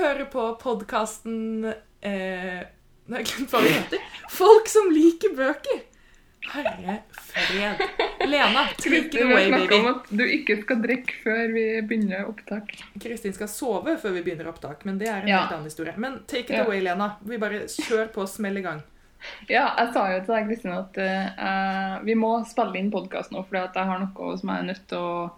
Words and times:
hører 0.00 0.26
på 0.32 0.46
podkasten 0.62 1.64
eh, 1.66 2.60
Nå 3.10 3.16
har 3.16 3.22
jeg 3.24 3.30
glemt 3.32 3.54
hva 3.54 3.60
den 3.64 3.74
heter. 3.74 4.02
Folk 4.30 4.68
som 4.70 4.90
liker 4.94 5.32
bøker. 5.34 5.80
Herre 6.50 6.94
fred. 7.20 7.80
Lena, 8.30 8.62
take 8.78 8.96
it 9.10 9.16
away, 9.22 9.50
baby. 9.50 9.74
om 9.76 9.88
at 9.90 10.06
du 10.14 10.22
ikke 10.24 10.56
skal 10.62 10.78
drikke 10.82 11.16
før 11.24 11.42
vi 11.52 11.64
begynner 11.86 12.28
opptak. 12.30 12.70
Kristin 13.02 13.34
skal 13.36 13.50
sove 13.50 13.96
før 14.00 14.14
vi 14.16 14.22
begynner 14.26 14.48
opptak, 14.50 14.86
men 14.88 14.98
det 14.98 15.08
er 15.10 15.20
en 15.24 15.28
Ja. 15.28 15.42
helt 15.42 15.52
annen 15.58 15.68
historie. 15.68 15.94
Men 15.96 16.20
take 16.26 16.48
it 16.52 16.56
Ja. 16.58 16.64
away, 16.64 16.80
Lena. 16.80 17.16
Vi 17.22 17.36
bare 17.38 17.66
kjør 17.68 18.12
på, 18.14 18.26
smell 18.28 18.56
i 18.56 18.62
gang. 18.62 18.82
Ja, 19.48 19.74
jeg 19.76 19.92
sa 19.92 20.06
jo 20.14 20.20
til 20.24 20.34
deg, 20.34 20.46
Kristin, 20.48 20.72
at 20.72 20.96
uh, 20.96 22.04
vi 22.04 22.14
må 22.14 22.44
spille 22.48 22.78
inn 22.78 22.90
podkast 22.90 23.32
nå, 23.34 23.42
fordi 23.44 23.66
jeg 23.74 23.86
har 23.90 23.98
noe 24.00 24.36
som 24.38 24.48
jeg 24.48 24.58
er 24.58 24.68
nødt 24.70 24.86
til 24.88 24.98
å 24.98 25.30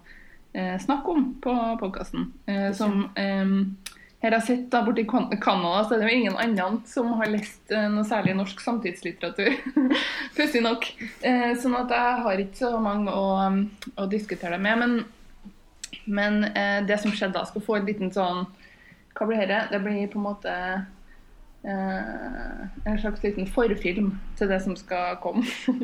uh, 0.55 0.77
snakke 0.79 1.07
om 1.17 1.33
på 1.41 1.55
podkasten. 1.81 2.31
som 2.73 3.09
eh, 3.17 3.43
her 4.23 4.37
jeg 4.37 4.45
sett 4.47 4.67
da 4.71 4.79
borte 4.85 5.03
i 5.03 5.07
Canada, 5.07 5.83
så 5.83 5.95
er 5.95 6.01
det 6.01 6.07
jo 6.07 6.19
ingen 6.21 6.37
annen 6.39 6.77
som 6.87 7.11
har 7.19 7.31
lest 7.31 7.73
eh, 7.75 7.89
noe 7.91 8.05
særlig 8.07 8.37
norsk 8.39 8.61
samtidslitteratur. 8.63 9.57
Pussig 10.37 10.63
nok. 10.63 10.87
Eh, 11.19 11.51
sånn 11.59 11.75
at 11.75 11.91
jeg 11.91 12.21
har 12.23 12.43
ikke 12.45 12.61
så 12.61 12.79
mange 12.83 13.11
å, 13.11 13.25
um, 13.43 13.59
å 13.99 14.07
diskutere 14.11 14.55
det 14.55 14.63
med. 14.63 14.79
Men, 14.79 15.99
men 16.05 16.39
eh, 16.53 16.79
det 16.87 17.01
som 17.03 17.11
skjedde 17.11 17.35
da, 17.35 17.43
skal 17.49 17.65
få 17.65 17.79
en 17.79 17.89
liten 17.89 18.13
sånn 18.15 18.45
Hva 19.13 19.27
blir 19.29 19.43
dette? 19.43 19.75
Det 19.75 19.83
blir 19.83 20.07
på 20.09 20.21
en 20.21 20.27
måte 20.31 20.55
en 21.63 22.97
slags 22.99 23.23
liten 23.23 23.47
forfilm 23.47 24.09
til 24.37 24.49
det 24.51 24.59
som 24.65 24.75
skal 24.75 25.15
komme. 25.23 25.45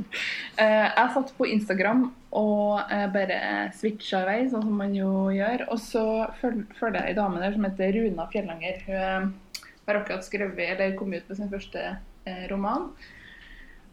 eh, 0.61 0.87
jeg 0.87 1.13
satt 1.13 1.31
på 1.37 1.47
Instagram 1.47 2.09
og 2.35 2.81
eh, 2.91 3.05
bare 3.13 3.69
switcha 3.75 4.23
i 4.25 4.27
vei, 4.27 4.39
sånn 4.51 4.65
som 4.67 4.75
man 4.81 4.95
jo 4.97 5.29
gjør. 5.33 5.63
Og 5.71 5.79
så 5.81 6.03
følger 6.41 6.99
jeg 6.99 7.13
ei 7.13 7.15
dame 7.17 7.39
der 7.41 7.55
som 7.55 7.67
heter 7.67 7.95
Runa 7.95 8.27
Fjellanger. 8.33 8.83
Hun 8.89 8.99
eh, 8.99 9.71
har 9.87 10.01
akkurat 10.01 10.27
skrevet, 10.27 10.75
eller 10.75 10.97
kom 10.99 11.15
ut 11.15 11.31
med 11.31 11.39
sin 11.39 11.49
første 11.51 11.85
eh, 11.95 12.43
roman. 12.51 12.91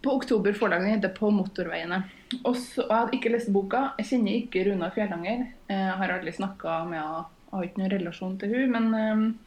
På 0.02 0.18
Oktober 0.18 0.52
forlag. 0.52 0.82
Den 0.82 0.98
heter 0.98 1.14
'På 1.14 1.30
motorveiene'. 1.30 2.02
Og 2.44 2.54
jeg 2.58 2.90
hadde 2.90 3.14
ikke 3.16 3.32
lest 3.32 3.52
boka. 3.54 3.94
Jeg 3.98 4.10
kjenner 4.10 4.42
ikke 4.42 4.66
Runa 4.66 4.90
Fjellanger. 4.90 5.46
Eh, 5.70 5.86
Jeg 5.86 5.98
har 6.02 6.18
aldri 6.18 6.32
snakka 6.34 6.84
med 6.90 6.98
henne. 6.98 7.24
Jeg 7.46 7.58
har 7.58 7.64
ikke 7.64 7.78
noen 7.80 7.92
relasjon 7.94 8.38
til 8.38 8.48
hun, 8.52 8.70
men 8.74 9.38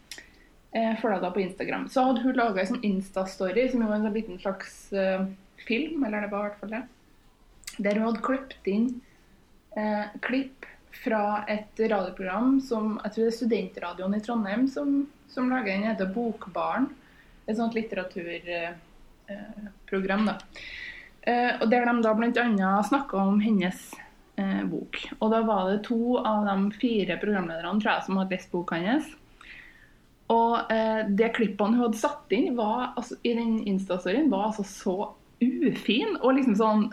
eh, 0.71 1.19
da 1.21 1.31
på 1.31 1.41
Instagram. 1.41 1.89
Så 1.89 2.03
hadde 2.03 2.21
hun 2.23 2.37
laga 2.37 2.61
en 2.61 2.67
sånn 2.73 2.87
Insta-story, 2.87 3.71
som 3.71 3.81
jo 3.81 3.87
var 3.89 3.95
en 3.99 4.07
sånn 4.07 4.17
liten 4.17 4.39
slags 4.41 4.93
eh, 4.93 5.21
film, 5.65 6.03
eller 6.03 6.21
det 6.21 6.31
var 6.31 6.39
i 6.39 6.43
hvert 6.49 6.59
fall 6.61 6.75
det, 6.75 6.83
der 7.79 7.95
hun 7.99 8.07
hadde 8.09 8.25
klippet 8.25 8.65
inn 8.67 8.87
eh, 9.77 10.05
klipp 10.25 10.59
fra 11.03 11.23
et 11.47 11.79
radioprogram 11.79 12.61
som 12.65 12.99
jeg 13.03 13.11
tror 13.13 13.23
det 13.23 13.31
er 13.31 13.37
Studentradioen 13.37 14.17
i 14.17 14.25
Trondheim 14.25 14.63
som, 14.71 14.87
som 15.31 15.51
lager 15.51 15.71
den, 15.73 15.87
heter 15.87 16.13
Bokbaren. 16.13 16.85
Et 17.45 17.57
sånt 17.57 17.75
litteraturprogram, 17.77 20.23
da. 20.27 20.35
Eh, 21.21 21.51
og 21.59 21.71
der 21.71 21.85
de 21.85 22.01
da 22.03 22.13
bl.a. 22.17 22.83
snakka 22.85 23.17
om 23.17 23.39
hennes 23.43 23.79
eh, 24.39 24.63
bok. 24.69 24.99
Og 25.19 25.31
da 25.33 25.41
var 25.47 25.69
det 25.69 25.83
to 25.87 26.17
av 26.17 26.45
de 26.47 26.71
fire 26.79 27.17
programlederne 27.21 27.81
tror 27.81 27.93
jeg, 27.93 28.05
som 28.05 28.21
hadde 28.21 28.35
lest 28.35 28.51
boka 28.53 28.79
hennes. 28.79 29.05
Og 30.29 30.69
eh, 30.73 31.07
det 31.17 31.31
klippene 31.37 31.77
hun 31.77 31.87
hadde 31.87 32.01
satt 32.01 32.35
inn 32.35 32.53
var, 32.57 32.91
altså, 32.99 33.17
i 33.25 33.33
den 33.37 33.63
Insta-storyen, 33.69 34.29
var 34.29 34.51
altså 34.51 34.65
så 34.67 34.97
ufin 35.39 36.17
og 36.19 36.35
liksom 36.37 36.57
sånn 36.59 36.85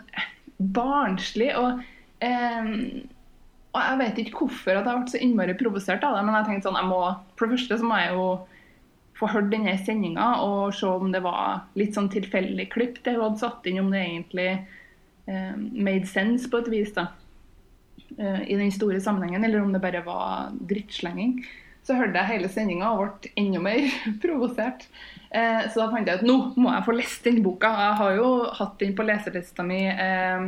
barnslig. 0.73 1.51
Og, 1.59 1.83
eh, 2.25 2.71
og 3.75 3.81
jeg 3.83 3.99
vet 4.01 4.21
ikke 4.23 4.41
hvorfor 4.41 4.79
at 4.79 4.89
jeg 4.89 5.03
ble 5.03 5.13
så 5.13 5.21
innmari 5.21 5.57
provosert 5.59 6.05
av 6.07 6.17
det, 6.17 6.25
men 6.25 6.39
jeg 6.39 6.49
tenkte 6.49 6.69
sånn, 6.69 6.79
jeg 6.81 6.89
må, 6.89 7.01
for 7.37 7.45
det 7.45 7.59
første 7.59 7.81
så 7.81 7.89
må 7.89 7.99
jeg 8.01 8.15
jo 8.15 8.29
få 9.17 9.29
hørt 9.33 9.49
denne 9.49 9.73
sendinga 9.81 10.25
og 10.45 10.75
se 10.77 10.89
om 10.89 11.09
det 11.13 11.23
var 11.25 11.63
litt 11.79 11.95
sånn 11.97 12.09
tilfeldig 12.13 12.67
klipp 12.73 12.99
det 13.05 13.15
hun 13.15 13.23
hadde 13.23 13.41
satt 13.41 13.69
inn, 13.69 13.79
om 13.81 13.89
det 13.93 14.03
egentlig 14.03 14.49
eh, 14.53 15.55
made 15.57 16.09
sense 16.09 16.49
på 16.49 16.61
et 16.61 16.69
vis 16.73 16.93
da, 16.97 17.07
eh, 18.17 18.43
i 18.45 18.57
den 18.59 18.73
store 18.73 19.01
sammenhengen, 19.01 19.45
eller 19.45 19.61
om 19.63 19.73
det 19.73 19.81
bare 19.83 20.03
var 20.05 20.53
drittslenging. 20.69 21.39
Så 21.87 21.95
hørte 21.95 22.19
jeg 22.19 22.33
hele 22.33 22.49
sendinga 22.51 22.89
og 22.91 23.21
ble 23.23 23.31
enda 23.39 23.61
mer 23.63 23.85
provosert. 24.23 24.89
Eh, 25.31 25.63
så 25.71 25.79
da 25.85 25.87
fant 25.93 26.09
jeg 26.09 26.19
ut 26.19 26.27
nå 26.27 26.35
må 26.59 26.73
jeg 26.73 26.85
få 26.87 26.97
lest 26.97 27.29
den 27.29 27.39
boka. 27.45 27.71
Jeg 27.71 27.95
har 28.01 28.17
jo 28.19 28.27
hatt 28.59 28.75
den 28.81 28.91
på 28.97 29.05
leselista 29.07 29.63
mi 29.63 29.85
eh, 29.87 30.45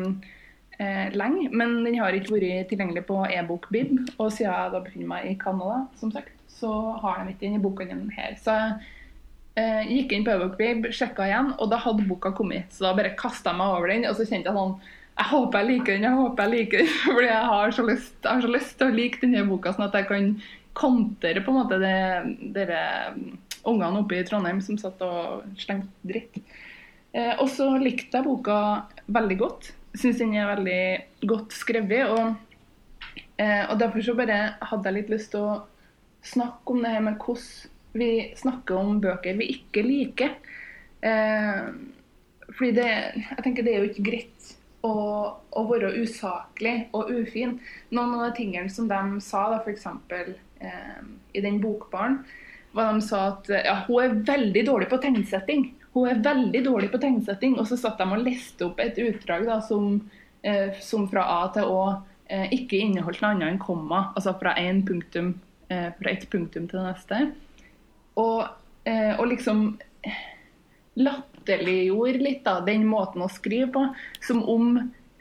eh, 0.80 1.08
lenge, 1.16 1.48
men 1.52 1.80
den 1.86 2.00
har 2.02 2.16
ikke 2.16 2.36
vært 2.36 2.70
tilgjengelig 2.72 3.06
på 3.08 3.22
e-bokbib. 3.30 3.96
Og 4.18 4.32
siden 4.36 4.52
jeg 4.52 4.76
da 4.76 4.84
befinner 4.84 5.14
meg 5.16 5.32
i 5.32 5.38
Canada, 5.40 5.86
som 6.02 6.12
sagt, 6.16 6.36
så 6.60 6.74
har 7.00 7.24
de 7.24 7.34
ikke 7.34 7.46
den 7.48 7.60
i 7.60 7.64
bokhandelen 7.64 8.12
her. 8.16 8.36
Så 8.44 8.56
jeg 8.60 9.64
eh, 9.64 9.92
gikk 9.96 10.16
inn 10.16 10.28
på 10.28 10.36
e-bokbib, 10.36 10.92
sjekka 10.96 11.28
igjen, 11.28 11.54
og 11.56 11.72
da 11.72 11.80
hadde 11.84 12.08
boka 12.10 12.36
kommet. 12.36 12.72
Så 12.76 12.88
da 12.88 12.96
bare 12.98 13.16
kasta 13.20 13.54
jeg 13.54 13.62
meg 13.62 13.76
over 13.80 13.92
den, 13.92 14.08
og 14.10 14.20
så 14.20 14.28
kjente 14.28 14.52
jeg 14.52 14.60
sånn 14.60 14.80
jeg 15.20 15.28
håper 15.34 15.60
jeg 15.60 15.68
liker 15.68 15.98
den, 15.98 16.06
jeg 16.08 16.16
håper 16.16 16.46
jeg 16.46 16.52
liker 16.54 16.82
den. 16.82 16.92
Fordi 17.16 17.28
jeg 17.28 17.48
har 17.52 17.74
så 17.76 17.84
lyst, 17.84 18.14
jeg 18.24 18.30
har 18.32 18.46
så 18.46 18.52
lyst 18.54 18.78
til 18.80 18.88
å 18.88 18.96
like 18.96 19.20
denne 19.24 19.44
boka, 19.50 19.74
sånn 19.76 19.90
at 19.90 19.98
jeg 20.00 20.08
kan 20.08 20.30
kontre 20.78 21.42
på 21.44 21.52
en 21.52 21.60
måte 21.60 21.80
det, 21.82 21.96
dere 22.56 22.82
ungene 23.68 24.02
oppe 24.02 24.20
i 24.20 24.26
Trondheim 24.28 24.62
som 24.64 24.78
satt 24.80 25.02
og 25.06 25.48
slengte 25.60 26.08
dritt. 26.08 26.40
Eh, 27.12 27.34
og 27.40 27.50
så 27.52 27.72
likte 27.82 28.20
jeg 28.20 28.28
boka 28.28 28.60
veldig 29.10 29.40
godt. 29.40 29.72
Syns 29.98 30.22
den 30.22 30.36
er 30.38 30.52
veldig 30.54 31.28
godt 31.30 31.56
skrevet. 31.58 32.14
Og, 32.14 33.18
eh, 33.38 33.66
og 33.66 33.80
derfor 33.82 34.06
så 34.06 34.16
bare 34.18 34.40
hadde 34.62 34.90
jeg 34.90 35.00
litt 35.00 35.14
lyst 35.16 35.34
til 35.34 35.48
å 35.48 35.60
snakke 36.26 36.74
om 36.74 36.84
det 36.84 36.94
her 36.94 37.06
med 37.06 37.20
hvordan 37.22 37.76
vi 38.00 38.10
snakker 38.38 38.78
om 38.78 39.00
bøker 39.02 39.40
vi 39.40 39.50
ikke 39.56 39.86
liker. 39.86 40.36
Eh, 41.02 41.72
fordi 42.54 42.72
det, 42.76 42.90
jeg 43.24 43.44
tenker 43.46 43.66
det 43.66 43.74
er 43.74 43.84
jo 43.84 43.90
ikke 43.90 44.06
greit 44.06 44.52
å, 44.86 44.94
å 45.34 45.64
være 45.70 45.96
usaklig 46.04 46.90
og 46.96 47.10
ufin. 47.12 47.58
Noen 47.90 48.16
av 48.18 48.28
de 48.28 48.38
tingene 48.40 48.72
som 48.72 48.88
de 48.90 49.24
sa, 49.24 49.48
da 49.54 49.60
f.eks. 49.64 49.88
Eh, 50.60 51.02
i 51.34 51.42
den 51.42 51.62
bokbaren, 51.62 52.24
var 52.72 52.94
de 52.94 53.02
sa 53.02 53.20
at 53.34 53.50
ja, 53.50 53.76
hun 53.88 54.04
er 54.04 54.18
veldig 54.28 54.64
dårlig 54.68 54.90
på 54.92 55.00
tegnsetting. 55.02 55.70
Hun 55.94 56.10
er 56.10 56.22
veldig 56.26 56.62
dårlig 56.66 56.92
på 56.92 57.02
tegnsetting. 57.02 57.58
Og 57.60 57.68
så 57.70 57.78
satt 57.80 58.02
de 58.02 58.08
og 58.10 58.24
leste 58.26 58.68
opp 58.68 58.82
et 58.82 59.00
utdrag 59.02 59.48
da, 59.50 59.60
som, 59.66 60.00
eh, 60.44 60.76
som 60.84 61.08
fra 61.10 61.26
A 61.40 61.40
til 61.56 61.70
Å 61.70 61.84
eh, 62.30 62.50
ikke 62.60 62.82
inneholdt 62.82 63.24
noe 63.24 63.34
annet 63.36 63.54
enn 63.54 63.62
komma. 63.62 64.10
Altså 64.16 64.36
fra, 64.42 64.56
en 64.60 64.84
punktum, 64.86 65.34
eh, 65.70 65.90
punktum 66.30 66.68
til 66.70 66.80
det 66.80 66.86
neste. 66.86 67.22
Og, 68.20 68.46
eh, 68.86 69.16
og 69.16 69.28
liksom 69.32 69.74
latterliggjorde 71.00 72.22
litt 72.22 72.44
da, 72.46 72.60
den 72.66 72.86
måten 72.90 73.24
å 73.24 73.32
skrive 73.32 73.72
på, 73.74 73.88
som 74.26 74.44
om 74.44 74.78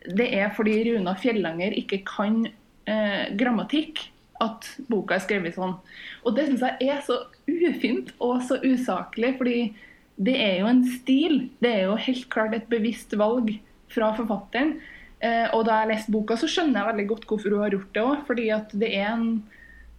det 0.09 0.33
er 0.35 0.53
fordi 0.57 0.81
Runa 0.89 1.15
Fjellanger 1.19 1.75
ikke 1.79 2.03
kan 2.09 2.47
eh, 2.89 3.29
grammatikk 3.39 4.09
at 4.43 4.69
boka 4.91 5.17
er 5.17 5.25
skrevet 5.25 5.57
sånn. 5.57 5.77
Og 6.25 6.37
det 6.37 6.49
syns 6.49 6.65
jeg 6.65 6.91
er 6.93 7.03
så 7.07 7.21
ufint 7.49 8.13
og 8.23 8.43
så 8.47 8.61
usaklig, 8.63 9.35
fordi 9.39 9.59
det 10.19 10.35
er 10.43 10.57
jo 10.63 10.71
en 10.71 10.85
stil. 10.99 11.41
Det 11.63 11.71
er 11.71 11.85
jo 11.89 11.99
helt 12.09 12.29
klart 12.33 12.57
et 12.57 12.71
bevisst 12.71 13.15
valg 13.19 13.53
fra 13.93 14.13
forfatteren. 14.17 14.77
Eh, 15.19 15.47
og 15.55 15.65
da 15.67 15.81
jeg 15.81 15.93
leste 15.93 16.15
boka, 16.15 16.37
så 16.39 16.51
skjønner 16.51 16.81
jeg 16.81 16.91
veldig 16.93 17.07
godt 17.13 17.29
hvorfor 17.31 17.55
hun 17.55 17.65
har 17.65 17.75
gjort 17.75 17.95
det 17.95 18.05
òg. 18.05 18.27
Fordi 18.27 18.49
at 18.55 18.75
det 18.83 18.91
er 18.99 19.09
en, 19.13 19.29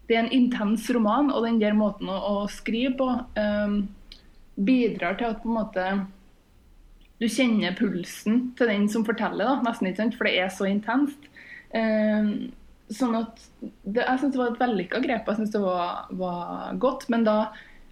det 0.08 0.18
er 0.18 0.24
en 0.26 0.36
intens 0.36 0.88
roman, 0.96 1.32
og 1.32 1.48
den 1.48 1.60
der 1.64 1.76
måten 1.78 2.12
å, 2.12 2.20
å 2.20 2.46
skrive 2.52 2.96
på 3.00 3.10
eh, 3.40 3.76
bidrar 4.60 5.20
til 5.20 5.32
at 5.32 5.44
på 5.44 5.52
en 5.52 5.60
måte 5.60 5.90
du 7.20 7.28
kjenner 7.28 7.76
pulsen 7.76 8.54
til 8.56 8.72
den 8.72 8.86
som 8.92 9.04
forteller, 9.08 9.44
da, 9.44 9.60
nesten 9.66 9.90
ikke 9.90 10.04
sant, 10.06 10.16
for 10.16 10.28
det 10.28 10.38
er 10.40 10.54
så 10.56 10.68
intenst. 10.70 11.28
Eh, 11.76 12.32
sånn 12.90 13.16
at 13.20 13.42
det, 13.62 14.02
Jeg 14.02 14.20
syns 14.20 14.34
det 14.34 14.40
var 14.42 14.54
et 14.54 14.62
vellykka 14.62 15.02
grep, 15.04 15.28
jeg 15.30 15.40
syns 15.40 15.54
det 15.54 15.62
var, 15.64 16.08
var, 16.20 16.70
godt. 16.82 17.08
Men 17.14 17.26
da 17.28 17.38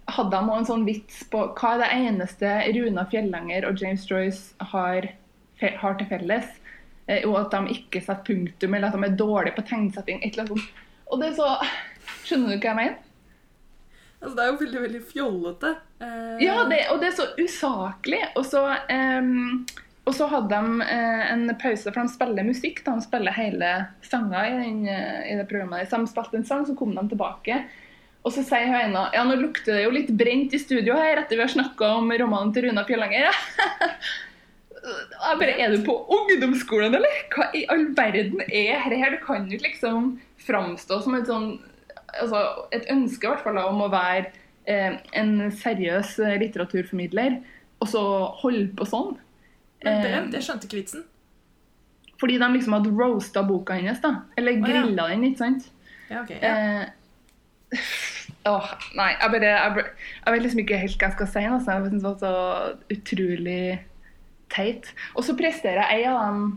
hadde 0.08 0.32
de 0.32 0.40
også 0.40 0.58
en 0.62 0.70
sånn 0.72 0.86
vits 0.88 1.20
på 1.32 1.44
hva 1.58 1.74
er 1.74 1.82
det 1.82 1.90
eneste 1.98 2.54
Runa 2.76 3.04
Fjellanger 3.10 3.68
og 3.68 3.82
James 3.82 4.06
Joyce 4.08 4.70
har, 4.72 5.10
har 5.60 5.98
til 6.00 6.10
felles. 6.10 6.54
Eh, 7.08 7.24
og 7.28 7.38
at 7.42 7.54
de 7.54 7.76
ikke 7.76 8.02
setter 8.04 8.24
punktum, 8.26 8.74
eller 8.74 8.90
at 8.90 8.96
de 8.96 9.08
er 9.08 9.18
dårlige 9.20 9.56
på 9.56 9.66
tegnsetting. 9.68 10.22
et 10.22 10.32
eller 10.32 10.48
annet 10.48 10.56
sånt. 10.56 10.86
Og 11.08 11.20
det 11.20 11.30
er 11.30 11.38
så 11.38 11.52
Skjønner 12.24 12.50
du 12.50 12.56
hva 12.56 12.70
jeg 12.70 12.76
mener? 12.76 12.96
Altså, 14.18 14.34
det 14.34 14.42
er 14.42 14.48
jo 14.48 14.56
veldig, 14.60 14.80
veldig 14.82 15.02
fjollete. 15.12 15.74
Eh, 16.02 16.38
Ja, 16.44 16.56
det, 16.68 16.80
og 16.92 17.00
det 17.00 17.10
er 17.10 17.16
så 17.16 17.26
usaklig. 17.38 18.20
Og 18.36 18.44
så, 18.48 18.62
ehm, 18.90 19.66
og 20.08 20.14
så 20.16 20.28
hadde 20.30 20.56
de 20.56 20.86
eh, 20.88 21.24
en 21.34 21.50
pause, 21.60 21.90
for 21.90 22.00
de 22.00 22.12
spiller 22.12 22.46
musikk. 22.46 22.80
De 22.86 22.94
spiller 23.04 23.34
hele 23.36 23.72
sanger 24.06 24.54
i, 24.64 24.70
eh, 24.88 25.18
i 25.28 25.34
det 25.36 25.44
programmet. 25.50 25.90
Så 25.90 26.00
de 26.00 26.08
spilte 26.08 26.38
en 26.40 26.46
sang, 26.48 26.64
så 26.64 26.76
kom 26.78 26.94
de 26.96 27.04
tilbake. 27.10 27.58
Og 28.24 28.32
så 28.34 28.44
sier 28.44 28.70
hun 28.70 28.78
ene 28.78 29.02
ja, 29.14 29.24
nå 29.24 29.36
lukter 29.38 29.76
det 29.76 29.84
jo 29.84 29.92
litt 29.94 30.08
brent 30.16 30.56
i 30.56 30.60
studio 30.60 30.96
her 30.98 31.20
etter 31.20 31.36
vi 31.36 31.44
har 31.44 31.52
snakka 31.52 31.92
om 32.00 32.08
romanen 32.22 32.54
til 32.56 32.66
Runa 32.66 32.86
Pjellanger. 32.88 33.28
Jeg 34.88 35.38
bare, 35.42 35.54
Er 35.60 35.74
du 35.74 35.84
på 35.84 35.94
ungdomsskolen, 36.16 36.96
eller? 36.96 37.22
Hva 37.34 37.50
i 37.52 37.66
all 37.68 37.90
verden 37.98 38.40
er 38.46 38.80
her? 38.80 39.12
Du 39.12 39.20
kan 39.26 39.44
jo 39.44 39.58
ikke 39.58 39.68
liksom 39.68 40.10
framstå 40.40 41.02
som 41.04 41.16
et 41.18 41.28
sånn 41.28 41.48
altså, 42.14 42.40
et 42.72 42.88
ønske 42.88 43.26
i 43.26 43.32
hvert 43.34 43.44
fall 43.44 43.60
om 43.60 43.84
å 43.84 43.92
være 43.92 44.30
eh, 44.70 44.96
en 45.20 45.50
seriøs 45.52 46.16
litteraturformidler, 46.40 47.42
og 47.82 47.90
så 47.92 48.02
holde 48.40 48.70
på 48.78 48.88
sånn. 48.88 49.18
Men 49.84 50.02
det, 50.02 50.12
det 50.32 50.42
skjønte 50.44 50.66
ikke 50.66 50.80
vitsen. 50.82 51.04
fordi 52.20 52.38
de 52.38 52.48
liksom 52.52 52.72
hadde 52.74 52.90
roasta 52.90 53.42
boka 53.46 53.76
hennes, 53.78 54.00
da. 54.02 54.14
Eller 54.36 54.52
ja. 54.58 54.84
den, 54.86 55.24
ikke 55.24 55.38
sant. 55.38 55.68
Ja, 56.10 56.22
ok. 56.24 56.30
Ja. 56.42 56.54
Eh, 56.82 56.88
åh, 58.48 58.70
nei, 58.96 59.10
jeg 59.20 59.30
bare 59.34 59.50
jeg, 59.52 59.74
bare- 59.74 59.90
jeg 60.24 60.32
vet 60.34 60.42
liksom 60.42 60.62
ikke 60.64 60.80
helt 60.82 60.96
hva 60.98 61.08
jeg 61.10 61.16
skal 61.18 61.28
si. 61.34 61.44
Altså. 61.44 61.70
Jeg 61.76 61.90
synes 61.92 62.02
det 62.02 62.10
var 62.10 62.18
så 62.22 62.96
utrolig 62.96 63.60
teit. 64.50 64.90
Og 65.14 65.24
så 65.24 65.36
presterer 65.36 65.84
ei 65.92 66.04
av 66.08 66.24
dem 66.26 66.48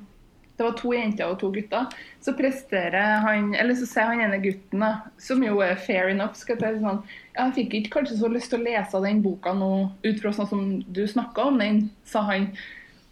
Det 0.58 0.66
var 0.68 0.76
to 0.78 0.92
jenter 0.94 1.26
og 1.26 1.40
to 1.42 1.48
gutter. 1.52 1.88
Så 2.22 2.34
presterer 2.38 3.22
han 3.24 3.56
Eller 3.56 3.74
så 3.74 3.86
sier 3.90 4.06
han 4.12 4.22
ene 4.22 4.38
gutten, 4.44 4.80
da, 4.84 4.92
som 5.18 5.42
jo 5.44 5.60
er 5.66 5.76
fair 5.76 6.10
enough, 6.12 6.36
skal 6.38 6.58
jeg 6.62 6.76
si 6.76 6.84
sånn 6.84 7.00
Jeg 7.36 7.54
fikk 7.56 7.74
ikke 7.74 7.94
kanskje 7.96 8.18
så 8.20 8.30
lyst 8.30 8.52
til 8.52 8.60
å 8.62 8.68
lese 8.68 9.02
den 9.02 9.24
boka 9.24 9.54
nå 9.58 9.72
ut 10.04 10.22
fra 10.22 10.32
sånn 10.36 10.50
som 10.52 10.62
du 10.86 11.02
snakka 11.08 11.48
om 11.50 11.58
den, 11.58 11.90
sa 12.06 12.22
han. 12.30 12.52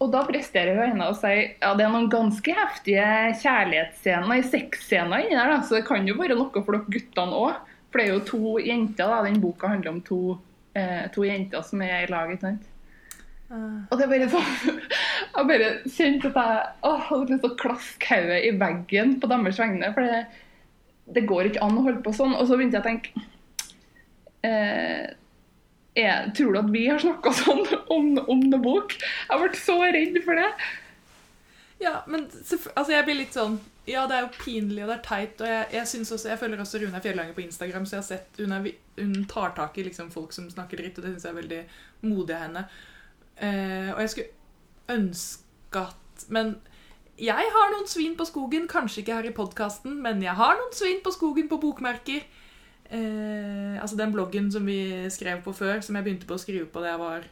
Og 0.00 0.08
da 0.14 0.22
presterer 0.24 0.78
hun 0.78 0.94
henne 0.94 1.08
og 1.12 1.18
sier 1.20 1.58
ja, 1.60 1.74
det 1.76 1.84
er 1.84 1.92
noen 1.92 2.08
ganske 2.12 2.54
heftige 2.56 3.04
kjærlighetsscener, 3.42 4.46
sexscener 4.48 5.26
inni 5.26 5.36
der, 5.36 5.52
da, 5.52 5.58
så 5.60 5.76
det 5.76 5.84
kan 5.88 6.08
jo 6.08 6.16
være 6.16 6.38
noe 6.38 6.62
for 6.64 6.72
dere 6.72 6.94
guttene 6.94 7.36
òg. 7.36 7.66
For 7.90 8.00
det 8.00 8.06
er 8.06 8.14
jo 8.14 8.22
to 8.28 8.54
jenter, 8.62 9.10
da. 9.10 9.20
Den 9.26 9.40
boka 9.42 9.68
handler 9.68 9.96
om 9.96 10.00
to, 10.06 10.20
eh, 10.78 11.04
to 11.12 11.26
jenter 11.26 11.64
som 11.66 11.82
er 11.84 12.04
i 12.04 12.10
lag. 12.10 12.30
ikke 12.32 12.46
sant? 12.46 12.68
Uh. 13.50 13.82
Og 13.90 13.98
det 13.98 14.06
er 14.06 14.12
bare 14.12 14.28
sånn 14.30 14.76
Jeg 15.34 15.48
bare 15.48 15.70
kjente 15.90 16.30
at 16.30 16.76
jeg 16.86 17.00
hadde 17.08 17.32
lyst 17.32 17.42
til 17.42 17.50
å 17.50 17.58
klaske 17.58 18.10
hodet 18.14 18.38
i 18.46 18.52
veggen 18.60 19.16
på 19.20 19.30
deres 19.30 19.58
vegne. 19.60 19.92
For 19.96 20.06
det, 20.06 20.20
det 21.18 21.26
går 21.28 21.50
ikke 21.50 21.64
an 21.66 21.76
å 21.76 21.84
holde 21.84 22.04
på 22.06 22.14
sånn. 22.16 22.36
Og 22.38 22.46
så 22.46 22.56
begynte 22.56 22.78
jeg 22.78 22.84
å 22.84 22.88
tenke 22.88 23.26
eh, 24.46 25.10
er, 26.02 26.30
Tror 26.36 26.54
du 26.54 26.60
at 26.60 26.70
vi 26.72 26.84
har 26.88 27.00
snakka 27.02 27.32
sånn 27.42 27.64
om, 27.92 28.12
om 28.26 28.46
noe 28.46 28.62
bok? 28.62 28.94
Jeg 28.96 29.42
ble 29.42 29.60
så 29.60 29.78
redd 29.84 30.20
for 30.26 30.40
det. 30.40 30.48
Ja, 31.80 32.00
men 32.10 32.26
altså 32.28 32.92
jeg 32.92 33.06
blir 33.06 33.16
litt 33.22 33.36
sånn 33.36 33.56
Ja, 33.88 34.04
det 34.08 34.16
er 34.18 34.26
jo 34.26 34.32
pinlig, 34.36 34.82
og 34.84 34.90
det 34.90 34.98
er 34.98 35.06
teit, 35.06 35.40
og 35.40 35.48
jeg, 35.48 35.68
jeg 35.78 35.88
synes 35.88 36.10
også 36.12 36.28
Jeg 36.28 36.40
følger 36.42 36.60
også 36.60 36.80
Runa 36.82 37.00
Fjellanger 37.00 37.36
på 37.36 37.44
Instagram, 37.46 37.86
så 37.88 37.96
jeg 37.96 38.02
har 38.02 38.08
sett 38.10 38.40
Hun, 38.42 38.52
er, 38.52 38.66
hun 39.00 39.14
tar 39.30 39.54
tak 39.56 39.78
i 39.80 39.86
liksom 39.86 40.10
folk 40.12 40.34
som 40.36 40.50
snakker 40.52 40.82
dritt, 40.82 40.98
og 41.00 41.06
det 41.06 41.14
syns 41.14 41.24
jeg 41.24 41.32
er 41.32 41.40
veldig 41.40 41.62
modig 42.10 42.36
av 42.36 42.44
henne. 42.46 42.64
Eh, 43.40 43.88
og 43.94 44.02
jeg 44.04 44.12
skulle 44.12 44.98
ønske 44.98 45.86
at 45.86 46.26
Men 46.28 46.54
jeg 47.20 47.48
har 47.54 47.72
noen 47.74 47.88
svin 47.88 48.14
på 48.16 48.24
skogen, 48.28 48.68
kanskje 48.68 49.02
ikke 49.02 49.16
her 49.18 49.26
i 49.28 49.34
podkasten, 49.36 49.98
men 50.04 50.22
jeg 50.24 50.32
har 50.38 50.56
noen 50.56 50.72
svin 50.76 51.02
på 51.04 51.12
skogen 51.12 51.50
på 51.50 51.58
bokmerker. 51.60 52.24
Eh, 52.90 53.76
altså 53.80 53.96
den 53.96 54.12
bloggen 54.12 54.50
som 54.52 54.66
vi 54.66 54.80
skrev 55.14 55.42
på 55.44 55.52
før, 55.54 55.80
som 55.84 55.94
jeg 55.96 56.04
begynte 56.08 56.26
på 56.26 56.34
å 56.34 56.42
skrive 56.42 56.66
på 56.66 56.82
da 56.82 56.90
jeg 56.94 57.02
var 57.02 57.26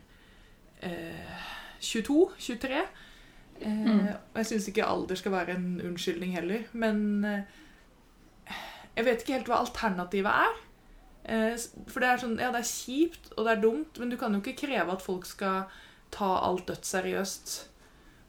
eh, 0.86 1.40
22-23. 1.82 2.82
Eh, 3.58 4.12
Og 4.14 4.38
jeg 4.38 4.46
syns 4.52 4.68
ikke 4.70 4.86
alder 4.86 5.18
skal 5.18 5.34
være 5.34 5.56
en 5.58 5.80
unnskyldning 5.88 6.36
heller. 6.36 6.62
Men 6.72 7.24
eh, 7.26 7.42
jeg 8.96 9.04
vet 9.08 9.22
ikke 9.24 9.36
helt 9.38 9.50
hva 9.50 9.60
alternativet 9.64 10.30
er. 10.46 10.56
Eh, 11.28 11.56
for 11.90 12.00
det 12.04 12.08
er 12.12 12.22
sånn, 12.22 12.38
ja, 12.40 12.52
det 12.54 12.62
er 12.62 12.70
kjipt 12.70 13.32
og 13.36 13.44
det 13.48 13.56
er 13.56 13.62
dumt, 13.66 13.98
men 14.00 14.10
du 14.10 14.16
kan 14.20 14.34
jo 14.34 14.40
ikke 14.44 14.60
kreve 14.66 14.94
at 14.94 15.02
folk 15.04 15.26
skal 15.28 15.66
ta 16.14 16.30
alt 16.46 16.66
dødsseriøst. 16.70 17.56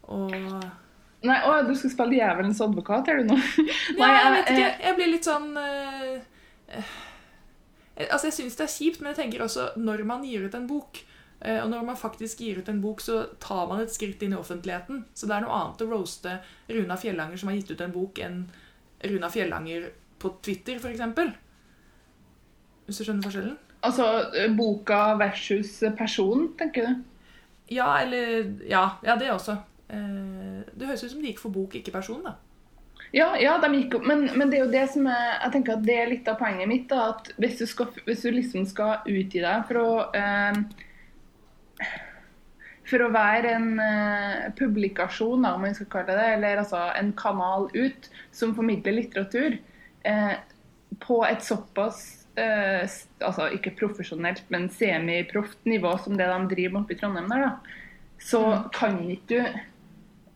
Og 0.10 0.34
Nei, 1.20 1.36
å, 1.44 1.52
du 1.68 1.74
skal 1.76 1.92
spille 1.92 2.16
djevelens 2.16 2.62
advokat, 2.64 3.10
er 3.12 3.18
du 3.22 3.26
nå? 3.30 3.36
Nei, 3.36 4.10
jeg 4.10 4.20
jeg- 4.24 4.34
vet 4.34 4.52
ikke. 4.54 4.68
Jeg 4.88 4.96
blir 4.98 5.10
litt 5.14 5.28
sånn 5.28 5.50
eh, 5.60 6.20
eh, 6.80 6.92
Altså, 8.08 8.30
jeg 8.30 8.38
syns 8.38 8.58
det 8.60 8.66
er 8.66 8.74
kjipt, 8.74 9.02
men 9.02 9.12
jeg 9.12 9.20
tenker 9.24 9.44
også 9.44 9.72
når 9.80 10.06
man 10.08 10.24
gir 10.24 10.46
ut 10.48 10.56
en 10.56 10.68
bok, 10.70 11.02
eh, 11.42 11.60
og 11.60 11.70
når 11.74 11.86
man 11.90 12.00
faktisk 12.00 12.40
gir 12.46 12.62
ut 12.62 12.72
en 12.72 12.82
bok, 12.84 13.04
så 13.04 13.26
tar 13.44 13.68
man 13.68 13.84
et 13.84 13.94
skritt 13.94 14.24
inn 14.24 14.36
i 14.36 14.40
offentligheten. 14.40 15.04
Så 15.14 15.28
det 15.28 15.36
er 15.36 15.46
noe 15.46 15.58
annet 15.58 15.84
å 15.84 15.90
roaste 15.92 16.38
Runa 16.72 16.98
Fjellanger 17.00 17.42
som 17.42 17.52
har 17.52 17.60
gitt 17.60 17.74
ut 17.74 17.84
en 17.84 17.96
bok, 17.96 18.22
enn 18.24 18.44
Runa 19.04 19.32
Fjellanger 19.32 19.90
på 20.20 20.34
Twitter, 20.44 20.80
f.eks. 20.80 21.04
Hvis 22.88 23.02
du 23.02 23.06
skjønner 23.06 23.28
forskjellen? 23.28 23.58
Altså 23.86 24.06
boka 24.58 25.16
versus 25.20 25.78
personen, 25.96 26.50
tenker 26.60 26.88
du? 26.88 27.04
Ja, 27.72 27.94
eller 28.02 28.56
Ja, 28.68 28.86
ja 29.06 29.16
det 29.20 29.32
også. 29.32 29.56
Eh, 29.90 30.62
det 30.74 30.88
høres 30.88 31.04
ut 31.04 31.12
som 31.14 31.22
det 31.22 31.34
gikk 31.34 31.44
for 31.44 31.54
bok, 31.54 31.76
ikke 31.76 31.94
person, 31.96 32.24
da. 32.26 32.36
Ja, 33.16 33.32
ja 33.42 33.56
de 33.62 33.72
gikk 33.74 33.96
opp, 33.98 34.06
men, 34.06 34.28
men 34.38 34.52
det 34.52 34.60
er 34.60 34.66
jo 34.68 34.74
det 34.74 34.84
som 34.94 35.08
er 35.10 35.40
Jeg 35.40 35.54
tenker 35.56 35.78
at 35.78 35.86
det 35.88 35.96
er 35.98 36.12
litt 36.12 36.30
av 36.30 36.38
poenget 36.42 36.70
mitt. 36.70 36.86
da, 36.92 37.10
at 37.16 37.32
Hvis 37.42 37.58
du, 37.62 37.66
skal, 37.70 37.90
hvis 38.06 38.22
du 38.26 38.30
liksom 38.36 38.68
skal 38.70 39.10
utgi 39.10 39.42
deg 39.42 39.66
for 39.70 39.82
å 39.82 39.90
eh, 40.18 40.62
For 42.90 43.06
å 43.06 43.12
være 43.14 43.56
en 43.56 43.72
eh, 43.82 44.46
publikasjon, 44.58 45.46
da, 45.46 45.56
om 45.56 45.66
man 45.66 45.76
skal 45.78 45.90
kalle 45.94 46.14
det 46.14 46.22
det, 46.22 46.30
eller 46.38 46.64
altså 46.64 46.86
en 46.98 47.12
kanal 47.18 47.68
ut 47.74 48.10
som 48.34 48.56
formidler 48.58 48.98
litteratur 48.98 49.60
eh, 50.10 50.34
på 51.00 51.20
et 51.28 51.46
såpass 51.46 52.00
eh, 52.34 52.90
altså 53.22 53.46
ikke 53.54 53.76
profesjonelt, 53.78 54.42
men 54.50 54.66
semiproft 54.74 55.62
nivå 55.70 55.94
som 56.02 56.18
det 56.18 56.32
de 56.32 56.40
driver 56.56 56.82
oppe 56.82 56.96
i 56.96 57.00
Trondheim 57.00 57.30
der, 57.30 57.46
da, 57.46 57.78
så 58.20 58.42
kan 58.74 58.98
ikke 59.06 59.30
du 59.30 59.60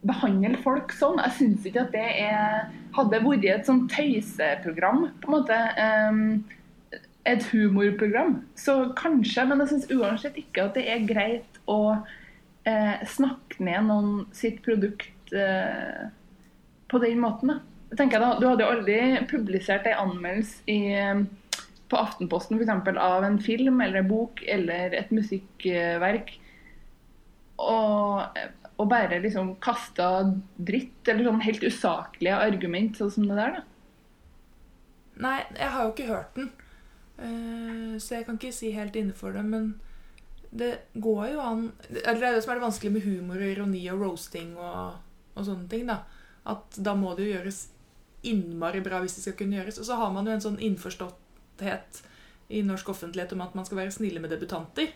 behandle 0.07 0.57
folk 0.63 0.94
sånn. 0.95 1.21
Jeg 1.23 1.38
syns 1.38 1.69
ikke 1.69 1.85
at 1.88 1.94
det 1.95 2.07
er 2.25 2.71
Hadde 2.94 3.23
vært 3.23 3.45
et 3.50 3.65
sånn 3.65 3.88
tøyseprogram, 3.89 5.07
på 5.23 5.31
en 5.31 5.33
måte, 5.33 5.55
Um, 5.81 6.44
et 7.25 7.45
humorprogram, 7.53 8.35
så 8.59 8.91
kanskje, 9.00 9.45
men 9.47 9.63
jeg 9.63 9.71
syns 9.71 9.91
uansett 9.95 10.35
ikke 10.38 10.65
at 10.67 10.75
det 10.77 10.83
er 10.91 11.05
greit 11.07 11.59
å 11.71 11.77
uh, 11.95 12.97
snakke 13.07 13.63
ned 13.63 13.88
noen 13.88 14.11
sitt 14.35 14.59
produkt 14.65 15.31
uh, 15.31 16.11
på 16.91 17.01
den 17.01 17.23
måten. 17.23 17.53
Da. 17.53 17.57
Jeg 17.95 18.11
da, 18.11 18.33
Du 18.41 18.47
hadde 18.50 18.65
jo 18.65 18.73
aldri 18.75 19.00
publisert 19.31 19.88
en 19.88 20.03
anmeldelse 20.03 20.67
i, 20.69 20.81
på 21.89 22.00
Aftenposten 22.01 22.57
for 22.57 22.65
eksempel, 22.65 23.00
av 23.00 23.25
en 23.25 23.39
film 23.41 23.81
eller 23.85 24.01
en 24.01 24.09
bok 24.09 24.44
eller 24.50 24.94
et 24.97 25.11
musikkverk 25.15 26.35
og, 27.61 28.23
og 28.77 28.89
bare 28.89 29.21
liksom 29.21 29.55
kasta 29.63 30.07
dritt 30.57 31.07
eller 31.07 31.27
sånn 31.27 31.45
helt 31.45 31.63
usaklige 31.63 32.41
argument, 32.47 32.97
sånn 32.97 33.13
som 33.13 33.27
det 33.29 33.37
der. 33.37 33.59
da. 33.59 33.63
Nei, 35.23 35.39
jeg 35.59 35.69
har 35.75 35.85
jo 35.85 35.93
ikke 35.93 36.09
hørt 36.09 36.37
den, 36.39 36.49
uh, 37.19 37.93
så 38.01 38.17
jeg 38.17 38.27
kan 38.27 38.39
ikke 38.39 38.55
si 38.55 38.71
helt 38.73 38.95
innenfor 38.97 39.35
det, 39.37 39.43
men 39.45 39.73
det 40.53 40.71
går 41.01 41.31
jo 41.33 41.41
an 41.41 41.62
Eller 41.89 42.19
det 42.19 42.27
er 42.27 42.36
det 42.36 42.41
som 42.45 42.51
er 42.53 42.59
det 42.59 42.65
vanskelige 42.67 42.93
med 42.93 43.05
humor 43.07 43.41
og 43.41 43.50
ironi 43.50 43.79
og 43.89 44.03
roasting 44.03 44.51
og, 44.53 45.00
og 45.33 45.48
sånne 45.48 45.69
ting, 45.69 45.88
da. 45.89 46.03
At 46.50 46.77
da 46.77 46.93
må 46.98 47.13
det 47.17 47.27
jo 47.27 47.38
gjøres 47.38 47.62
innmari 48.24 48.81
bra 48.83 49.00
hvis 49.03 49.17
det 49.17 49.25
skal 49.25 49.38
kunne 49.39 49.57
gjøres. 49.57 49.79
Og 49.81 49.88
så 49.88 49.98
har 50.00 50.12
man 50.13 50.27
jo 50.27 50.36
en 50.36 50.43
sånn 50.43 50.59
innforståtthet 50.62 52.03
i 52.53 52.62
norsk 52.65 52.91
offentlighet 52.93 53.33
om 53.36 53.43
at 53.45 53.55
man 53.57 53.65
skal 53.67 53.81
være 53.81 53.95
snille 53.95 54.21
med 54.24 54.33
debutanter. 54.33 54.93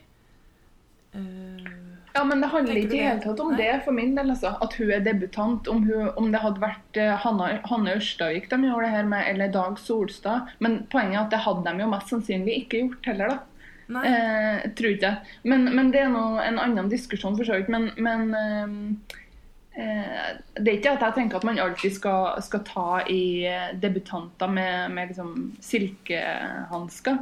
Eh, 1.18 1.77
Ja, 2.18 2.24
men 2.26 2.42
det 2.42 2.48
handler 2.50 2.80
ikke 2.80 2.98
i 2.98 3.04
hele 3.06 3.22
tatt 3.22 3.42
om 3.44 3.52
det 3.58 3.70
for 3.86 3.94
min 3.94 4.16
del. 4.18 4.32
altså. 4.34 4.56
At 4.64 4.74
hun 4.80 4.94
er 4.96 5.04
debutant. 5.06 5.68
Om, 5.70 5.84
hun, 5.86 6.08
om 6.18 6.32
det 6.34 6.42
hadde 6.42 6.64
vært 6.64 6.98
eh, 6.98 7.14
Hanne 7.22 7.94
Ørstavik 7.94 8.50
de 8.50 8.58
gjorde 8.64 8.88
det 8.88 8.96
her 8.96 9.12
med, 9.12 9.28
eller 9.30 9.54
Dag 9.54 9.78
Solstad. 9.82 10.50
Men 10.64 10.80
poenget 10.90 11.20
er 11.20 11.26
at 11.28 11.36
det 11.36 11.44
hadde 11.46 11.68
de 11.68 11.86
jo 11.86 11.92
mest 11.92 12.14
sannsynlig 12.14 12.58
ikke 12.64 12.82
gjort 12.82 13.12
heller, 13.12 13.36
da. 13.36 13.44
Eh, 13.88 14.66
tror 14.76 14.96
ikke 14.96 15.12
jeg. 15.12 15.38
Men, 15.48 15.70
men 15.78 15.94
det 15.94 16.02
er 16.04 16.12
nå 16.12 16.26
en 16.42 16.60
annen 16.64 16.90
diskusjon, 16.92 17.38
for 17.38 17.48
så 17.48 17.60
vidt. 17.60 17.70
Men, 17.70 17.92
men 18.02 18.34
eh, 18.42 19.18
eh, 19.78 20.30
det 20.58 20.72
er 20.72 20.80
ikke 20.80 20.98
at 20.98 21.06
jeg 21.06 21.20
tenker 21.20 21.38
at 21.38 21.48
man 21.48 21.62
alltid 21.62 22.00
skal, 22.00 22.42
skal 22.44 22.66
ta 22.66 22.88
i 23.14 23.46
eh, 23.46 23.76
debutanter 23.78 24.50
med, 24.58 24.90
med 24.98 25.14
liksom 25.14 25.52
silkehansker. 25.70 27.22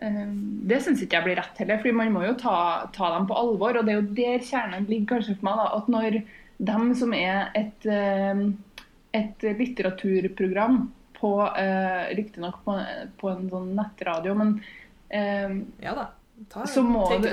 Eh, 0.00 0.28
Det 0.70 0.80
syns 0.82 1.02
ikke 1.04 1.18
jeg 1.18 1.28
blir 1.28 1.40
rett 1.40 1.58
heller, 1.62 1.80
fordi 1.80 1.96
man 1.96 2.12
må 2.14 2.24
jo 2.24 2.36
ta, 2.40 2.56
ta 2.94 3.12
dem 3.16 3.28
på 3.28 3.36
alvor. 3.36 3.80
Og 3.80 3.86
det 3.86 3.94
er 3.94 4.00
jo 4.00 4.14
der 4.20 4.46
kjernen 4.46 4.88
ligger 4.90 5.16
kanskje 5.16 5.36
for 5.38 5.50
meg. 5.50 5.60
da, 5.60 5.66
At 5.76 5.90
når 5.92 6.22
dem 6.70 6.94
som 6.98 7.12
er 7.16 7.50
et, 7.56 7.86
eh, 7.88 8.46
et 9.16 9.50
litteraturprogram 9.58 10.82
på 11.20 11.34
uh, 11.44 12.08
Riktignok 12.16 12.62
på, 12.64 12.78
på 13.20 13.28
en 13.28 13.48
sånn 13.52 13.74
nettradio, 13.76 14.32
men 14.38 14.56
eh, 15.12 15.60
Ja 15.84 15.96
da. 15.98 16.08
Ta, 16.48 16.62
så 16.64 16.80
du 17.20 17.26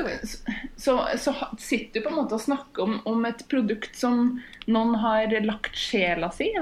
så, 0.75 0.97
så 1.15 1.31
sitter 1.63 1.93
du 1.93 2.03
på 2.03 2.09
en 2.09 2.17
måte 2.17 2.35
og 2.35 2.41
snakker 2.43 2.83
om, 2.83 2.97
om 3.07 3.21
et 3.23 3.45
produkt 3.47 3.95
som 3.95 4.41
noen 4.67 4.97
har 4.99 5.31
lagt 5.45 5.79
sjela 5.79 6.27
si 6.35 6.49
i, 6.51 6.59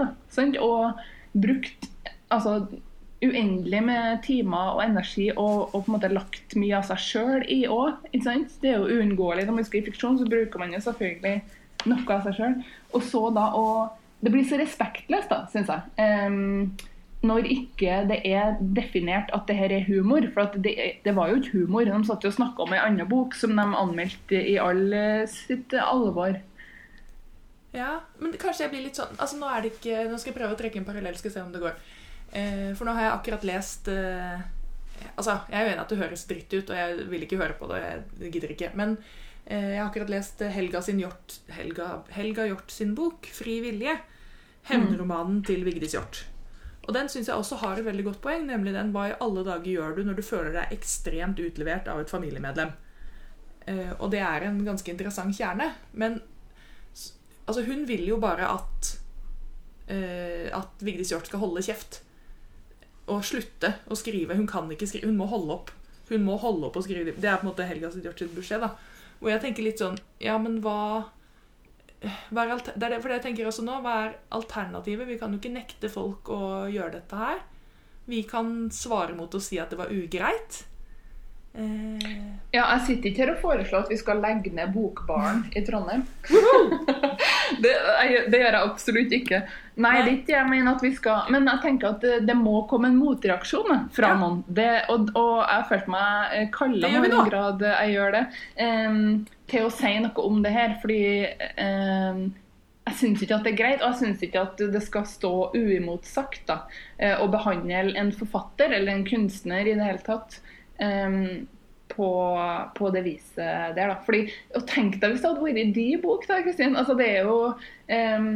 og 0.61 0.99
brukt 1.33 1.87
altså, 2.29 2.67
uendelig 3.29 3.81
med 3.85 4.23
timer 4.25 4.73
og 4.75 4.81
energi 4.85 5.29
og, 5.33 5.73
og 5.73 5.83
på 5.83 5.89
en 5.89 5.95
måte 5.97 6.11
lagt 6.13 6.55
mye 6.59 6.79
av 6.79 6.87
seg 6.87 7.01
sjøl 7.01 7.45
i 7.51 7.61
òg. 7.71 8.07
Det 8.13 8.71
er 8.71 8.79
jo 8.79 8.89
uunngåelig. 8.97 9.45
Når 9.45 9.59
man 9.59 9.67
skriver 9.67 9.91
fiksjon, 9.91 10.19
så 10.21 10.27
bruker 10.29 10.61
man 10.61 10.73
jo 10.75 10.81
selvfølgelig 10.85 11.37
noe 11.91 12.17
av 12.17 12.25
seg 12.27 12.39
sjøl. 12.39 12.57
Og 12.93 13.05
så 13.05 13.27
da 13.35 13.51
å 13.57 13.67
Det 14.25 14.31
blir 14.33 14.45
så 14.47 14.57
respektløst, 14.57 15.29
da, 15.29 15.43
syns 15.51 15.67
jeg. 15.69 15.81
Um, 16.01 16.71
når 17.25 17.47
ikke 17.51 17.97
det 18.09 18.21
er 18.25 18.55
definert 18.59 19.29
at 19.35 19.45
det 19.49 19.57
her 19.59 19.73
er 19.75 19.85
humor. 19.85 20.25
For 20.33 20.55
det, 20.55 20.73
det 21.05 21.13
var 21.17 21.29
jo 21.29 21.41
ikke 21.41 21.59
humor. 21.59 21.85
De 21.85 22.07
satt 22.07 22.25
jo 22.25 22.31
og 22.31 22.37
snakka 22.37 22.65
om 22.65 22.73
ei 22.73 22.81
anna 22.81 23.05
bok 23.09 23.35
som 23.37 23.53
de 23.57 23.65
anmeldte 23.65 24.39
i 24.39 24.57
all 24.61 24.87
eh, 24.95 25.27
sitt 25.29 25.75
alvor. 25.77 26.39
Ja, 27.75 27.99
men 28.21 28.33
kanskje 28.39 28.65
jeg 28.65 28.71
blir 28.71 28.85
litt 28.85 28.95
sånn 28.95 29.17
Altså, 29.19 29.35
nå 29.35 29.49
er 29.51 29.65
det 29.65 29.73
ikke 29.73 30.05
Nå 30.07 30.15
skal 30.15 30.31
jeg 30.31 30.37
prøve 30.37 30.55
å 30.55 30.59
trekke 30.59 30.79
en 30.79 30.85
parallell, 30.87 31.17
skal 31.19 31.33
se 31.33 31.43
om 31.43 31.51
det 31.51 31.63
går. 31.63 31.75
Eh, 32.35 32.73
for 32.75 32.87
nå 32.87 32.95
har 32.97 33.05
jeg 33.05 33.15
akkurat 33.15 33.47
lest 33.47 33.87
eh, 33.91 34.43
Altså, 35.15 35.37
jeg 35.47 35.55
er 35.55 35.63
jo 35.63 35.69
enig 35.71 35.79
i 35.79 35.83
at 35.83 35.91
det 35.91 35.99
høres 35.99 36.25
dritt 36.27 36.53
ut, 36.55 36.71
og 36.71 36.75
jeg 36.75 37.05
vil 37.11 37.23
ikke 37.23 37.39
høre 37.39 37.55
på 37.59 37.67
det. 37.69 37.79
Jeg 38.19 38.31
gidder 38.33 38.51
ikke. 38.51 38.69
Men 38.79 38.95
eh, 39.45 39.75
jeg 39.75 39.79
har 39.79 39.89
akkurat 39.89 40.11
lest 40.11 40.43
Helga, 40.51 40.81
Hjort, 40.99 41.35
Helga, 41.55 41.87
Helga 42.15 42.47
Hjort 42.49 42.71
sin 42.71 42.95
bok 42.95 43.27
'Fri 43.31 43.59
vilje'. 43.63 43.97
Hevnromanen 44.65 45.43
til 45.45 45.61
Vigdis 45.63 45.93
Hjort. 45.93 46.23
Og 46.87 46.93
den 46.95 47.09
syns 47.11 47.27
jeg 47.29 47.37
også 47.37 47.59
har 47.61 47.77
et 47.77 47.85
veldig 47.85 48.05
godt 48.07 48.21
poeng, 48.23 48.47
nemlig 48.47 48.73
den 48.73 48.91
hva 48.95 49.09
i 49.11 49.17
alle 49.21 49.43
dager 49.45 49.69
gjør 49.69 49.95
du 49.95 50.01
når 50.07 50.17
du 50.17 50.23
føler 50.25 50.55
deg 50.55 50.73
ekstremt 50.73 51.39
utlevert 51.39 51.87
av 51.91 52.01
et 52.01 52.09
familiemedlem. 52.09 52.71
Og 53.99 54.09
det 54.13 54.23
er 54.25 54.47
en 54.47 54.57
ganske 54.65 54.89
interessant 54.89 55.37
kjerne. 55.37 55.71
Men 55.93 56.17
altså, 57.45 57.61
hun 57.65 57.85
vil 57.85 58.07
jo 58.09 58.17
bare 58.17 58.49
at 58.49 58.91
at 59.85 60.81
Vigdis 60.81 61.13
Hjort 61.13 61.29
skal 61.29 61.43
holde 61.45 61.61
kjeft. 61.61 62.01
Og 63.07 63.21
slutte 63.25 63.73
å 63.91 63.95
skrive. 63.99 64.35
Hun 64.35 64.47
kan 64.49 64.69
ikke 64.73 64.87
skrive, 64.89 65.07
hun 65.11 65.17
må 65.19 65.27
holde 65.29 65.53
opp. 65.53 65.71
Hun 66.09 66.23
må 66.25 66.37
holde 66.41 66.67
opp 66.69 66.77
å 66.79 66.83
skrive. 66.85 67.13
Det 67.17 67.29
er 67.29 67.37
på 67.41 67.45
en 67.45 67.51
måte 67.51 67.65
Helga 67.67 67.89
Hjort 67.93 68.19
sitt 68.21 68.33
beskjed. 68.35 68.61
da. 68.65 68.71
Hvor 69.19 69.29
jeg 69.31 69.41
tenker 69.41 69.63
litt 69.63 69.79
sånn 69.79 69.97
Ja, 70.19 70.37
men 70.37 70.59
hva 70.61 71.05
hva 72.29 72.43
er 72.43 72.59
det 72.75 72.83
er 72.83 72.89
det, 72.91 72.97
for 73.01 73.09
det 73.09 73.15
jeg 73.17 73.23
tenker 73.23 73.47
også 73.49 73.63
nå, 73.65 73.79
hva 73.81 73.93
er 74.05 74.15
alternativet? 74.35 75.07
Vi 75.07 75.15
kan 75.17 75.31
jo 75.33 75.39
ikke 75.39 75.53
nekte 75.55 75.89
folk 75.89 76.27
å 76.29 76.39
gjøre 76.69 76.99
dette 76.99 77.17
her. 77.17 77.39
Vi 78.05 78.19
kan 78.29 78.69
svare 78.69 79.15
mot 79.17 79.33
å 79.33 79.41
si 79.41 79.57
at 79.57 79.71
det 79.73 79.79
var 79.79 79.89
ugreit. 79.89 80.59
Eh, 81.55 82.11
Ja, 82.53 82.67
jeg 82.75 82.81
sitter 82.85 83.09
ikke 83.09 83.23
her 83.23 83.31
og 83.33 83.41
foreslår 83.41 83.85
at 83.87 83.89
vi 83.89 83.97
skal 83.97 84.21
legge 84.21 84.51
ned 84.53 84.73
Bokbaren 84.75 85.45
i 85.55 85.63
Trondheim. 85.65 86.03
det, 87.63 87.71
jeg, 87.73 88.23
det 88.31 88.39
gjør 88.41 88.51
jeg 88.57 88.69
absolutt 88.69 89.15
ikke. 89.17 89.39
Nei, 89.75 89.91
Nei. 89.91 90.01
det 90.05 90.11
er 90.11 90.17
ikke 90.21 90.35
jeg 90.37 90.47
mener 90.47 90.71
at 90.77 90.83
vi 90.85 90.91
skal 90.95 91.31
Men 91.33 91.49
jeg 91.51 91.59
tenker 91.65 91.89
at 91.89 92.03
det, 92.05 92.21
det 92.29 92.35
må 92.39 92.61
komme 92.69 92.87
en 92.87 92.95
motreaksjon 92.99 93.89
fra 93.95 94.13
Ja. 94.13 94.15
noen. 94.21 94.37
Det, 94.47 94.69
og, 94.93 95.09
og 95.19 95.41
jeg 95.43 95.67
følte 95.71 95.91
meg 95.95 96.37
eh, 96.37 96.47
kalla 96.55 96.91
i 96.93 97.01
den 97.09 97.29
grad 97.29 97.65
jeg 97.65 97.91
gjør 97.97 98.15
det, 98.15 98.23
um, 98.63 99.03
til 99.51 99.67
å 99.67 99.73
si 99.73 99.93
noe 100.05 100.25
om 100.29 100.41
det 100.45 100.53
her. 100.55 100.77
Fordi 100.81 101.01
um, 101.59 102.21
jeg 102.85 102.97
syns 103.01 103.23
ikke 103.25 103.35
at 103.39 103.47
det 103.47 103.51
er 103.55 103.59
greit, 103.59 103.81
og 103.81 103.91
jeg 103.91 104.01
syns 104.03 104.23
ikke 104.23 104.43
at 104.45 104.63
det 104.75 104.81
skal 104.85 105.05
stå 105.09 105.33
uimotsagt 105.57 106.43
da, 106.47 106.59
eh, 107.01 107.17
å 107.17 107.27
behandle 107.33 107.95
en 107.97 108.11
forfatter 108.15 108.71
eller 108.77 108.93
en 108.93 109.05
kunstner 109.07 109.65
i 109.65 109.73
det 109.73 109.87
hele 109.87 110.03
tatt 110.05 110.37
em, 110.77 111.47
på, 111.95 112.11
på 112.77 112.91
det 112.93 113.03
viset 113.07 113.75
der. 113.77 113.91
da. 113.91 113.97
Fordi, 114.05 114.25
og 114.55 114.67
Tenk 114.69 114.99
deg 115.01 115.15
hvis 115.15 115.23
det 115.23 115.31
hadde 115.31 115.45
vært 115.45 115.75
din 115.75 116.01
bok, 116.03 116.25
da, 116.29 116.41
Kristin. 116.45 116.77
Altså, 116.79 116.95
det 116.99 117.09
er 117.17 117.27
jo 117.29 117.37
um, 117.51 118.31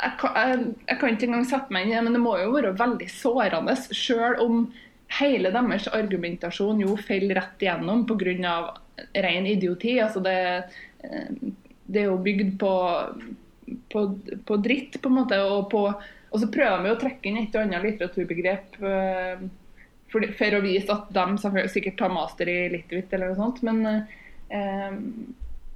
jeg, 0.00 0.12
kan, 0.20 0.36
jeg, 0.36 0.68
jeg 0.88 1.00
kan 1.00 1.16
ikke 1.16 1.28
engang 1.28 1.48
sette 1.48 1.74
meg 1.74 1.86
inn 1.86 1.92
i 1.92 1.98
det, 1.98 2.04
men 2.06 2.16
det 2.16 2.22
må 2.22 2.36
jo 2.40 2.54
være 2.54 2.76
veldig 2.78 3.10
sårende, 3.12 3.76
Selv 3.90 4.40
om 4.44 4.62
hele 5.18 5.50
deres 5.50 5.88
argumentasjon 5.90 6.84
jo 6.84 6.94
faller 7.00 7.40
rett 7.40 7.64
igjennom 7.64 8.06
pga. 8.08 8.54
ren 9.14 9.46
idioti. 9.46 9.98
Altså 10.00 10.20
det, 10.20 10.36
det 11.86 12.02
er 12.02 12.10
jo 12.10 12.20
bygd 12.22 12.58
på, 12.60 12.72
på, 13.92 14.04
på 14.46 14.56
dritt, 14.62 15.00
på 15.02 15.10
en 15.10 15.18
måte. 15.22 15.40
Og, 15.42 15.70
på, 15.72 15.86
og 16.30 16.42
så 16.42 16.50
prøver 16.52 16.84
vi 16.84 16.92
å 16.92 17.00
trekke 17.00 17.30
inn 17.30 17.40
et 17.42 17.56
og 17.56 17.64
annet 17.64 17.86
litteraturbegrep 17.88 18.78
eh, 18.86 19.48
for, 20.10 20.26
for 20.38 20.56
å 20.56 20.62
vise 20.64 20.90
at 20.92 21.10
de 21.14 21.68
sikkert 21.70 21.98
tar 22.00 22.12
master 22.14 22.50
i 22.50 22.58
Litvit 22.72 23.12
eller 23.14 23.32
noe 23.32 23.38
sånt. 23.38 23.62
Men, 23.66 24.06
eh, 24.50 24.88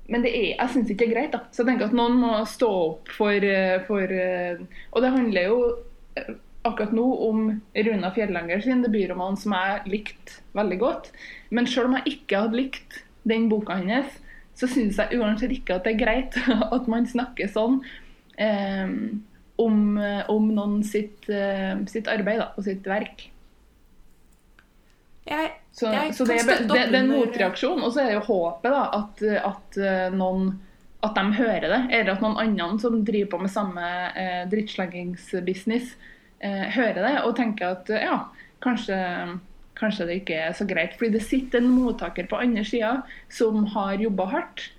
men 0.04 0.26
er, 0.28 0.38
jeg 0.52 0.72
syns 0.72 0.90
ikke 0.90 1.04
det 1.04 1.08
er 1.08 1.14
greit. 1.14 1.34
da. 1.36 1.44
Så 1.50 1.62
jeg 1.62 1.72
tenker 1.72 1.90
at 1.90 1.96
noen 1.96 2.18
må 2.20 2.32
stå 2.48 2.70
opp 2.80 3.12
for, 3.14 3.46
eh, 3.50 3.78
for 3.88 4.10
eh, 4.10 4.64
Og 4.92 5.04
det 5.04 5.14
handler 5.14 5.48
jo 5.48 5.60
eh, 6.18 6.34
akkurat 6.64 6.94
nå 6.96 7.06
om 7.28 7.46
Runa 7.76 8.10
Fjellanger 8.14 8.62
sin 8.64 8.82
debutroman, 8.84 9.36
som 9.36 9.52
jeg 9.56 9.84
likte 9.92 10.40
veldig 10.56 10.78
godt. 10.80 11.10
Men 11.50 11.68
selv 11.68 11.90
om 11.90 11.98
jeg 11.98 12.18
ikke 12.18 12.46
hadde 12.46 12.60
likt 12.60 13.02
den 13.28 13.48
boka 13.52 13.78
hennes, 13.78 14.08
så 14.54 14.68
syns 14.70 14.98
jeg 15.00 15.18
uansett 15.18 15.52
ikke 15.52 15.78
at 15.78 15.86
det 15.86 15.94
er 15.94 16.02
greit 16.02 16.36
at 16.76 16.90
man 16.90 17.08
snakker 17.10 17.50
sånn 17.50 17.80
eh, 18.40 18.88
om, 19.60 19.78
om 20.30 20.48
noen 20.50 20.80
sitt, 20.86 21.28
eh, 21.30 21.74
sitt 21.90 22.08
arbeid 22.10 22.40
da, 22.42 22.50
og 22.56 22.66
sitt 22.66 22.86
verk. 22.88 23.28
Jeg, 25.26 25.52
Så, 25.72 25.86
Jeg 25.92 26.14
så 26.14 26.24
det, 26.28 26.36
kan 26.38 26.48
er, 26.50 26.58
det, 26.68 26.68
det 26.92 26.98
er 26.98 27.02
en 27.02 27.08
motreaksjon. 27.10 27.82
Og 27.82 27.92
så 27.92 28.00
er 28.02 28.12
det 28.12 28.18
jo 28.20 28.26
håpet 28.28 28.70
da, 28.70 28.82
at, 29.00 29.22
at 29.40 29.78
eh, 29.80 30.10
noen 30.14 30.52
at 31.04 31.14
de 31.18 31.24
hører 31.36 31.66
det, 31.68 31.80
eller 31.92 32.14
at 32.14 32.22
noen 32.24 32.38
andre 32.40 32.78
som 32.80 32.94
driver 33.04 33.30
på 33.34 33.40
med 33.42 33.50
samme 33.52 33.88
eh, 34.16 34.44
drittsleggingsbusiness, 34.48 35.90
eh, 36.40 36.62
hører 36.76 37.02
det 37.04 37.16
og 37.26 37.34
tenker 37.36 37.74
at 37.74 37.90
eh, 37.92 38.06
ja, 38.06 38.20
kanskje, 38.64 38.96
kanskje 39.76 40.06
det 40.08 40.16
ikke 40.22 40.38
er 40.46 40.54
så 40.56 40.64
greit. 40.68 40.94
Fordi 40.96 41.12
det 41.18 41.24
sitter 41.26 41.60
en 41.60 41.68
mottaker 41.74 42.28
på 42.30 42.40
andre 42.40 42.64
sida 42.64 42.94
som 43.28 43.64
har 43.74 44.00
jobba 44.00 44.28
hardt. 44.32 44.70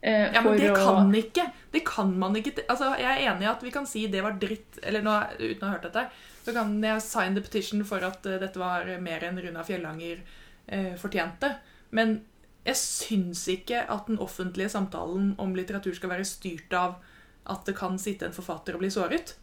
eh, 0.00 0.30
Ja, 0.32 0.40
men 0.40 0.56
det 0.60 0.70
å- 0.72 0.76
kan 0.84 1.12
ikke. 1.14 1.50
Det 1.72 1.84
kan 1.84 2.18
man 2.18 2.34
ikke. 2.36 2.62
Altså, 2.68 2.94
jeg 3.00 3.10
er 3.10 3.32
enig 3.34 3.42
i 3.42 3.50
at 3.50 3.62
vi 3.62 3.70
kan 3.70 3.86
si 3.86 4.06
det 4.06 4.22
var 4.22 4.38
dritt, 4.40 4.78
eller 4.82 5.02
nå, 5.02 5.18
uten 5.40 5.62
å 5.62 5.68
ha 5.68 5.74
hørt 5.76 5.82
dette, 5.90 6.06
så 6.44 6.54
kan 6.56 6.76
jeg 6.84 7.02
sign 7.04 7.36
the 7.36 7.44
petition 7.44 7.84
for 7.88 8.04
at 8.04 8.26
uh, 8.28 8.38
dette 8.42 8.60
var 8.60 8.88
mer 9.02 9.24
enn 9.26 9.40
Runa 9.40 9.64
Fjellanger 9.66 10.20
uh, 10.20 10.92
fortjente. 11.00 11.54
Men 11.94 12.18
jeg 12.64 12.80
syns 12.80 13.46
ikke 13.52 13.84
at 13.92 14.08
den 14.08 14.20
offentlige 14.22 14.72
samtalen 14.72 15.34
om 15.40 15.56
litteratur 15.56 15.96
skal 15.96 16.14
være 16.14 16.28
styrt 16.28 16.72
av 16.76 17.00
at 17.44 17.66
det 17.68 17.76
kan 17.76 17.98
sitte 18.00 18.28
en 18.28 18.36
forfatter 18.36 18.76
og 18.76 18.84
bli 18.84 18.92
såret. 18.92 19.36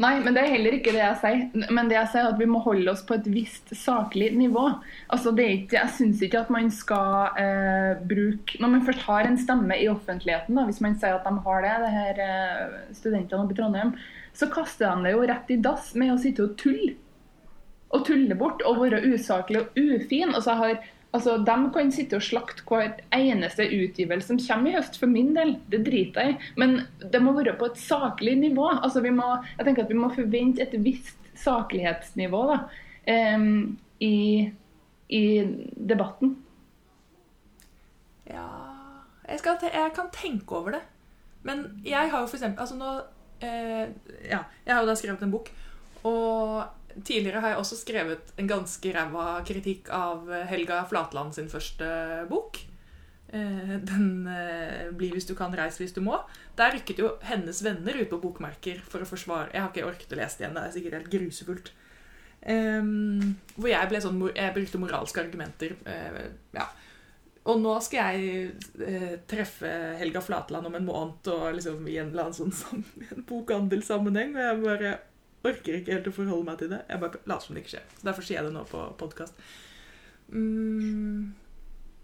Nei, 0.00 0.14
men 0.24 0.32
det 0.32 0.40
er 0.40 0.54
heller 0.54 0.74
ikke 0.78 0.94
det 0.94 1.02
jeg 1.02 1.18
sier. 1.20 1.66
Men 1.74 1.90
det 1.90 1.98
jeg 1.98 2.10
sier 2.14 2.24
er 2.24 2.32
at 2.32 2.40
vi 2.40 2.48
må 2.48 2.62
holde 2.64 2.88
oss 2.94 3.02
på 3.04 3.18
et 3.18 3.26
visst 3.28 3.74
saklig 3.76 4.30
nivå. 4.38 4.64
Altså, 5.12 5.34
ikke, 5.36 5.76
jeg 5.76 5.92
syns 5.98 6.22
ikke 6.24 6.40
at 6.46 6.52
man 6.54 6.70
skal 6.72 7.36
eh, 7.40 8.00
bruke 8.08 8.56
Når 8.62 8.72
man 8.72 8.86
først 8.86 9.04
har 9.04 9.28
en 9.28 9.36
stemme 9.40 9.76
i 9.76 9.90
offentligheten, 9.92 10.56
da, 10.56 10.64
hvis 10.68 10.80
man 10.84 10.96
sier 10.96 11.18
at 11.18 11.28
de 11.28 11.44
har 11.44 11.66
det, 11.66 11.76
det 11.84 11.92
her 11.98 12.22
eh, 12.24 12.80
studentene 12.96 13.44
oppe 13.44 13.54
i 13.54 13.60
Trondheim, 13.60 13.92
så 14.34 14.48
kaster 14.52 14.88
de 14.88 15.06
det 15.06 15.14
jo 15.14 15.26
rett 15.28 15.50
i 15.52 15.60
dass 15.62 15.92
med 15.98 16.14
å 16.14 16.20
sitte 16.20 16.46
og 16.46 16.56
tulle. 16.60 16.96
Og 17.92 18.06
tulle 18.08 18.36
bort 18.40 18.62
og 18.64 18.80
være 18.80 19.02
usaklig 19.12 19.60
og 19.60 19.78
ufin. 19.78 20.34
Og 20.34 20.42
så 20.46 20.58
har 20.60 20.82
Altså, 21.12 21.34
De 21.44 21.54
kan 21.74 21.90
sitte 21.92 22.16
og 22.16 22.24
slakte 22.24 22.64
hver 22.64 22.94
eneste 23.12 23.66
utgivelse 23.68 24.30
som 24.30 24.38
kommer 24.40 24.70
i 24.70 24.76
høst, 24.78 24.96
for 24.96 25.12
min 25.12 25.34
del. 25.36 25.58
Det 25.68 25.82
driter 25.84 26.24
jeg 26.24 26.32
i. 26.32 26.38
Men 26.56 26.86
det 27.12 27.20
må 27.20 27.34
være 27.36 27.52
på 27.60 27.68
et 27.68 27.76
saklig 27.76 28.38
nivå. 28.40 28.64
Altså, 28.78 29.02
vi 29.04 29.12
må, 29.12 29.26
jeg 29.58 29.66
tenker 29.66 29.84
at 29.84 29.92
vi 29.92 29.98
må 30.00 30.08
forvente 30.14 30.64
et 30.64 30.72
visst 30.80 31.20
saklighetsnivå 31.42 32.40
da, 32.48 32.58
um, 33.36 33.76
i, 34.00 34.16
i 35.12 35.24
debatten. 35.76 36.38
Ja 38.32 38.48
jeg, 39.28 39.38
skal, 39.38 39.56
jeg 39.62 39.92
kan 39.94 40.10
tenke 40.12 40.56
over 40.56 40.76
det. 40.76 40.82
Men 41.42 41.82
jeg 41.84 42.10
har 42.10 42.20
jo 42.20 42.26
for 42.26 42.36
eksempel 42.36 42.60
altså 42.60 42.76
nå, 42.76 42.90
eh, 43.42 43.88
Ja, 44.30 44.44
jeg 44.64 44.74
har 44.74 44.82
jo 44.82 44.90
da 44.90 44.96
skrevet 44.98 45.22
en 45.22 45.34
bok. 45.34 45.50
Og 46.08 47.02
tidligere 47.04 47.40
har 47.40 47.54
jeg 47.54 47.62
også 47.62 47.78
skrevet 47.78 48.34
en 48.38 48.50
ganske 48.50 48.92
ræva 48.94 49.40
kritikk 49.46 49.88
av 49.94 50.28
Helga 50.50 50.82
Flatland 50.90 51.34
sin 51.34 51.48
første 51.52 51.88
bok. 52.30 52.58
Eh, 53.32 53.76
den 53.80 54.26
eh, 54.28 54.90
'Bli 54.92 55.08
hvis 55.14 55.26
du 55.26 55.34
kan, 55.34 55.54
reis 55.56 55.78
hvis 55.80 55.94
du 55.96 56.02
må'. 56.04 56.20
Der 56.56 56.74
rykket 56.74 56.98
jo 57.00 57.14
hennes 57.24 57.62
venner 57.64 57.96
ut 58.02 58.10
på 58.10 58.20
bokmerker 58.20 58.82
for 58.84 59.00
å 59.00 59.08
forsvare 59.08 59.54
Jeg 59.54 59.62
har 59.62 59.70
ikke 59.72 59.86
orket 59.88 60.12
å 60.12 60.18
lese 60.20 60.36
det 60.36 60.44
igjen, 60.44 60.58
det 60.58 60.64
er 60.66 60.74
sikkert 60.74 60.96
helt 60.98 61.12
grusefullt. 61.14 61.72
Ehm, 62.42 63.36
hvor 63.56 63.70
jeg 63.70 63.88
ble 63.88 64.00
sånn 64.02 64.20
Jeg 64.34 64.54
brukte 64.54 64.78
moralske 64.82 65.22
argumenter. 65.22 65.76
eh, 65.86 66.28
ja. 66.52 66.68
Og 67.42 67.58
nå 67.58 67.72
skal 67.82 68.14
jeg 68.14 68.52
eh, 68.86 69.14
treffe 69.30 69.70
Helga 69.98 70.20
Flatland 70.22 70.68
om 70.68 70.76
en 70.78 70.86
måned 70.86 71.30
og 71.32 71.56
liksom 71.56 71.88
i 71.90 71.96
en 71.98 72.12
eller 72.12 72.28
annen 72.28 72.36
sånn 72.38 72.54
sam 72.54 72.84
en 73.10 73.24
bokhandelssammenheng, 73.26 74.36
og 74.36 74.44
jeg 74.44 74.60
bare 74.62 74.92
orker 75.42 75.78
ikke 75.80 75.96
helt 75.96 76.06
å 76.06 76.14
forholde 76.14 76.46
meg 76.46 76.60
til 76.60 76.70
det. 76.70 76.84
Jeg 76.86 77.02
bare 77.02 77.22
later 77.26 77.46
som 77.46 77.56
det 77.56 77.64
ikke 77.64 77.74
skjer. 77.74 77.88
Så 77.98 78.06
Derfor 78.06 78.26
sier 78.26 78.38
jeg 78.38 78.46
det 78.46 78.54
nå 78.54 78.62
på 78.70 78.84
podkast. 79.00 79.42
Mm, 80.30 81.32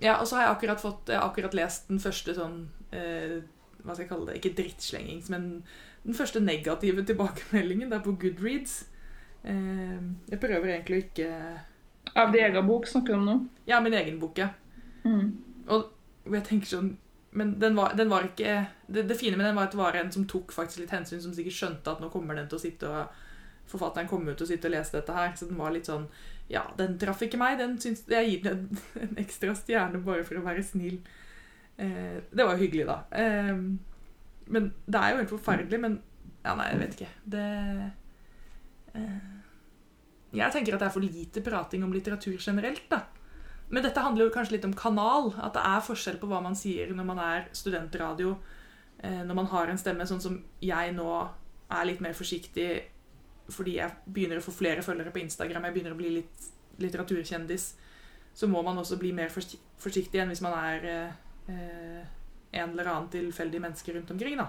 ja, 0.02 0.18
og 0.18 0.26
så 0.26 0.36
har 0.38 0.42
jeg 0.44 0.56
akkurat 0.56 0.82
fått 0.82 1.08
Jeg 1.08 1.16
har 1.16 1.30
akkurat 1.30 1.54
lest 1.56 1.86
den 1.88 2.00
første 2.02 2.34
sånn 2.36 2.58
eh, 2.92 3.38
Hva 3.80 3.94
skal 3.94 4.02
jeg 4.02 4.10
kalle 4.10 4.28
det? 4.28 4.34
Ikke 4.36 4.52
drittslengings, 4.58 5.30
men 5.32 5.48
den 6.04 6.18
første 6.18 6.42
negative 6.42 7.06
tilbakemeldingen. 7.06 7.90
Det 7.90 7.98
er 7.98 8.04
på 8.04 8.18
Goodreads. 8.20 8.80
Eh, 9.46 9.98
jeg 10.28 10.42
prøver 10.42 10.74
egentlig 10.74 10.98
å 10.98 11.06
ikke 11.06 11.30
Av 12.18 12.32
din 12.34 12.42
egen 12.42 12.66
bok 12.66 12.90
snakker 12.90 13.14
du 13.14 13.20
om 13.20 13.28
nå? 13.28 13.36
Ja, 13.70 13.78
min 13.84 13.94
egen 13.94 14.18
bok, 14.18 14.42
ja. 14.42 14.50
Mm. 15.08 15.28
Og 15.72 16.34
jeg 16.34 16.44
tenker 16.44 16.68
sånn 16.68 16.88
Men 17.32 17.54
den 17.60 17.76
var, 17.76 17.94
den 17.96 18.10
var 18.10 18.26
ikke 18.26 18.52
det, 18.88 19.06
det 19.08 19.16
fine 19.16 19.36
med 19.36 19.46
den 19.46 19.56
var 19.56 19.68
at 19.68 19.74
det 19.74 19.80
var 19.80 19.96
en 19.96 20.10
som 20.12 20.26
tok 20.28 20.52
faktisk 20.52 20.82
litt 20.82 20.92
hensyn, 20.92 21.20
som 21.22 21.32
sikkert 21.36 21.56
skjønte 21.56 21.92
at 21.92 22.00
nå 22.02 22.08
kommer 22.12 22.36
den 22.36 22.48
til 22.48 22.56
å 22.58 22.62
sitte 22.62 22.88
og 22.88 23.24
forfatteren 23.68 24.08
kom 24.08 24.26
ut 24.28 24.40
og 24.40 24.48
sitte 24.48 24.68
og 24.68 24.74
lese 24.74 24.96
dette 24.96 25.14
her. 25.14 25.32
Så 25.36 25.48
den 25.48 25.60
var 25.60 25.74
litt 25.74 25.88
sånn 25.88 26.08
Ja, 26.48 26.64
den 26.78 26.96
traff 27.00 27.22
ikke 27.24 27.40
meg. 27.40 27.58
Den 27.60 27.76
syns 27.82 28.06
Jeg 28.08 28.30
gir 28.30 28.44
den 28.46 28.66
en, 28.70 28.82
en 29.04 29.18
ekstra 29.20 29.54
stjerne 29.58 30.00
bare 30.04 30.24
for 30.28 30.40
å 30.40 30.44
være 30.46 30.64
snill. 30.64 31.00
Eh, 31.76 32.18
det 32.30 32.44
var 32.44 32.56
jo 32.56 32.64
hyggelig, 32.64 32.88
da. 32.88 32.98
Eh, 33.12 33.52
men 34.48 34.70
det 34.86 35.00
er 35.00 35.12
jo 35.12 35.20
helt 35.22 35.34
forferdelig. 35.34 35.80
Men 35.84 35.98
ja, 36.44 36.54
nei, 36.58 36.70
jeg 36.72 36.80
vet 36.82 36.96
ikke. 36.96 37.10
Det 37.36 37.44
eh, 38.96 39.36
Jeg 40.38 40.54
tenker 40.54 40.76
at 40.76 40.82
det 40.82 40.88
er 40.88 40.96
for 40.96 41.04
lite 41.04 41.44
prating 41.44 41.84
om 41.84 41.92
litteratur 41.94 42.40
generelt, 42.40 42.88
da. 42.90 43.04
Men 43.68 43.84
dette 43.84 44.00
handler 44.00 44.26
jo 44.26 44.34
kanskje 44.34 44.56
litt 44.56 44.68
om 44.68 44.76
kanal. 44.76 45.32
At 45.36 45.56
det 45.56 45.64
er 45.64 45.84
forskjell 45.84 46.20
på 46.20 46.28
hva 46.30 46.40
man 46.44 46.56
sier 46.58 46.92
når 46.94 47.08
man 47.08 47.22
er 47.22 47.48
studentradio, 47.56 48.36
eh, 49.02 49.24
når 49.24 49.40
man 49.42 49.50
har 49.52 49.68
en 49.68 49.80
stemme, 49.80 50.06
sånn 50.08 50.22
som 50.24 50.38
jeg 50.64 50.94
nå 50.96 51.08
er 51.68 51.90
litt 51.90 52.00
mer 52.04 52.16
forsiktig 52.16 52.70
fordi 53.48 53.78
jeg 53.78 54.12
begynner 54.12 54.40
å 54.40 54.44
få 54.44 54.52
flere 54.52 54.82
følgere 54.84 55.12
på 55.12 55.22
Instagram, 55.22 55.64
jeg 55.64 55.74
begynner 55.76 55.94
å 55.94 55.98
bli 56.00 56.10
litt 56.18 56.48
litteraturkjendis, 56.78 57.64
så 58.34 58.46
må 58.46 58.60
man 58.62 58.78
også 58.78 58.98
bli 59.00 59.10
mer 59.16 59.32
forsiktig 59.32 60.20
enn 60.20 60.30
hvis 60.30 60.42
man 60.44 60.54
er 60.54 60.84
eh, 60.92 62.02
en 62.52 62.74
eller 62.74 62.90
annen 62.92 63.08
tilfeldig 63.12 63.60
menneske 63.64 63.94
rundt 63.96 64.12
omkring. 64.14 64.36
da. 64.38 64.46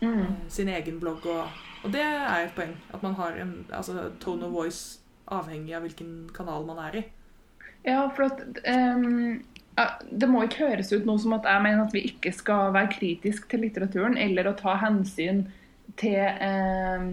Mm. 0.00 0.20
Eh, 0.20 0.48
sin 0.48 0.68
egen 0.68 1.00
blogg. 1.00 1.26
Og, 1.26 1.62
og, 1.82 1.92
det 1.92 2.02
er 2.02 2.44
et 2.44 2.54
poeng. 2.56 2.74
At 2.92 3.02
man 3.02 3.14
har 3.14 3.38
en 3.40 3.54
altså, 3.70 4.10
tone 4.20 4.46
of 4.46 4.52
voice 4.52 5.00
avhengig 5.26 5.74
av 5.74 5.86
hvilken 5.86 6.28
kanal 6.34 6.66
man 6.68 6.82
er 6.88 7.00
i. 7.00 7.04
Ja, 7.86 8.08
for 8.10 8.26
at 8.26 8.40
um, 8.66 9.42
Det 10.10 10.28
må 10.30 10.42
ikke 10.46 10.66
høres 10.70 10.90
ut 10.92 11.06
noe 11.06 11.20
som 11.22 11.36
at 11.36 11.46
jeg 11.46 11.62
mener 11.62 11.84
at 11.84 11.94
vi 11.94 12.02
ikke 12.08 12.32
skal 12.34 12.72
være 12.74 12.94
kritisk 12.96 13.46
til 13.50 13.62
litteraturen, 13.66 14.16
eller 14.18 14.48
å 14.48 14.56
ta 14.58 14.74
hensyn 14.80 15.44
til, 16.00 16.18
um, 16.40 17.10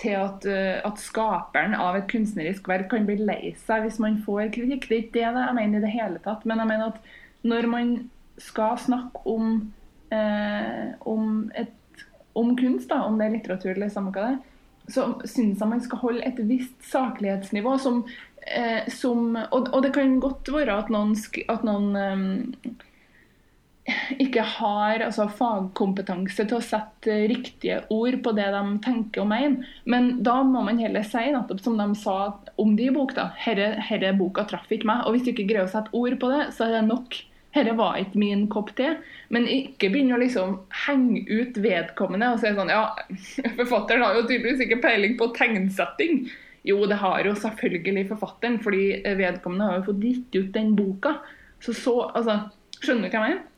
til 0.00 0.16
at, 0.20 0.46
uh, 0.48 0.78
at, 0.86 1.02
skaperen 1.02 1.76
av 1.76 1.98
et 1.98 2.08
kunstnerisk 2.10 2.70
verk 2.70 2.88
kan 2.92 3.08
bli 3.08 3.18
lei 3.20 3.52
seg 3.66 3.84
hvis 3.84 4.00
man 4.02 4.20
får 4.24 4.52
kritikk. 4.54 4.88
Det 4.88 4.96
er 4.96 5.04
ikke 5.04 5.18
det 5.18 5.26
jeg 5.26 5.58
mener 5.58 5.80
i 5.80 5.84
det 5.84 5.94
hele 5.94 6.22
tatt. 6.24 6.46
Men 6.48 6.62
jeg 6.62 6.72
mener 6.72 6.94
at 6.94 7.12
når 7.44 7.70
man 7.74 7.94
skal 8.40 8.78
snakke 8.80 9.26
om, 9.28 9.52
uh, 10.14 10.86
om, 11.10 11.28
et, 11.58 12.06
om 12.38 12.56
kunst, 12.56 12.88
da, 12.94 13.04
om 13.04 13.18
det 13.18 13.28
er 13.28 13.36
litteratur 13.36 13.74
eller 13.74 13.92
samme 13.92 14.14
hva 14.14 14.30
det 14.30 14.36
er, 14.38 14.42
så 14.92 15.06
syns 15.24 15.60
jeg 15.60 15.68
man 15.68 15.80
skal 15.80 16.00
holde 16.02 16.24
et 16.28 16.40
visst 16.44 16.76
saklighetsnivå 16.90 17.76
som 17.80 18.02
eh, 18.46 18.88
som 18.92 19.36
og, 19.36 19.70
og, 19.70 19.78
det 19.84 19.94
kan 19.96 20.18
godt 20.22 20.50
være 20.52 20.80
at 20.84 20.90
noen, 20.92 21.14
at 21.52 21.64
noen 21.66 21.96
eh, 22.00 22.84
ikke 24.22 24.44
har 24.54 25.02
altså, 25.04 25.26
fagkompetanse 25.28 26.46
til 26.48 26.56
å 26.56 26.64
sette 26.64 27.18
riktige 27.28 27.82
ord 27.92 28.16
på 28.24 28.32
det 28.36 28.46
de 28.54 28.62
tenker 28.84 29.24
og 29.24 29.28
mener. 29.32 29.74
Men 29.84 30.22
da 30.24 30.38
må 30.46 30.64
man 30.64 30.80
heller 30.80 31.04
si, 31.04 31.26
nettopp 31.34 31.60
som 31.64 31.76
de 31.80 31.90
sa 32.00 32.16
om 32.60 32.74
de 32.78 32.88
i 32.88 32.94
bok, 32.94 33.12
da. 33.16 33.28
Herre, 33.44 33.74
herre 33.90 34.14
boka 34.16 34.46
traff 34.48 34.72
ikke 34.72 34.88
meg. 34.88 35.04
Og 35.04 35.16
hvis 35.16 35.26
du 35.26 35.34
ikke 35.34 35.48
greier 35.50 35.68
å 35.68 35.72
sette 35.72 35.92
ord 35.96 36.16
på 36.20 36.32
det, 36.32 36.46
så 36.56 36.68
er 36.68 36.78
det 36.78 36.86
nok. 36.88 37.20
Herre 37.54 37.74
var 37.78 38.00
ikke 38.00 38.18
min 38.18 38.46
kopp 38.50 38.72
te. 38.78 38.94
Men 39.34 39.46
ikke 39.50 39.92
begynne 39.92 40.16
å 40.16 40.22
liksom 40.22 40.56
henge 40.86 41.26
ut 41.28 41.60
vedkommende 41.62 42.32
og 42.34 42.40
si 42.42 42.54
sånn 42.56 42.72
Ja, 42.72 42.88
forfatteren 43.60 44.06
har 44.06 44.16
jo 44.16 44.24
tydeligvis 44.24 44.64
ikke 44.64 44.80
peiling 44.86 45.18
på 45.20 45.28
tegnsetting. 45.36 46.24
Jo, 46.64 46.78
det 46.88 46.96
har 47.00 47.26
jo 47.26 47.34
selvfølgelig 47.36 48.06
forfatteren, 48.08 48.60
fordi 48.64 49.02
vedkommende 49.18 49.66
har 49.68 49.80
jo 49.80 49.88
fått 49.90 50.04
gitt 50.04 50.38
ut 50.38 50.52
den 50.54 50.72
boka. 50.76 51.18
Så 51.60 51.74
så, 51.76 51.98
altså, 52.16 52.38
Skjønner 52.84 53.08
du 53.08 53.14
hva 53.14 53.26
jeg 53.28 53.34
mener? 53.34 53.50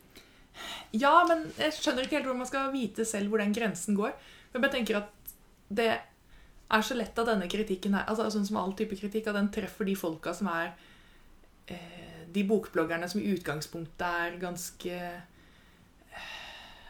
Ja, 0.95 1.13
men 1.27 1.45
jeg 1.59 1.75
skjønner 1.75 2.05
ikke 2.05 2.19
helt 2.19 2.29
hvor 2.29 2.37
man 2.39 2.49
skal 2.49 2.69
vite 2.73 3.05
selv 3.07 3.31
hvor 3.31 3.41
den 3.43 3.55
grensen 3.55 3.97
går. 3.97 4.13
Men 4.53 4.67
jeg 4.67 4.75
tenker 4.75 5.01
at 5.01 5.33
det 5.67 5.89
er 5.91 6.83
så 6.83 6.95
lett 6.97 7.17
at 7.19 7.29
denne 7.29 7.49
kritikken 7.51 7.95
her, 7.95 8.05
altså 8.07 8.29
sånn 8.31 8.47
som 8.47 8.59
all 8.61 8.75
type 8.77 8.95
kritikk, 8.99 9.27
at 9.27 9.37
den 9.37 9.51
treffer 9.53 9.87
de 9.87 9.95
folka 9.99 10.33
som 10.35 10.49
er 10.51 10.71
eh, 11.71 12.23
De 12.33 12.43
bokbloggerne 12.47 13.07
som 13.07 13.21
i 13.21 13.33
utgangspunktet 13.33 14.07
er 14.07 14.39
ganske 14.41 14.95
eh, 14.95 15.21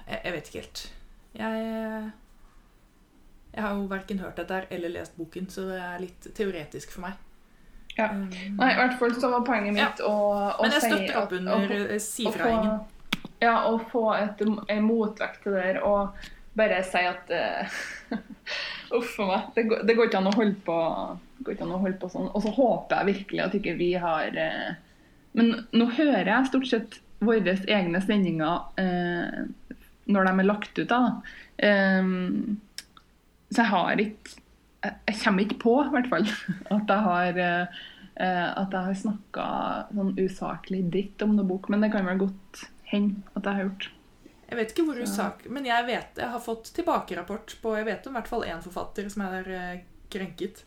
jeg, 0.07 0.21
jeg, 0.23 0.33
vet 0.33 0.49
ikke 0.49 0.61
helt. 0.63 0.83
Jeg 1.37 2.11
jeg 3.57 3.65
har 3.65 3.73
jo 3.73 3.87
verken 3.89 4.19
hørt 4.21 4.37
dette 4.37 4.59
eller 4.69 4.91
lest 4.93 5.15
boken, 5.17 5.47
så 5.49 5.63
det 5.71 5.79
er 5.81 6.01
litt 6.03 6.27
teoretisk 6.37 6.91
for 6.93 7.07
meg. 7.07 7.15
Ja. 7.97 8.11
Um, 8.13 8.27
Nei, 8.59 8.69
i 8.69 8.77
hvert 8.77 8.97
fall 8.99 9.15
så 9.17 9.31
var 9.31 9.45
poenget 9.47 9.73
mitt 9.73 10.01
ja. 10.03 10.05
å, 10.05 10.17
å 10.53 10.61
Men 10.61 10.75
jeg 10.75 10.83
støtter 10.85 11.15
opp 11.17 11.33
under 11.33 11.71
eh, 11.79 11.95
sifraingen. 12.03 12.83
Ja, 13.41 13.55
å 13.69 13.79
få 13.89 14.11
et, 14.17 14.43
en 14.45 14.85
motvekt 14.85 15.41
til 15.45 15.57
det 15.57 15.63
der 15.63 15.79
og 15.85 16.27
bare 16.57 16.83
si 16.85 17.01
at 17.05 17.33
uh, 17.33 17.79
Uff 18.97 19.17
a 19.21 19.27
meg. 19.31 19.49
Det, 19.55 19.65
det, 19.89 19.97
går 19.97 20.11
ikke 20.11 20.21
an 20.21 20.29
å 20.29 20.35
holde 20.37 20.61
på, 20.65 20.77
går 21.41 21.57
ikke 21.57 21.65
an 21.65 21.73
å 21.73 21.81
holde 21.81 21.99
på 22.01 22.11
sånn. 22.13 22.29
Og 22.29 22.45
så 22.45 22.53
håper 22.53 23.01
jeg 23.01 23.09
virkelig 23.15 23.43
at 23.47 23.57
ikke 23.57 23.75
vi 23.81 23.89
har 23.97 24.37
uh, 24.37 24.69
Men 25.37 25.53
nå 25.73 25.89
hører 25.97 26.29
jeg 26.29 26.51
stort 26.53 26.69
sett 26.69 27.01
våre 27.25 27.57
egne 27.65 28.01
sendinger 28.05 28.69
uh, 28.77 29.75
når 30.05 30.29
de 30.29 30.37
er 30.45 30.49
lagt 30.53 30.77
ut. 30.77 30.93
da. 30.93 31.01
Um, 31.57 32.59
så 33.51 33.63
jeg 33.63 33.71
har 33.73 34.03
ikke 34.03 34.43
Jeg 34.87 35.17
kommer 35.23 35.43
ikke 35.43 35.59
på, 35.59 35.75
i 35.83 35.91
hvert 35.91 36.09
fall, 36.11 36.27
at 36.75 36.91
jeg 36.93 37.05
har 37.07 37.39
uh, 37.41 37.77
at 38.17 38.73
jeg 38.73 38.87
har 38.87 38.97
snakka 38.97 39.45
sånn 39.91 40.13
usaklig 40.21 40.83
dritt 40.93 41.21
om 41.25 41.35
noen 41.35 41.49
bok. 41.49 41.67
Men 41.69 41.83
det 41.83 41.91
kan 41.93 42.07
vel 42.07 42.21
godt 42.21 42.61
hende 42.89 43.25
at 43.33 43.43
jeg 43.43 43.57
har 43.57 43.65
gjort. 43.67 43.89
Jeg 44.47 44.59
vet 44.61 44.71
ikke 44.71 44.85
hvor 44.87 45.01
usak... 45.03 45.43
Men 45.51 45.67
jeg 45.67 45.87
vet 45.89 46.21
jeg 46.21 46.31
har 46.31 46.43
fått 46.43 46.71
tilbakerapport 46.77 47.57
på 47.61 47.73
Jeg 47.75 47.87
vet 47.89 48.07
om 48.07 48.15
i 48.15 48.19
hvert 48.19 48.31
fall 48.31 48.45
én 48.47 48.63
forfatter 48.63 49.09
som 49.11 49.25
er 49.27 49.51
uh, 49.51 49.73
krenket. 50.13 50.63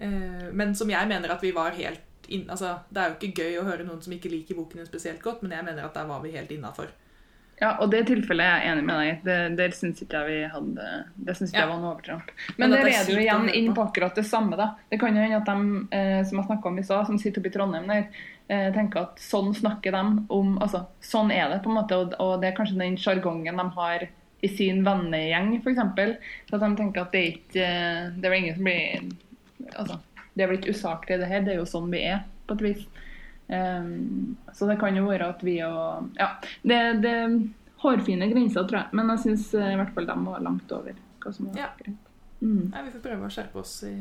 Uh, 0.00 0.50
men 0.52 0.74
som 0.74 0.90
jeg 0.90 1.10
mener 1.10 1.30
at 1.30 1.44
vi 1.44 1.54
var 1.54 1.76
helt 1.78 2.02
inn, 2.32 2.48
altså, 2.50 2.78
Det 2.88 3.00
er 3.00 3.12
jo 3.12 3.16
ikke 3.20 3.44
gøy 3.44 3.60
å 3.60 3.66
høre 3.68 3.86
noen 3.86 4.02
som 4.02 4.12
ikke 4.16 4.32
liker 4.32 4.58
boken 4.58 4.86
spesielt 4.88 5.22
godt, 5.22 5.44
men 5.44 5.54
jeg 5.54 5.66
mener 5.66 5.86
at 5.86 5.96
der 5.96 6.08
var 6.08 6.24
vi 6.24 6.34
helt 6.34 6.52
innafor. 6.54 6.90
Ja, 7.60 7.76
og 7.78 7.90
det 7.92 8.00
tilfellet 8.08 8.44
er 8.44 8.62
jeg 8.64 8.70
enig 8.72 8.84
med 8.88 8.96
deg 8.98 9.26
Det, 9.26 9.34
det 9.60 9.66
syns 9.78 10.00
ikke 10.02 10.20
jeg 10.24 10.26
vi 10.26 10.38
hadde 10.50 10.86
Det 11.14 11.36
syns 11.38 11.52
ikke 11.52 11.60
ja. 11.60 11.62
jeg 11.62 11.70
var 11.70 11.82
noe 11.82 11.92
overtramp. 11.92 12.32
Men, 12.56 12.56
Men 12.64 12.74
det 12.74 12.80
leder 12.88 13.12
jo 13.14 13.22
igjen 13.22 13.50
inn 13.60 13.68
på 13.76 13.84
akkurat 13.86 14.18
det 14.18 14.26
samme, 14.28 14.58
da. 14.58 14.72
Det 14.90 14.98
kan 15.00 15.14
jo 15.14 15.22
hende 15.22 15.38
at 15.38 15.50
de 15.50 15.98
eh, 15.98 16.20
som 16.26 16.40
jeg 16.40 16.48
snakka 16.48 16.70
om 16.70 16.80
i 16.80 16.86
stad, 16.86 17.06
som 17.08 17.20
sitter 17.20 17.42
oppe 17.42 17.52
i 17.52 17.54
Trondheim 17.54 17.86
der, 17.90 18.08
eh, 18.50 18.66
tenker 18.74 19.04
at 19.04 19.22
sånn 19.22 19.54
snakker 19.54 19.94
de 19.94 20.02
om 20.34 20.56
Altså, 20.58 20.84
sånn 21.04 21.30
er 21.34 21.48
det, 21.52 21.62
på 21.64 21.70
en 21.70 21.78
måte, 21.78 22.00
og, 22.00 22.18
og 22.22 22.36
det 22.42 22.50
er 22.50 22.58
kanskje 22.58 22.80
den 22.80 22.98
sjargongen 23.00 23.62
de 23.62 23.68
har 23.78 24.08
i 24.44 24.50
sin 24.50 24.82
vennegjeng, 24.84 25.54
f.eks. 25.62 25.80
Så 26.48 26.58
at 26.58 26.66
de 26.66 26.72
tenker 26.76 27.04
at 27.04 27.14
det 27.14 27.22
er 27.22 27.30
ikke 27.30 27.68
eh, 27.68 28.10
Det 28.18 28.28
er 28.28 28.34
vel 28.34 28.42
ingen 28.42 28.58
som 28.58 28.68
blir 28.68 29.70
Altså, 29.78 30.00
det 30.34 30.44
er 30.44 30.50
vel 30.50 30.58
ikke 30.58 30.74
usaklig, 30.74 31.20
det 31.22 31.30
her. 31.30 31.44
Det 31.46 31.54
er 31.54 31.62
jo 31.62 31.70
sånn 31.70 31.86
vi 31.92 32.02
er, 32.10 32.24
på 32.48 32.58
et 32.58 32.64
vis. 32.66 32.82
Um, 33.48 34.36
så 34.56 34.66
det 34.70 34.78
kan 34.80 34.96
jo 34.96 35.04
være 35.08 35.28
at 35.34 35.42
vi 35.44 35.58
og 35.66 36.14
Ja. 36.16 36.30
Det, 36.62 36.80
det 37.04 37.16
hårfine 37.82 38.30
grenser, 38.32 38.64
tror 38.64 38.78
jeg. 38.82 38.88
Men 38.92 39.12
jeg 39.14 39.24
syns 39.26 39.50
uh, 39.54 39.72
i 39.72 39.76
hvert 39.80 39.92
fall 39.96 40.08
de 40.08 40.16
var 40.24 40.46
langt 40.46 40.72
over 40.72 40.96
hva 41.24 41.32
som 41.32 41.50
var 41.50 41.60
ja. 41.60 41.68
greit. 41.80 42.10
Mm. 42.40 42.70
Nei, 42.72 42.86
vi 42.86 42.94
får 42.96 43.04
prøve 43.04 43.28
å 43.28 43.32
skjerpe 43.32 43.60
oss 43.60 43.76
i 43.88 43.94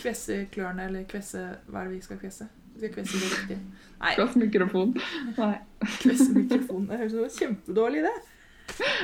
Kvesse 0.00 0.40
klørne, 0.52 0.88
eller 0.88 1.04
kvesse 1.08 1.40
Hva 1.70 1.84
er 1.84 1.88
det 1.88 1.94
vi 1.94 2.00
skal 2.04 2.18
kvesse? 2.20 2.48
Vi 2.74 2.80
skal 2.82 2.92
kvesse 2.96 3.20
det 3.20 3.28
riktig. 3.30 3.58
Nei. 4.00 4.14
Kvass 4.18 4.34
mikrofon. 4.36 4.94
Nei. 5.38 5.54
Kvesse 6.02 6.30
mikrofon. 6.34 6.88
Det 6.90 6.98
høres 7.00 7.14
ut 7.14 7.38
kjempedårlig 7.38 8.02
idé. 8.02 8.14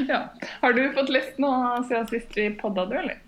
Ja. 0.08 0.20
Har 0.60 0.74
du 0.74 0.82
fått 0.96 1.12
lest 1.14 1.38
noe 1.42 1.78
siden 1.86 2.08
sist 2.10 2.34
vi 2.36 2.48
podda, 2.58 2.86
du, 2.90 2.96
eller? 2.98 3.20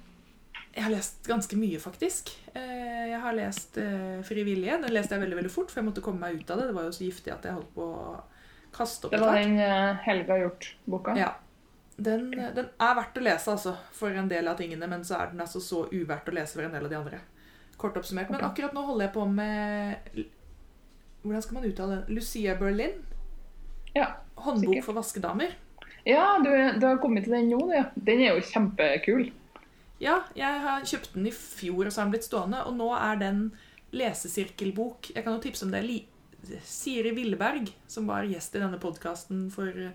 Jeg 0.72 0.86
har 0.86 0.94
lest 0.94 1.28
ganske 1.28 1.56
mye, 1.60 1.78
faktisk. 1.80 2.32
Eh, 2.56 2.91
jeg 3.12 3.20
har 3.22 3.36
lest 3.36 3.78
eh, 3.78 4.20
'Frivillige'. 4.26 4.80
Den 4.82 4.94
leste 4.94 5.16
jeg 5.16 5.22
veldig 5.24 5.38
veldig 5.42 5.52
fort, 5.52 5.70
for 5.70 5.80
jeg 5.80 5.88
måtte 5.88 6.04
komme 6.04 6.24
meg 6.24 6.40
ut 6.40 6.50
av 6.50 6.60
det. 6.60 6.68
Det 6.70 6.76
var 6.76 6.88
jo 6.88 6.94
så 6.96 7.06
giftig 7.06 7.32
at 7.34 7.46
jeg 7.48 7.56
holdt 7.56 7.72
på 7.76 7.86
å 7.86 8.12
kaste 8.72 9.08
opp 9.08 9.14
Det 9.14 9.20
var 9.22 9.38
den 9.38 9.58
eh, 9.60 10.04
Helga 10.06 10.38
Hjort-boka? 10.42 11.16
Ja. 11.18 11.32
Den, 11.96 12.30
den, 12.32 12.70
er 12.80 12.94
verdt 12.96 13.18
å 13.20 13.22
lese 13.22 13.52
altså, 13.52 13.74
for 13.94 14.16
en 14.16 14.30
del 14.30 14.48
av 14.48 14.56
tingene, 14.58 14.88
men 14.88 15.04
så 15.04 15.18
er 15.20 15.34
den 15.34 15.42
altså 15.44 15.60
så 15.60 15.84
uverdt 15.92 16.30
å 16.32 16.34
lese 16.34 16.56
for 16.56 16.66
en 16.66 16.72
del 16.74 16.88
av 16.88 16.90
de 16.90 16.98
andre. 16.98 17.20
Kort 17.76 17.98
oppsummert. 18.00 18.30
Men 18.32 18.46
akkurat 18.46 18.74
nå 18.74 18.84
holder 18.86 19.08
jeg 19.08 19.14
på 19.14 19.26
med 19.26 20.22
Hvordan 21.22 21.42
skal 21.44 21.58
man 21.58 21.66
uttale 21.68 21.98
den? 22.00 22.16
Lucia 22.16 22.54
Berlin. 22.58 22.96
Ja, 23.94 24.08
'Håndbok 24.34 24.72
sikkert. 24.72 24.84
for 24.84 24.98
vaskedamer'. 24.98 25.52
Ja, 26.04 26.40
du, 26.42 26.50
du, 26.80 26.86
har 26.86 26.98
kommet 26.98 27.24
til 27.24 27.36
den 27.36 27.50
nå. 27.52 27.60
Ja. 27.70 27.84
Den 27.94 28.24
er 28.24 28.34
jo 28.34 28.42
kjempekul. 28.42 29.28
Ja, 30.02 30.22
jeg 30.34 30.62
har 30.64 30.86
kjøpt 30.88 31.12
den 31.14 31.28
i 31.30 31.34
fjor, 31.34 31.86
og 31.86 31.92
så 31.92 32.02
har 32.02 32.08
den 32.08 32.16
blitt 32.16 32.26
stående. 32.26 32.64
Og 32.66 32.74
nå 32.78 32.88
er 32.96 33.20
den 33.20 33.44
lesesirkelbok 33.92 35.10
Jeg 35.12 35.22
kan 35.22 35.36
jo 35.36 35.42
tipse 35.44 35.66
om 35.66 35.74
det. 35.74 35.84
Siri 36.66 37.12
Willeberg, 37.14 37.70
som 37.86 38.08
var 38.10 38.26
gjest 38.26 38.56
i 38.56 38.62
denne 38.62 38.80
podkasten 38.82 39.44
for 39.52 39.68
eh, 39.70 39.94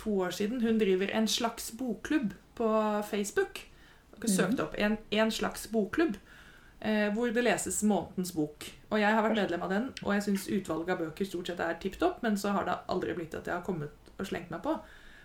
to 0.00 0.14
år 0.24 0.32
siden, 0.32 0.62
hun 0.64 0.78
driver 0.80 1.10
en 1.12 1.28
slags 1.28 1.68
bokklubb 1.76 2.32
på 2.56 2.68
Facebook. 3.10 3.66
Dere 4.14 4.24
mhm. 4.24 4.36
søkte 4.36 4.64
opp 4.64 4.78
en, 4.78 4.96
en 5.10 5.34
slags 5.34 5.68
bokklubb. 5.68 6.16
Eh, 6.80 7.12
hvor 7.14 7.30
det 7.30 7.44
leses 7.44 7.82
månedens 7.86 8.32
bok. 8.34 8.64
Og 8.90 8.98
jeg 8.98 9.14
har 9.14 9.22
vært 9.22 9.38
medlem 9.38 9.62
av 9.62 9.70
den, 9.70 9.84
og 10.02 10.16
jeg 10.16 10.24
syns 10.24 10.48
utvalget 10.50 10.96
av 10.96 11.04
bøker 11.04 11.28
stort 11.28 11.52
sett 11.52 11.60
er 11.62 11.76
tipp 11.82 11.94
topp, 12.00 12.24
men 12.24 12.34
så 12.40 12.56
har 12.56 12.66
det 12.66 12.80
aldri 12.90 13.14
blitt 13.14 13.36
at 13.38 13.46
jeg 13.46 13.54
har 13.54 13.66
kommet 13.66 14.10
og 14.16 14.26
slengt 14.26 14.50
meg 14.50 14.64
på. 14.64 14.74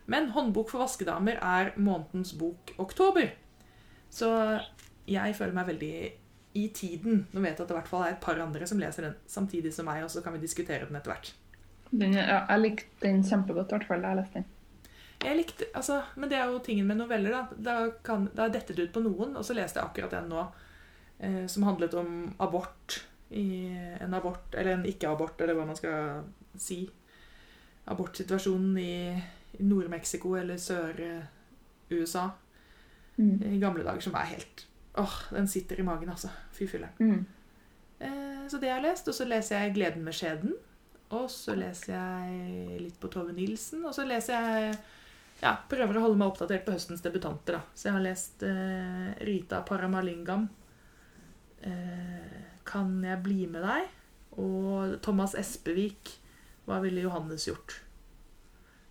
Men 0.05 0.29
Håndbok 0.35 0.69
for 0.69 0.83
vaskedamer 0.83 1.39
er 1.41 1.71
månedens 1.81 2.35
bok 2.37 2.75
oktober. 2.77 3.31
Så 4.09 4.31
jeg 5.07 5.35
føler 5.37 5.55
meg 5.55 5.69
veldig 5.71 5.93
i 6.57 6.67
tiden. 6.73 7.25
Nå 7.31 7.41
vet 7.43 7.53
jeg 7.53 7.63
at 7.63 7.69
det 7.69 7.75
i 7.75 7.79
hvert 7.79 7.89
fall 7.91 8.05
er 8.05 8.15
et 8.15 8.23
par 8.23 8.39
andre 8.41 8.67
som 8.69 8.79
leser 8.81 9.07
den 9.07 9.17
samtidig 9.29 9.73
som 9.75 9.87
meg, 9.87 10.03
og 10.03 10.11
så 10.11 10.23
kan 10.25 10.35
vi 10.35 10.43
diskutere 10.43 10.87
den 10.87 10.97
etter 10.97 11.13
hvert. 11.13 11.33
Den, 11.91 12.15
ja, 12.17 12.41
jeg 12.49 12.63
likte 12.63 13.03
den 13.05 13.23
kjempegodt, 13.23 13.71
i 13.71 13.77
hvert 13.77 13.89
fall 13.89 14.07
jeg 14.07 14.19
leste 14.19 14.41
den. 14.41 14.53
Jeg 15.23 15.37
likte, 15.39 15.65
altså, 15.73 16.01
Men 16.15 16.29
det 16.29 16.37
er 16.37 16.51
jo 16.51 16.59
tingen 16.61 16.87
med 16.87 16.99
noveller. 16.99 17.31
Da 17.31 17.45
Da 17.57 17.75
kan, 18.03 18.29
da 18.35 18.45
er 18.45 18.49
det 18.53 18.79
ut 18.79 18.93
på 18.93 19.03
noen, 19.05 19.35
og 19.37 19.45
så 19.45 19.55
leste 19.57 19.79
jeg 19.79 19.87
akkurat 19.87 20.13
den 20.13 20.29
nå 20.29 20.43
eh, 21.19 21.45
som 21.47 21.63
handlet 21.63 21.93
om 21.93 22.33
abort. 22.39 23.03
I 23.29 23.75
en 24.01 24.13
abort, 24.13 24.53
eller 24.55 24.77
en 24.77 24.85
ikke-abort, 24.85 25.41
eller 25.41 25.57
hva 25.57 25.65
man 25.67 25.75
skal 25.75 26.23
si. 26.55 26.85
Abortsituasjonen 27.87 28.77
i, 28.77 28.93
i 29.59 29.63
Nord-Mexico 29.63 30.35
eller 30.35 30.57
Sør-USA 30.57 32.29
Mm. 33.17 33.53
i 33.53 33.59
gamle 33.59 33.83
dager, 33.83 34.01
som 34.01 34.13
er 34.15 34.29
helt 34.35 34.67
Åh, 34.97 35.15
den 35.29 35.47
sitter 35.47 35.79
i 35.79 35.83
magen, 35.85 36.09
altså. 36.09 36.29
Fy 36.57 36.65
fille. 36.67 36.87
Mm. 36.97 37.25
Eh, 37.99 38.47
så 38.49 38.57
det 38.57 38.65
jeg 38.71 38.79
har 38.79 38.81
lest. 38.81 39.07
Og 39.07 39.13
så 39.13 39.27
leser 39.29 39.59
jeg 39.61 39.73
'Gleden 39.75 40.03
med 40.03 40.13
skjeden'. 40.13 40.55
Og 41.09 41.29
så 41.31 41.55
leser 41.55 41.93
jeg 41.93 42.79
litt 42.81 42.99
på 42.99 43.07
Tove 43.07 43.33
Nilsen. 43.33 43.85
Og 43.85 43.93
så 43.95 44.07
leser 44.07 44.33
jeg 44.33 44.77
ja, 45.41 45.53
Prøver 45.69 45.99
å 45.99 46.01
holde 46.07 46.17
meg 46.17 46.31
oppdatert 46.31 46.65
på 46.65 46.73
høstens 46.73 47.03
debutanter. 47.05 47.59
da. 47.59 47.61
Så 47.75 47.87
jeg 47.87 47.93
har 47.93 48.01
lest 48.01 48.43
eh, 48.43 49.13
Rita 49.21 49.61
Paramalingam. 49.61 50.49
Eh, 51.61 52.41
'Kan 52.65 53.03
jeg 53.03 53.23
bli 53.23 53.45
med 53.45 53.61
deg?' 53.63 53.93
Og 54.39 55.01
Thomas 55.01 55.35
Espevik. 55.35 56.17
'Hva 56.65 56.81
ville 56.81 57.01
Johannes 57.01 57.45
gjort?' 57.45 57.81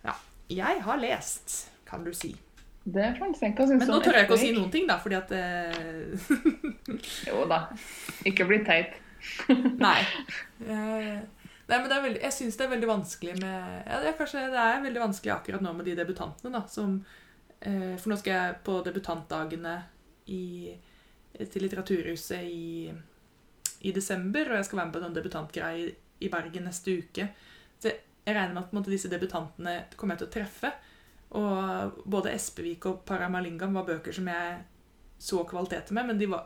Ja. 0.03 0.13
Jeg 0.49 0.81
har 0.81 0.97
lest, 0.97 1.69
kan 1.85 2.03
du 2.03 2.13
si. 2.13 2.37
Det 2.87 3.03
jeg 3.03 3.15
ikke. 3.17 3.65
Hva 3.65 3.65
Men 3.73 3.89
nå 3.91 3.97
tør 4.03 4.15
jeg 4.15 4.27
ikke 4.27 4.37
å 4.37 4.39
si 4.39 4.51
noen 4.55 4.71
ting, 4.71 4.85
da, 4.87 4.95
fordi 5.03 5.17
at 5.17 5.31
eh, 5.35 6.27
Jo 7.29 7.43
da. 7.49 7.65
Ikke 8.29 8.47
bli 8.47 8.61
teit. 8.67 8.95
Nei. 9.85 9.99
Eh, 10.63 11.17
Nei, 11.67 11.81
men 11.81 11.89
det 11.91 11.97
veldig, 11.99 12.21
Jeg 12.23 12.35
syns 12.35 12.55
det 12.55 12.63
er 12.63 12.71
veldig 12.71 12.87
vanskelig 12.87 13.33
med 13.41 13.55
ja, 13.83 13.99
det, 13.99 14.11
er 14.13 14.15
kanskje, 14.15 14.45
det 14.53 14.61
er 14.63 14.85
veldig 14.85 15.01
vanskelig 15.03 15.33
akkurat 15.35 15.63
nå 15.65 15.73
med 15.75 15.89
de 15.89 15.97
debutantene. 15.99 16.53
da, 16.53 16.63
som, 16.71 16.95
eh, 17.59 17.95
For 17.99 18.13
nå 18.13 18.19
skal 18.21 18.33
jeg 18.33 18.57
på 18.63 18.79
debutantdagene 18.87 19.75
i, 20.31 20.71
til 21.43 21.65
Litteraturhuset 21.65 22.47
i, 22.47 22.87
i 23.83 23.91
desember, 23.95 24.47
og 24.47 24.61
jeg 24.61 24.69
skal 24.69 24.79
være 24.79 24.87
med 24.87 24.95
på 24.95 25.03
den 25.03 25.17
debutantgreia 25.19 25.83
i, 25.83 25.91
i 26.23 26.31
Bergen 26.31 26.67
neste 26.69 26.95
uke. 27.01 27.27
Så 27.75 27.91
jeg 27.91 28.35
regner 28.35 28.55
med 28.55 28.63
at 28.63 28.75
måte, 28.75 28.91
disse 28.91 29.11
debutantene 29.11 29.81
kommer 29.99 30.15
jeg 30.15 30.23
til 30.23 30.31
å 30.31 30.35
treffe. 30.39 30.71
Og 31.31 31.97
både 32.05 32.31
Espevik 32.33 32.85
og 32.85 33.01
Paramalingam 33.05 33.73
var 33.73 33.83
bøker 33.85 34.13
som 34.15 34.27
jeg 34.31 34.61
så 35.19 35.41
kvaliteter 35.49 35.93
med, 35.93 36.07
men 36.07 36.17
de 36.19 36.25
var 36.27 36.45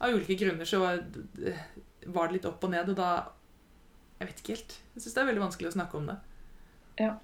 Av 0.00 0.10
ulike 0.10 0.36
grunner 0.36 0.64
så 0.66 0.80
var 0.82 2.26
det 2.28 2.32
litt 2.32 2.44
opp 2.44 2.64
og 2.66 2.70
ned, 2.70 2.88
og 2.90 2.96
da 2.96 3.28
Jeg 4.20 4.28
vet 4.28 4.40
ikke 4.42 4.54
helt. 4.56 4.74
Jeg 4.94 5.02
syns 5.02 5.14
det 5.14 5.22
er 5.22 5.26
veldig 5.30 5.42
vanskelig 5.44 5.68
å 5.70 5.76
snakke 5.78 5.94
om 5.96 6.06
det. 6.06 6.16
Ja. 6.98 7.14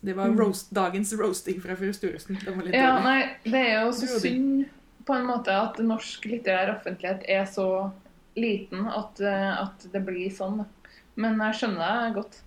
Det 0.00 0.14
var 0.16 0.28
Mm. 0.28 0.38
roast, 0.40 0.70
dagens 0.74 1.12
roasting 1.12 1.60
fra 1.60 1.76
fru 1.76 1.92
Sturesen. 1.92 2.38
Det 2.44 2.54
var 2.56 2.62
litt 2.64 2.74
Ja, 2.74 2.96
dårlig. 2.98 3.04
nei, 3.04 3.36
det 3.44 3.54
er 3.68 3.80
jo 3.84 3.90
så 3.92 4.06
synd 4.20 4.68
på 5.04 5.14
en 5.16 5.26
måte 5.26 5.48
at 5.48 5.76
norsk 5.78 6.24
litterær 6.24 6.74
offentlighet 6.78 7.24
er 7.28 7.44
så 7.44 7.92
liten 8.36 8.86
at, 8.86 9.20
eh, 9.20 9.62
at 9.62 9.86
det 9.92 10.04
blir 10.06 10.30
sånn. 10.30 10.64
Men 11.16 11.38
jeg 11.38 11.54
skjønner 11.54 12.06
det 12.06 12.14
godt. 12.22 12.40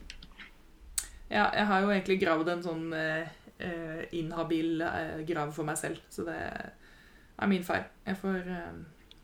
Ja, 1.31 1.47
jeg 1.55 1.65
har 1.69 1.81
jo 1.83 1.91
egentlig 1.93 2.19
gravd 2.21 2.49
en 2.51 2.63
sånn 2.65 2.88
eh, 2.97 3.29
eh, 3.63 4.01
inhabil 4.12 4.81
eh, 4.81 5.21
grav 5.27 5.53
for 5.55 5.67
meg 5.67 5.79
selv, 5.79 6.01
så 6.13 6.25
det 6.27 6.38
er 6.38 7.49
min 7.51 7.65
feil. 7.65 7.86
Jeg 8.07 8.19
får 8.21 8.41
eh, 8.43 8.73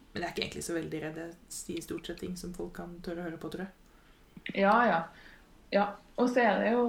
Men 0.09 0.23
jeg 0.23 0.25
er 0.25 0.33
ikke 0.33 0.45
egentlig 0.45 0.65
så 0.65 0.77
veldig 0.77 1.01
redd. 1.03 1.19
Jeg 1.21 1.53
sier 1.53 1.81
stort 1.85 2.07
sett 2.09 2.21
ting 2.23 2.37
som 2.37 2.53
folk 2.55 2.73
kan 2.79 2.95
tørre 3.05 3.21
å 3.21 3.27
høre 3.27 3.41
på, 3.41 3.51
tror 3.53 3.67
jeg. 3.67 4.55
Ja, 4.63 4.75
ja. 4.87 5.01
ja. 5.75 5.85
Og 6.17 6.31
så 6.31 6.41
er 6.41 6.63
det 6.63 6.71
jo 6.73 6.85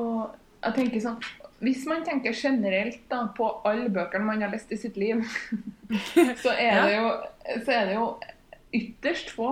Jeg 0.62 0.76
tenker 0.78 1.02
sånn 1.02 1.18
Hvis 1.60 1.82
man 1.88 2.04
tenker 2.06 2.32
generelt 2.32 3.02
da, 3.10 3.26
på 3.36 3.50
alle 3.68 3.90
bøkene 3.92 4.24
man 4.24 4.40
har 4.40 4.52
lest 4.54 4.72
i 4.72 4.78
sitt 4.80 4.96
liv, 4.96 5.20
så 6.44 6.54
er, 6.54 6.86
det 6.86 6.94
jo, 6.94 7.10
så 7.66 7.74
er 7.76 7.90
det 7.90 7.98
jo 7.98 8.06
ytterst 8.80 9.34
få 9.36 9.50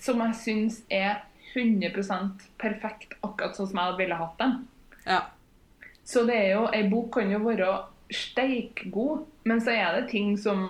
som 0.00 0.20
jeg 0.24 0.36
syns 0.40 0.80
er 0.92 1.22
100% 1.54 2.48
perfekt 2.58 3.14
akkurat 3.22 3.54
sånn 3.54 3.70
som 3.70 3.78
jeg 3.78 3.98
ville 4.00 4.18
hatt 4.18 4.40
dem. 4.40 4.56
Ja. 5.06 5.20
Så 6.04 6.24
det 6.28 6.36
er 6.36 6.50
jo, 6.54 6.64
ei 6.72 6.84
bok 6.90 7.12
kan 7.16 7.30
jo 7.32 7.40
være 7.44 7.68
steikgod, 8.12 9.24
men 9.48 9.62
så 9.64 9.72
er 9.72 10.00
det 10.00 10.10
ting 10.12 10.34
som 10.40 10.66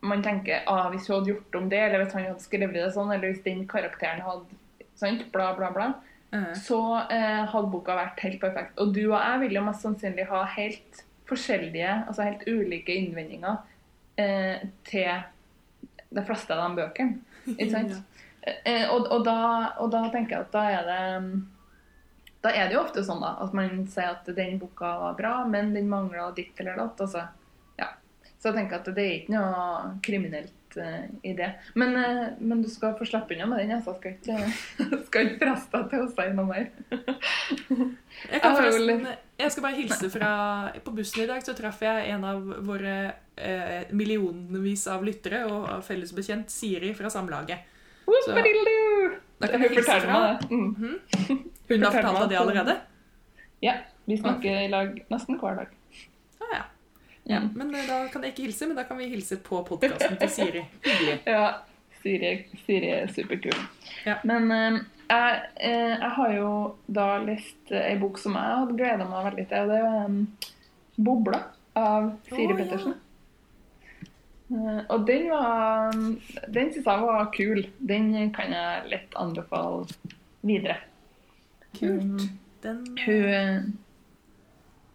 man 0.00 0.22
tenker 0.24 0.64
ah, 0.70 0.86
hvis 0.92 1.10
hun 1.10 1.18
hadde 1.18 1.34
gjort 1.34 1.58
om 1.58 1.66
det, 1.68 1.80
eller 1.84 2.04
hvis 2.04 2.14
han 2.16 2.30
hadde 2.30 2.44
skrevet 2.44 2.78
det 2.78 2.92
sånn, 2.94 3.12
eller 3.12 3.32
hvis 3.34 3.44
den 3.44 3.66
karakteren 3.68 4.22
hadde 4.24 4.56
sant, 5.00 5.26
bla, 5.32 5.52
bla, 5.56 5.68
bla, 5.74 5.90
Eh, 6.32 6.54
så 6.54 6.80
eh, 7.10 7.44
hadde 7.50 7.70
boka 7.72 7.96
vært 7.98 8.22
helt 8.24 8.40
perfekt. 8.42 8.78
Og 8.78 8.94
du 8.94 9.02
og 9.08 9.18
jeg 9.18 9.42
vil 9.44 9.58
jo 9.58 9.64
mest 9.66 9.86
sannsynlig 9.86 10.28
ha 10.30 10.44
helt 10.56 11.02
forskjellige, 11.30 11.90
altså 12.08 12.26
helt 12.26 12.46
ulike 12.46 12.94
innvendinger 12.94 13.60
eh, 14.18 14.66
til 14.86 15.10
de 16.10 16.24
fleste 16.26 16.54
av 16.54 16.64
de 16.64 16.82
bøkene. 16.82 17.20
Ikke 17.56 17.72
sant? 17.74 17.98
Eh, 18.40 18.86
og, 18.88 19.04
og, 19.12 19.18
da, 19.26 19.34
og 19.84 19.90
da 19.92 19.98
tenker 20.08 20.32
jeg 20.32 20.46
at 20.46 20.54
da 20.54 20.60
er 20.72 20.86
det 20.86 21.00
mm, 21.20 21.32
da 22.40 22.52
er 22.56 22.68
det 22.68 22.78
jo 22.78 22.84
ofte 22.84 23.02
sånn 23.04 23.20
da, 23.20 23.34
at 23.44 23.52
man 23.56 23.82
sier 23.90 24.14
at 24.14 24.28
den 24.36 24.56
boka 24.60 24.94
var 25.02 25.18
bra, 25.18 25.34
men 25.48 25.74
den 25.76 25.90
mangla 25.90 26.30
ditt 26.36 26.56
eller 26.62 26.78
datt. 26.80 27.02
Altså. 27.04 27.26
Ja. 27.76 27.90
Så 28.40 28.48
jeg 28.48 28.56
tenker 28.56 28.80
at 28.80 28.88
det 28.96 29.04
er 29.04 29.16
ikke 29.18 29.34
noe 29.34 29.98
kriminelt 30.04 30.78
uh, 30.80 31.04
i 31.20 31.34
det. 31.36 31.50
Men, 31.76 31.92
uh, 32.00 32.22
men 32.40 32.62
du 32.64 32.70
skal 32.72 32.96
få 32.96 33.04
slippe 33.08 33.36
unna 33.36 33.50
med 33.50 33.60
den. 33.60 33.74
Jeg 33.76 33.84
skal 33.84 34.14
ikke, 34.14 34.38
skal 35.10 35.28
ikke 35.28 35.42
presse 35.44 35.68
deg 35.74 35.92
til 35.92 36.06
å 36.06 36.08
si 36.14 36.28
noe 36.38 36.48
mer. 36.48 36.70
Jeg, 38.30 38.40
forresten, 38.40 39.06
jeg 39.40 39.52
skal 39.52 39.64
bare 39.64 39.76
hilse 39.78 40.08
fra 40.12 40.32
På 40.84 40.92
bussen 40.92 41.22
i 41.22 41.28
dag 41.28 41.44
så 41.44 41.54
traff 41.56 41.80
jeg 41.84 42.10
en 42.12 42.24
av 42.28 42.50
våre 42.66 42.96
eh, 43.36 43.86
millionvis 43.96 44.84
av 44.92 45.04
lyttere 45.06 45.44
og 45.48 45.70
felles 45.86 46.12
bekjent 46.16 46.52
Siri 46.52 46.92
fra 46.96 47.12
Samlaget. 47.12 47.68
Whoopadiddle-doo! 48.08 49.16
Da 49.40 49.48
kan 49.48 49.62
jeg 49.64 49.70
Hun 49.70 49.78
hilse 49.78 50.02
fra. 50.04 50.20
meg 50.20 50.44
det. 50.44 50.60
Mm. 51.30 51.48
Hun 51.70 51.86
har 51.86 51.94
fortalt 51.94 52.20
deg 52.24 52.32
det 52.34 52.40
allerede? 52.40 52.76
Ja. 53.64 53.78
Vi 54.10 54.16
snakker 54.18 54.62
i 54.64 54.68
lag 54.68 54.96
nesten 55.12 55.38
hver 55.38 55.58
dag. 55.60 55.74
Ah, 56.40 56.52
ja. 56.52 56.62
ja. 57.24 57.40
Mm. 57.40 57.50
Men 57.54 57.74
eh, 57.74 57.86
da 57.86 57.98
kan 58.10 58.24
jeg 58.26 58.34
ikke 58.34 58.48
hilse, 58.48 58.66
men 58.66 58.78
da 58.78 58.84
kan 58.88 58.98
vi 58.98 59.10
hilse 59.12 59.38
på 59.44 59.60
podkasten 59.68 60.16
til 60.18 60.32
Siri. 60.34 60.64
Hyggelig. 60.86 61.18
Ja, 61.28 61.44
Siri, 62.00 62.32
Siri 62.64 62.90
er 62.96 63.12
superkul. 63.14 63.60
Ja. 64.08 64.16
Men 64.26 64.50
eh, 64.56 64.80
jeg, 65.10 65.42
eh, 65.60 65.94
jeg 65.94 66.10
har 66.16 66.34
jo 66.34 66.50
da 66.90 67.06
lest 67.22 67.74
ei 67.74 67.94
bok 68.00 68.18
som 68.18 68.34
jeg 68.38 68.58
hadde 68.62 68.78
gleda 68.80 69.06
meg 69.06 69.30
veldig 69.30 69.46
til. 69.52 69.62
og 69.62 69.70
Det 69.70 69.78
er 69.84 70.10
um, 70.10 70.18
'Bobla' 71.00 71.44
av 71.78 72.10
Siri 72.32 72.50
Å, 72.50 72.50
ja. 72.50 72.58
Pettersen. 72.64 72.98
Eh, 74.50 74.82
og 74.90 75.06
den 75.06 75.28
var 75.30 75.94
Den 76.50 76.72
syns 76.74 76.86
jeg 76.86 77.06
var 77.06 77.30
kul. 77.36 77.66
Den 77.78 78.12
kan 78.34 78.54
jeg 78.58 78.90
lett 78.90 79.14
anbefale 79.14 79.86
videre. 80.42 80.80
Kult. 81.78 82.02
Mm, 82.02 82.38
Den, 82.62 82.80
Hun 83.06 83.24
eh, 83.24 83.62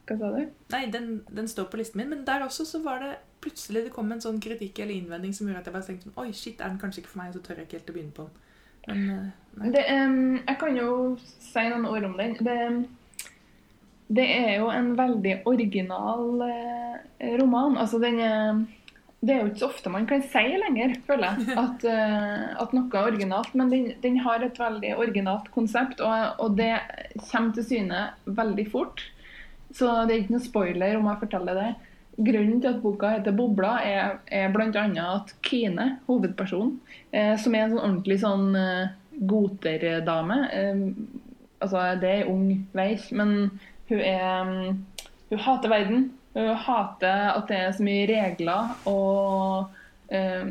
Hva 0.06 0.18
sa 0.20 0.32
du? 0.36 0.42
nei, 0.74 0.82
den, 0.94 1.24
den 1.34 1.48
står 1.50 1.70
på 1.72 1.80
listen 1.80 2.02
min, 2.02 2.12
men 2.12 2.26
der 2.28 2.44
også 2.46 2.66
så 2.68 2.82
var 2.84 3.00
det 3.02 3.16
plutselig 3.46 3.86
det 3.86 3.94
kom 3.94 4.12
en 4.12 4.22
sånn 4.22 4.42
kritikk 4.42 4.80
eller 4.82 4.98
innvending 4.98 5.34
som 5.34 5.48
gjorde 5.48 5.62
at 5.64 5.70
jeg 5.70 5.76
bare 5.76 5.88
tenkte 5.88 6.10
sånn, 6.10 6.18
Oi, 6.22 6.32
shit, 6.34 6.60
er 6.60 6.72
den 6.74 6.82
kanskje 6.82 7.04
ikke 7.04 7.14
for 7.14 7.22
meg? 7.22 7.32
Og 7.32 7.38
så 7.40 7.46
tør 7.46 7.62
jeg 7.62 7.68
ikke 7.70 7.80
helt 7.80 7.90
å 7.92 7.96
begynne 7.98 8.16
på 8.18 8.28
den. 8.28 8.44
Men 8.88 9.02
eh. 9.10 9.72
Det, 9.74 9.84
um, 9.96 10.38
jeg 10.42 10.58
kan 10.62 10.78
jo 10.78 10.90
si 11.24 11.66
noen 11.72 11.86
ord 11.90 12.08
om 12.10 12.16
den. 12.20 12.36
Det, 12.46 13.28
det 14.18 14.26
er 14.30 14.52
jo 14.60 14.70
en 14.74 14.92
veldig 14.98 15.36
original 15.50 16.42
uh, 16.42 16.98
roman. 17.40 17.78
Altså, 17.82 18.02
den 18.04 18.20
er, 18.22 18.60
det 19.26 19.34
er 19.34 19.42
jo 19.42 19.50
ikke 19.50 19.62
så 19.64 19.70
ofte 19.72 19.92
man 19.94 20.06
kan 20.10 20.22
si 20.22 20.44
lenger, 20.62 20.94
føler 21.08 21.34
jeg, 21.34 21.56
at, 21.66 21.88
eh, 21.90 22.46
at 22.62 22.76
noe 22.78 22.92
er 22.92 23.10
originalt. 23.10 23.56
Men 23.58 23.74
den, 23.74 23.90
den 24.04 24.22
har 24.26 24.46
et 24.46 24.60
veldig 24.62 24.94
originalt 25.00 25.50
konsept, 25.56 26.04
og, 26.06 26.40
og 26.44 26.56
det 26.60 26.74
kommer 27.32 27.56
til 27.56 27.68
syne 27.70 28.06
veldig 28.26 28.68
fort. 28.72 29.04
Så 29.76 29.90
det 30.06 30.14
er 30.14 30.24
ikke 30.24 30.38
noe 30.38 30.46
spoiler 30.46 31.00
om 31.00 31.10
jeg 31.10 31.22
forteller 31.26 31.60
det. 31.60 31.70
Grunnen 32.16 32.62
til 32.64 32.70
at 32.70 32.82
boka 32.84 33.10
heter 33.12 33.34
'Bobla', 33.36 33.80
er, 33.84 34.20
er 34.32 34.52
bl.a. 34.54 34.86
at 35.16 35.34
Kine, 35.44 35.98
hovedpersonen, 36.08 36.78
eh, 37.12 37.34
som 37.38 37.56
er 37.56 37.66
en 37.66 37.74
sånn 37.74 37.84
ordentlig 37.84 38.20
sånn 38.22 38.56
eh, 38.56 38.94
goterdame 39.28 40.42
eh, 40.52 40.84
Altså, 41.64 41.82
det 42.02 42.10
er 42.10 42.18
ei 42.20 42.30
ung 42.30 42.48
veis, 42.76 43.08
men 43.16 43.30
hun 43.90 44.00
er 44.04 44.44
mm, 44.44 44.80
Hun 45.32 45.40
hater 45.42 45.72
verden. 45.72 46.02
Hun 46.36 46.52
hater 46.66 47.30
at 47.32 47.48
det 47.48 47.60
er 47.62 47.76
så 47.76 47.86
mye 47.88 48.08
regler 48.10 48.74
og 48.92 49.70
eh, 50.12 50.50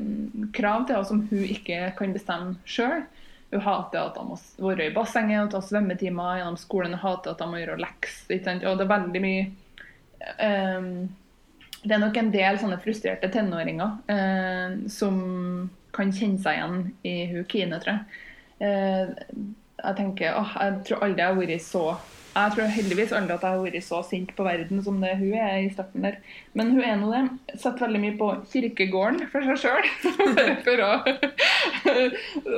krav 0.56 0.86
til 0.86 0.96
henne 0.96 1.08
som 1.10 1.24
hun 1.28 1.44
ikke 1.44 1.90
kan 1.98 2.14
bestemme 2.16 2.54
sjøl. 2.64 3.04
Hun 3.52 3.62
hater 3.62 4.00
at 4.00 4.16
hun 4.18 4.32
må 4.32 4.38
være 4.70 4.88
i 4.88 4.94
bassenget 4.94 5.44
og 5.44 5.52
ta 5.52 5.60
svømmetimer 5.62 6.40
gjennom 6.40 6.56
skolen. 6.58 6.96
Hun 6.96 7.04
hater 7.04 7.34
at 7.34 7.44
hun 7.44 7.52
må 7.52 7.60
gjøre 7.60 7.82
lekser. 7.84 8.40
Det 8.40 8.64
er 8.64 8.94
veldig 8.96 9.22
mye 9.22 9.44
eh, 10.38 10.88
det 11.84 11.92
er 11.92 12.00
nok 12.00 12.16
en 12.16 12.30
del 12.32 12.58
sånne 12.60 12.80
frustrerte 12.80 13.28
tenåringer 13.32 13.98
eh, 14.12 14.76
som 14.92 15.18
kan 15.94 16.12
kjenne 16.14 16.40
seg 16.40 16.56
igjen 16.56 16.78
i 17.06 17.14
hun 17.34 17.44
Kine, 17.50 17.80
tror 17.82 17.98
jeg. 17.98 18.22
Eh, 18.64 19.42
jeg 19.84 19.96
tenker, 19.98 20.38
åh, 20.40 20.54
jeg 20.62 20.78
tror 20.88 21.04
aldri 21.04 21.20
jeg 21.20 21.28
har 21.28 21.40
vært 21.42 21.64
så 21.66 21.84
jeg 22.34 22.54
tror 22.54 22.70
heldigvis 22.74 23.12
aldri 23.14 23.34
at 23.36 23.44
jeg 23.46 23.54
har 23.54 23.60
vært 23.62 23.84
så 23.86 24.00
sint 24.02 24.32
på 24.34 24.44
verden 24.46 24.80
som 24.82 24.96
det 25.02 25.12
hun 25.20 25.36
er 25.38 25.60
i 25.62 25.70
starten 25.70 26.02
der. 26.02 26.16
Men 26.58 26.72
hun 26.74 26.82
er 26.82 26.96
nå 26.98 27.10
det. 27.12 27.22
Setter 27.54 27.86
veldig 27.86 28.00
mye 28.02 28.16
på 28.18 28.30
kirkegården 28.50 29.28
for 29.30 29.46
seg 29.46 29.60
sjøl. 29.62 29.90
for 30.66 30.82
å 30.82 30.90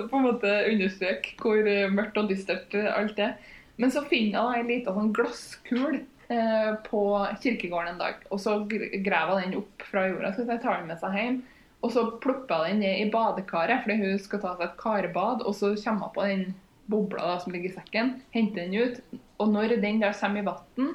på 0.08 0.16
en 0.16 0.24
måte 0.24 0.54
understreke 0.70 1.36
hvor 1.42 1.68
mørkt 1.92 2.16
og 2.22 2.30
dystert 2.32 2.72
alt 2.94 3.20
er. 3.20 3.36
Men 3.76 3.92
så 3.92 4.06
finner 4.08 4.46
hun 4.46 4.56
ei 4.56 4.64
lita 4.64 4.94
sånn 4.96 5.12
glasskul 5.16 5.98
eh, 6.32 6.72
på 6.88 7.02
kirkegården 7.44 7.92
en 7.92 8.00
dag. 8.00 8.24
Og 8.32 8.40
så 8.40 8.56
graver 8.64 9.42
hun 9.42 9.50
den 9.50 9.60
opp 9.60 9.84
fra 9.90 10.06
jorda. 10.08 10.32
Så 10.32 10.48
jeg 10.48 10.64
tar 10.64 10.80
den 10.80 10.88
med 10.88 11.04
seg 11.04 11.20
hjem. 11.20 11.42
Og 11.84 11.92
så 11.92 12.06
plopper 12.24 12.64
hun 12.64 12.78
den 12.78 12.86
ned 12.86 13.04
i 13.04 13.10
badekaret 13.12 13.84
fordi 13.84 14.00
hun 14.00 14.24
skal 14.24 14.40
ta 14.40 14.56
seg 14.56 14.70
et 14.70 14.80
karbad. 14.80 15.44
Og 15.44 15.52
så 15.60 15.74
kommer 15.84 16.08
hun 16.08 16.16
på 16.16 16.30
den 16.32 16.48
bobla 16.88 17.28
da, 17.34 17.38
som 17.42 17.52
ligger 17.52 17.74
i 17.74 17.76
sekken, 17.76 18.16
henter 18.32 18.62
den 18.62 18.76
ut 18.78 19.22
og 19.42 19.52
når 19.52 19.76
den 19.82 20.00
der 20.02 20.16
kommer 20.16 20.42
i 20.42 20.46
vann, 20.46 20.94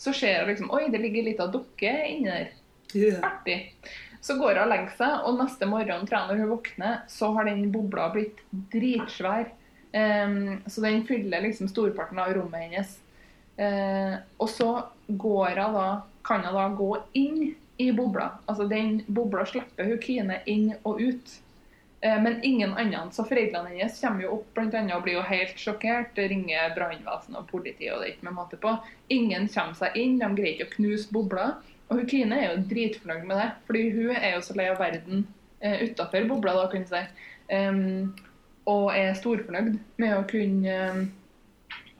så 0.00 0.12
ser 0.16 0.42
hun 0.42 0.50
liksom 0.50 0.72
Oi, 0.74 0.86
det 0.90 1.00
ligger 1.02 1.28
litt 1.28 1.42
av 1.42 1.52
dukke 1.54 1.92
inni 2.08 2.30
der. 2.30 2.50
Yeah. 2.92 3.20
Artig. 3.24 3.58
Så 4.22 4.36
går 4.38 4.56
hun 4.56 4.64
og 4.64 4.70
legger 4.70 4.96
seg, 4.98 5.14
og 5.26 5.38
neste 5.40 5.68
morgen 5.70 6.06
tror 6.06 6.18
jeg 6.18 6.30
når 6.30 6.42
hun 6.42 6.52
våkner, 6.52 6.98
så 7.10 7.32
har 7.36 7.48
den 7.48 7.64
bobla 7.74 8.08
blitt 8.14 8.42
dritsvær. 8.72 9.50
Um, 9.92 10.62
så 10.66 10.84
den 10.84 11.02
fyller 11.08 11.44
liksom 11.44 11.68
storparten 11.68 12.20
av 12.22 12.32
rommet 12.36 12.68
hennes. 12.68 12.94
Uh, 13.58 14.16
og 14.40 14.48
så 14.50 14.70
går 15.06 15.58
hun 15.60 15.76
da, 15.76 15.88
kan 16.24 16.46
hun 16.46 16.56
da 16.56 16.68
gå 16.78 16.92
inn 17.18 17.40
i 17.82 17.90
bobla. 17.96 18.28
Altså 18.46 18.68
den 18.70 19.00
bobla 19.06 19.44
slipper 19.48 19.90
hun 19.90 20.00
Kine 20.02 20.40
inn 20.50 20.70
og 20.82 21.02
ut. 21.02 21.34
Eh, 22.04 22.22
men 22.22 22.44
ingen 22.44 22.74
andre. 22.74 23.00
Så 23.12 23.24
foreldrene 23.24 23.68
hennes 23.68 24.00
kommer 24.00 24.24
jo 24.24 24.32
opp 24.36 24.54
blant 24.56 24.74
annet, 24.74 24.96
og 24.96 25.04
blir 25.04 25.20
jo 25.20 25.26
helt 25.26 25.60
sjokkert. 25.60 26.18
Ringer 26.18 26.74
brannvesen 26.74 27.38
og 27.38 27.46
politi, 27.50 27.86
og 27.92 28.02
det 28.02 28.08
er 28.08 28.14
ikke 28.16 28.26
med 28.26 28.38
måte 28.40 28.58
på. 28.58 28.72
Ingen 29.14 29.46
kommer 29.52 29.78
seg 29.78 29.98
inn, 30.00 30.18
de 30.18 30.30
greier 30.34 30.56
ikke 30.56 30.66
å 30.66 30.74
knuse 30.74 31.14
bobla. 31.14 31.46
Og 31.86 32.00
hun 32.00 32.08
Kine 32.10 32.40
er 32.40 32.50
jo 32.50 32.66
dritfornøyd 32.72 33.28
med 33.28 33.38
det, 33.38 33.48
fordi 33.68 33.84
hun 33.94 34.16
er 34.16 34.34
jo 34.34 34.42
så 34.42 34.58
lei 34.58 34.66
av 34.72 34.82
verden 34.82 35.26
eh, 35.60 35.86
utafor 35.86 36.26
bobla, 36.26 36.56
da, 36.58 36.66
kan 36.72 36.82
du 36.82 36.90
si. 36.90 37.04
Um, 37.52 38.12
og 38.70 38.86
er 38.96 39.14
storfornøyd 39.18 39.74
med 40.00 40.12
å 40.16 40.22
kunne 40.30 40.76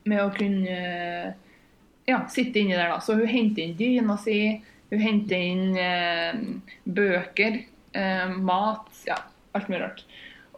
med 0.03 0.19
å 0.19 0.31
kunne 0.35 0.77
uh, 0.79 1.59
ja, 2.09 2.23
sitte 2.31 2.59
inni 2.59 2.75
der. 2.75 2.91
da. 2.91 2.99
Så 2.99 3.15
hun 3.21 3.31
henter 3.31 3.63
inn 3.63 3.77
dyna 3.79 4.17
si, 4.19 4.41
hun 4.91 5.03
henter 5.03 5.39
inn 5.39 5.77
eh, 5.79 6.41
bøker, 6.85 7.61
mat. 8.43 8.89
ja, 9.07 9.19
alt 9.57 9.71
mye 9.73 9.83
rart. 9.83 10.05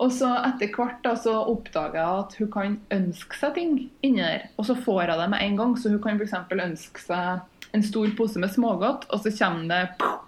Og 0.03 0.11
så 0.11 0.33
etter 0.43 0.73
hvert 0.75 1.05
da, 1.05 1.15
så 1.19 1.37
oppdager 1.53 2.01
jeg 2.01 2.23
at 2.25 2.37
hun 2.41 2.51
kan 2.51 2.79
ønske 2.97 3.39
seg 3.39 3.55
ting 3.59 3.77
inni 4.03 4.25
der. 4.25 4.49
Og 4.59 4.67
så 4.67 4.75
får 4.75 5.13
hun 5.13 5.21
det 5.23 5.29
med 5.31 5.45
en 5.45 5.61
gang. 5.61 5.77
Så 5.79 5.93
hun 5.93 6.03
kan 6.03 6.19
f.eks. 6.19 6.35
ønske 6.51 7.05
seg 7.05 7.75
en 7.75 7.87
stor 7.87 8.11
pose 8.19 8.43
med 8.43 8.53
smågodt, 8.55 9.07
og 9.11 9.23
så 9.23 9.33
kommer 9.35 9.71
det 9.71 9.97
pof, 9.99 10.27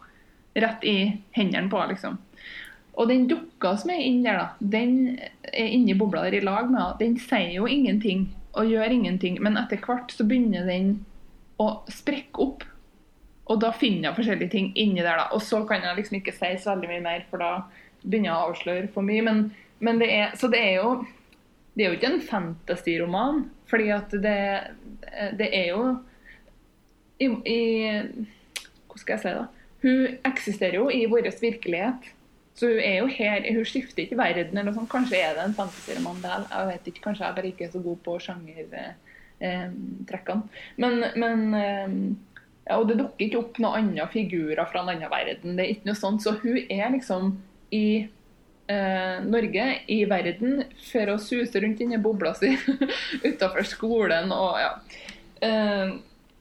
rett 0.57 0.87
i 0.87 0.97
hendene 1.37 1.71
på 1.71 1.81
henne. 1.81 1.95
liksom. 1.95 2.19
Og 2.97 3.11
den 3.11 3.27
dukka 3.29 3.75
som 3.77 3.93
er 3.93 4.01
inni 4.01 4.25
der, 4.25 4.39
da, 4.41 4.47
den 4.61 5.19
er 5.53 5.69
inni 5.69 5.95
bobla 5.99 6.25
der 6.25 6.39
i 6.39 6.45
lag 6.47 6.71
med 6.71 6.81
henne. 6.81 6.97
Den 7.03 7.19
sier 7.21 7.53
jo 7.59 7.67
ingenting 7.69 8.31
og 8.57 8.71
gjør 8.71 8.95
ingenting, 8.95 9.37
men 9.45 9.59
etter 9.61 9.83
hvert 9.85 10.15
så 10.15 10.25
begynner 10.25 10.65
den 10.69 10.95
å 11.61 11.83
sprekke 11.93 12.41
opp. 12.41 12.65
Og 13.47 13.61
da 13.63 13.71
finner 13.77 14.09
jeg 14.09 14.17
forskjellige 14.17 14.53
ting 14.55 14.71
inni 14.75 15.03
der, 15.05 15.21
da. 15.21 15.27
Og 15.37 15.43
så 15.45 15.61
kan 15.69 15.85
jeg 15.85 15.99
liksom 16.01 16.19
ikke 16.19 16.35
si 16.35 16.55
så 16.59 16.73
veldig 16.73 16.91
mye 16.95 17.05
mer, 17.05 17.27
for 17.31 17.43
da 17.43 17.51
begynner 18.07 18.35
å 18.35 18.51
avsløre 18.51 18.91
for 18.95 19.07
mye. 19.07 19.23
Men, 19.27 19.39
men 19.85 20.03
det 20.03 20.11
er, 20.15 20.35
så 20.39 20.51
det 20.53 20.63
er 20.63 20.75
jo 20.81 20.91
det 21.77 21.85
er 21.85 21.91
jo 21.91 21.97
ikke 21.99 22.09
en 22.09 22.23
fantasy-roman, 22.25 23.43
fordi 23.69 23.91
at 23.93 24.15
det, 24.25 24.39
det 25.37 25.49
er 25.53 25.67
jo 25.75 25.81
i, 27.21 27.27
i, 27.29 27.61
Hvordan 28.87 29.03
skal 29.03 29.13
jeg 29.13 29.23
si, 29.23 29.33
da? 29.37 29.45
Hun 29.83 29.99
eksisterer 30.25 30.77
jo 30.79 30.87
i 30.93 31.07
vår 31.11 31.27
virkelighet. 31.41 32.03
Så 32.57 32.67
hun 32.71 32.81
er 32.81 32.97
jo 33.03 33.07
her, 33.13 33.45
hun 33.53 33.65
skifter 33.69 34.03
ikke 34.07 34.17
verden 34.17 34.57
eller 34.57 34.71
noe 34.71 34.79
sånt. 34.79 34.93
Kanskje 34.93 35.21
er 35.21 35.35
det 35.37 35.43
en 35.45 35.57
fantasy-roman 35.57 36.23
der. 36.23 36.47
Jeg 36.49 36.69
vet 36.71 36.85
ikke, 36.89 37.05
Kanskje 37.11 37.27
jeg 37.27 37.37
bare 37.37 37.51
ikke 37.53 37.65
er 37.67 37.75
så 37.75 37.81
god 37.85 37.99
på 38.07 38.13
sjangertrekkene. 38.25 40.41
Eh, 40.41 40.47
men, 40.81 40.95
men 41.21 41.39
eh, 41.61 41.91
ja, 42.67 42.75
Og 42.79 42.85
det 42.89 43.01
dukker 43.03 43.25
ikke 43.27 43.43
opp 43.43 43.55
noen 43.61 43.77
andre 43.83 44.05
figurer 44.13 44.67
fra 44.71 44.79
en 44.81 44.91
annen 44.95 45.13
verden. 45.13 45.57
Det 45.59 45.63
er 45.67 45.73
ikke 45.75 45.89
noe 45.91 46.01
sånt. 46.01 46.21
Så 46.25 46.31
hun 46.41 46.59
er 46.65 46.89
liksom 46.97 47.23
i 47.75 47.87
eh, 48.67 49.17
Norge, 49.27 49.69
i 49.87 50.03
verden, 50.09 50.65
for 50.91 51.15
å 51.15 51.19
suse 51.23 51.63
rundt 51.63 51.81
inni 51.83 51.99
bobla 52.03 52.35
si 52.39 52.53
utafor 53.29 53.67
skolen 53.69 54.35
og 54.35 54.61
ja. 54.61 54.73
Eh, 55.47 55.97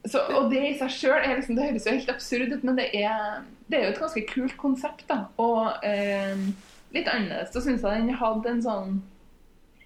så, 0.06 0.22
og 0.38 0.52
det 0.52 0.62
i 0.62 0.76
seg 0.78 0.92
sjøl 0.94 1.24
liksom, 1.34 1.56
Det 1.58 1.64
høres 1.66 1.86
jo 1.86 1.94
helt 1.96 2.12
absurd 2.12 2.52
ut, 2.54 2.62
men 2.64 2.78
det 2.78 2.86
er, 2.94 3.40
det 3.66 3.78
er 3.78 3.88
jo 3.88 3.94
et 3.94 4.02
ganske 4.04 4.22
kult 4.30 4.56
konsept. 4.60 5.06
da, 5.10 5.24
Og 5.42 5.84
eh, 5.86 6.38
litt 6.94 7.10
annerledes. 7.10 7.50
Så 7.52 7.64
syns 7.64 7.82
jeg 7.82 8.04
den 8.04 8.20
hadde 8.20 8.52
en 8.52 8.62
sånn 8.62 8.94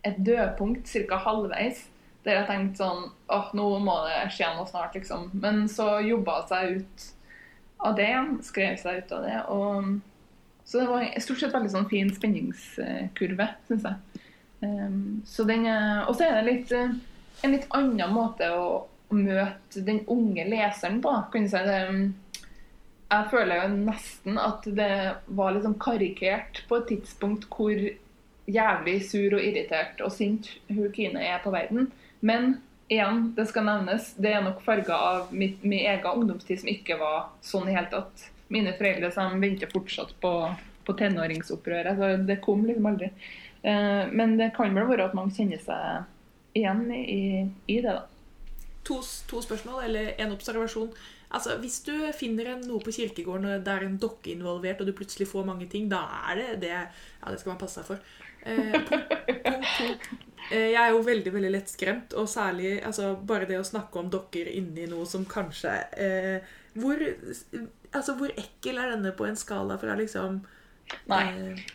et 0.06 0.20
dødpunkt 0.24 0.92
ca. 1.08 1.22
halvveis. 1.24 1.86
Der 2.24 2.36
jeg 2.36 2.48
tenkte 2.50 2.82
sånn 2.82 3.06
åh, 3.32 3.48
nå 3.56 3.66
må 3.80 3.96
det 4.04 4.26
skje 4.34 4.50
noe 4.56 4.68
snart, 4.68 4.96
liksom. 4.96 5.30
Men 5.40 5.64
så 5.72 5.94
jobba 6.04 6.42
seg 6.50 6.80
ut 6.80 7.06
av 7.80 7.96
det. 7.96 8.12
Skrev 8.44 8.76
seg 8.80 9.00
ut 9.00 9.14
av 9.16 9.24
det. 9.24 9.38
Og 9.48 9.90
så 10.70 10.78
det 10.78 10.86
var 10.86 11.06
stort 11.18 11.40
sett 11.42 11.54
veldig 11.54 11.72
sånn 11.72 11.88
fin 11.90 12.10
spenningskurve, 12.14 13.46
syns 13.66 13.88
jeg. 13.88 14.26
Um, 14.60 15.00
så 15.26 15.42
den, 15.48 15.64
og 15.66 16.12
så 16.14 16.28
er 16.28 16.36
det 16.36 16.44
litt, 16.46 16.70
uh, 16.70 16.92
en 17.42 17.56
litt 17.56 17.66
annen 17.74 18.14
måte 18.14 18.52
å, 18.54 18.86
møte 19.10 19.80
den 19.82 20.04
unge 20.06 20.44
leseren 20.46 21.00
på. 21.02 21.10
kan 21.32 21.42
du 21.42 21.50
si 21.50 21.62
det. 21.66 21.80
Um, 21.88 22.04
jeg 23.10 23.26
føler 23.32 23.64
jo 23.64 23.72
nesten 23.72 24.38
at 24.38 24.68
det 24.78 24.92
var 25.26 25.56
litt 25.56 25.66
sånn 25.66 25.80
karikert 25.82 26.62
på 26.70 26.78
et 26.78 26.86
tidspunkt 26.92 27.48
hvor 27.50 27.74
jævlig 28.46 28.96
sur 29.10 29.34
og 29.34 29.42
irritert 29.42 29.98
og 30.06 30.14
sint 30.14 30.52
hun 30.68 30.92
Kine 30.94 31.24
er 31.32 31.42
på 31.42 31.50
verden. 31.50 31.90
Men 32.22 32.60
igjen, 32.86 33.32
det 33.34 33.48
skal 33.50 33.66
nevnes, 33.66 34.12
det 34.14 34.36
er 34.36 34.46
nok 34.46 34.62
farga 34.62 35.02
av 35.10 35.34
min 35.34 35.58
egen 35.80 36.06
ungdomstid 36.12 36.62
som 36.62 36.70
ikke 36.70 37.00
var 37.02 37.32
sånn 37.42 37.66
i 37.66 37.74
hele 37.74 37.90
tatt 37.90 38.30
mine 38.50 38.74
foreldre 38.78 39.12
som 39.14 39.40
venter 39.40 39.70
fortsatt 39.72 40.16
på, 40.22 40.32
på 40.86 40.96
tenåringsopprøret. 40.98 41.98
Så 41.98 42.10
det 42.28 42.40
kom 42.44 42.66
liksom 42.66 42.90
aldri. 42.90 43.10
Eh, 43.62 44.04
men 44.12 44.36
det 44.40 44.52
kan 44.56 44.74
vel 44.74 44.88
være 44.90 45.10
at 45.10 45.16
mange 45.16 45.36
kjenner 45.36 45.62
seg 45.62 46.58
igjen 46.58 46.86
i, 46.94 47.46
i 47.70 47.80
det, 47.80 47.94
da. 47.94 48.06
To, 48.88 48.96
to, 49.28 49.42
spørsmål, 49.44 49.84
eller 49.86 50.14
en 50.18 50.32
observasjon. 50.34 50.90
Altså, 51.30 51.58
Hvis 51.62 51.78
du 51.86 51.92
finner 52.16 52.56
noe 52.64 52.82
på 52.82 52.94
kirkegården 52.96 53.60
det 53.62 53.70
er 53.70 53.84
en 53.86 54.00
dokke 54.02 54.32
er 54.32 54.38
involvert, 54.38 54.80
og 54.80 54.88
du 54.88 54.96
plutselig 54.96 55.28
får 55.30 55.46
mange 55.46 55.68
ting, 55.70 55.86
da 55.92 56.02
er 56.30 56.40
det 56.40 56.48
det 56.64 56.74
Ja, 56.74 57.30
det 57.30 57.38
skal 57.38 57.54
man 57.54 57.60
passe 57.60 57.82
seg 57.82 57.92
for. 57.92 58.02
Eh, 58.40 58.80
punkt, 58.88 59.12
punkt. 59.76 60.08
Eh, 60.50 60.70
jeg 60.72 60.80
er 60.80 60.94
jo 60.94 61.02
veldig 61.06 61.32
veldig 61.34 61.52
lettskremt, 61.52 62.16
og 62.18 62.28
særlig 62.28 62.78
altså, 62.86 63.12
bare 63.14 63.46
det 63.46 63.60
å 63.60 63.66
snakke 63.66 64.00
om 64.00 64.08
dokker 64.10 64.48
inni 64.50 64.88
noe 64.90 65.04
som 65.06 65.26
kanskje 65.28 65.74
eh, 66.00 66.54
Hvor 66.74 67.02
Altså, 67.90 68.14
hvor 68.18 68.32
ekkel 68.38 68.78
er 68.78 68.94
denne 68.94 69.12
på 69.16 69.26
en 69.26 69.38
skala 69.38 69.76
fra 69.80 69.96
liksom 69.98 70.40
Nei. 71.10 71.24
Eh, 71.26 71.68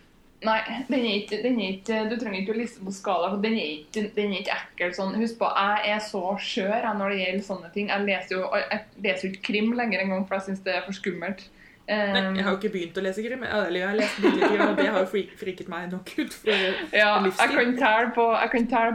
Nei, 0.46 0.60
den 0.90 1.06
er 1.08 1.14
ikke, 1.24 1.38
den 1.42 1.60
er 1.60 1.74
ikke, 1.74 2.00
du 2.12 2.16
trenger 2.20 2.42
ikke 2.42 2.54
å 2.54 2.60
liste 2.60 2.84
på 2.86 2.94
skala. 2.94 3.32
for 3.32 3.42
Den 3.42 3.56
er 3.58 3.70
ikke, 3.80 4.04
den 4.16 4.34
er 4.34 4.42
ikke 4.44 4.58
ekkel. 4.60 4.94
sånn. 4.94 5.16
Husk 5.18 5.40
på, 5.40 5.50
Jeg 5.58 5.96
er 5.96 6.02
så 6.04 6.24
skjør 6.38 6.90
når 7.00 7.14
det 7.14 7.20
gjelder 7.22 7.46
sånne 7.48 7.72
ting. 7.74 7.90
Jeg 7.90 8.06
leser 8.06 8.36
jo, 8.36 8.50
jeg 8.54 8.82
leser 9.06 9.30
ikke 9.32 9.46
krim 9.50 9.74
lenger 9.74 10.04
engang, 10.04 10.28
for 10.28 10.38
jeg 10.38 10.50
syns 10.50 10.66
det 10.66 10.76
er 10.76 10.86
for 10.86 10.98
skummelt. 10.98 11.48
Nei, 11.86 12.22
jeg 12.34 12.42
har 12.42 12.50
jo 12.50 12.58
ikke 12.58 12.74
begynt 12.74 12.96
å 12.98 13.02
lese 13.06 13.24
krim. 13.26 13.44
Eller 13.46 13.80
jeg 13.80 13.88
har 13.88 13.98
lest 13.98 14.22
litt 14.22 14.40
krim, 14.42 14.62
og 14.66 14.78
det 14.80 14.88
har 14.90 15.04
jo 15.04 15.26
friket 15.38 15.68
meg 15.72 15.92
nok 15.92 16.14
ut 16.18 16.34
for 16.34 16.64
ja. 16.98 17.12
Jeg 17.26 17.52
kan 17.56 17.76
telle 17.82 18.14
på, 18.16 18.30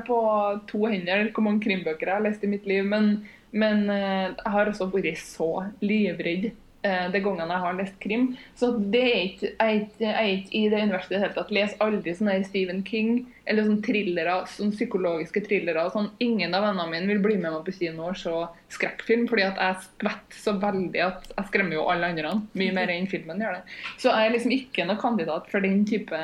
på, 0.08 0.22
to 0.70 0.86
hender 0.90 1.30
hvor 1.30 1.46
mange 1.46 1.62
krimbøker 1.66 2.10
jeg 2.10 2.18
har 2.18 2.26
lest 2.26 2.46
i 2.46 2.50
mitt 2.50 2.66
liv, 2.66 2.86
men, 2.86 3.12
men 3.50 3.86
eh, 3.94 4.26
jeg 4.34 4.54
har 4.56 4.70
også 4.70 4.90
vært 4.90 5.22
så 5.22 5.52
livredd 5.82 6.50
de 6.82 7.20
gangene 7.20 7.52
jeg 7.52 7.62
har 7.64 7.74
lest 7.76 7.96
krim. 8.00 8.22
Så 8.56 8.70
det 8.92 9.02
er 9.04 9.18
ikke, 9.26 9.50
jeg 9.52 10.10
er 10.10 10.30
ikke 10.32 10.54
i 10.56 10.62
det 10.72 10.82
universet 10.86 11.10
i 11.10 11.14
det 11.14 11.22
hele 11.22 11.36
tatt. 11.36 11.52
Les 11.52 11.74
aldri 11.84 12.14
sånne 12.16 12.38
Stephen 12.46 12.80
King 12.86 13.10
eller 13.44 13.66
sånne 13.66 13.84
thrillere, 13.84 14.36
sånne 14.54 14.76
psykologiske 14.76 15.42
thrillere. 15.44 15.84
Sånn. 15.92 16.10
Ingen 16.24 16.56
av 16.56 16.64
vennene 16.68 16.88
mine 16.92 17.10
vil 17.10 17.22
bli 17.24 17.36
med 17.36 17.52
meg 17.52 17.66
på 17.66 17.74
kino 17.76 18.08
og 18.08 18.18
se 18.20 18.32
skrekkfilm, 18.76 19.26
fordi 19.30 19.46
at 19.48 19.60
jeg 19.60 19.88
skvetter 19.88 20.42
så 20.44 20.56
veldig 20.62 21.02
at 21.04 21.32
jeg 21.34 21.48
skremmer 21.50 21.76
jo 21.76 21.88
alle 21.92 22.12
andre. 22.14 22.36
Mye 22.60 22.76
mer 22.76 22.92
enn 22.94 23.10
filmen 23.10 23.42
gjør 23.42 23.58
det. 23.58 23.80
Så 24.00 24.12
jeg 24.12 24.28
er 24.28 24.36
liksom 24.36 24.54
ikke 24.56 24.86
noen 24.88 25.02
kandidat 25.02 25.50
for 25.52 25.66
den 25.66 25.82
type 25.88 26.22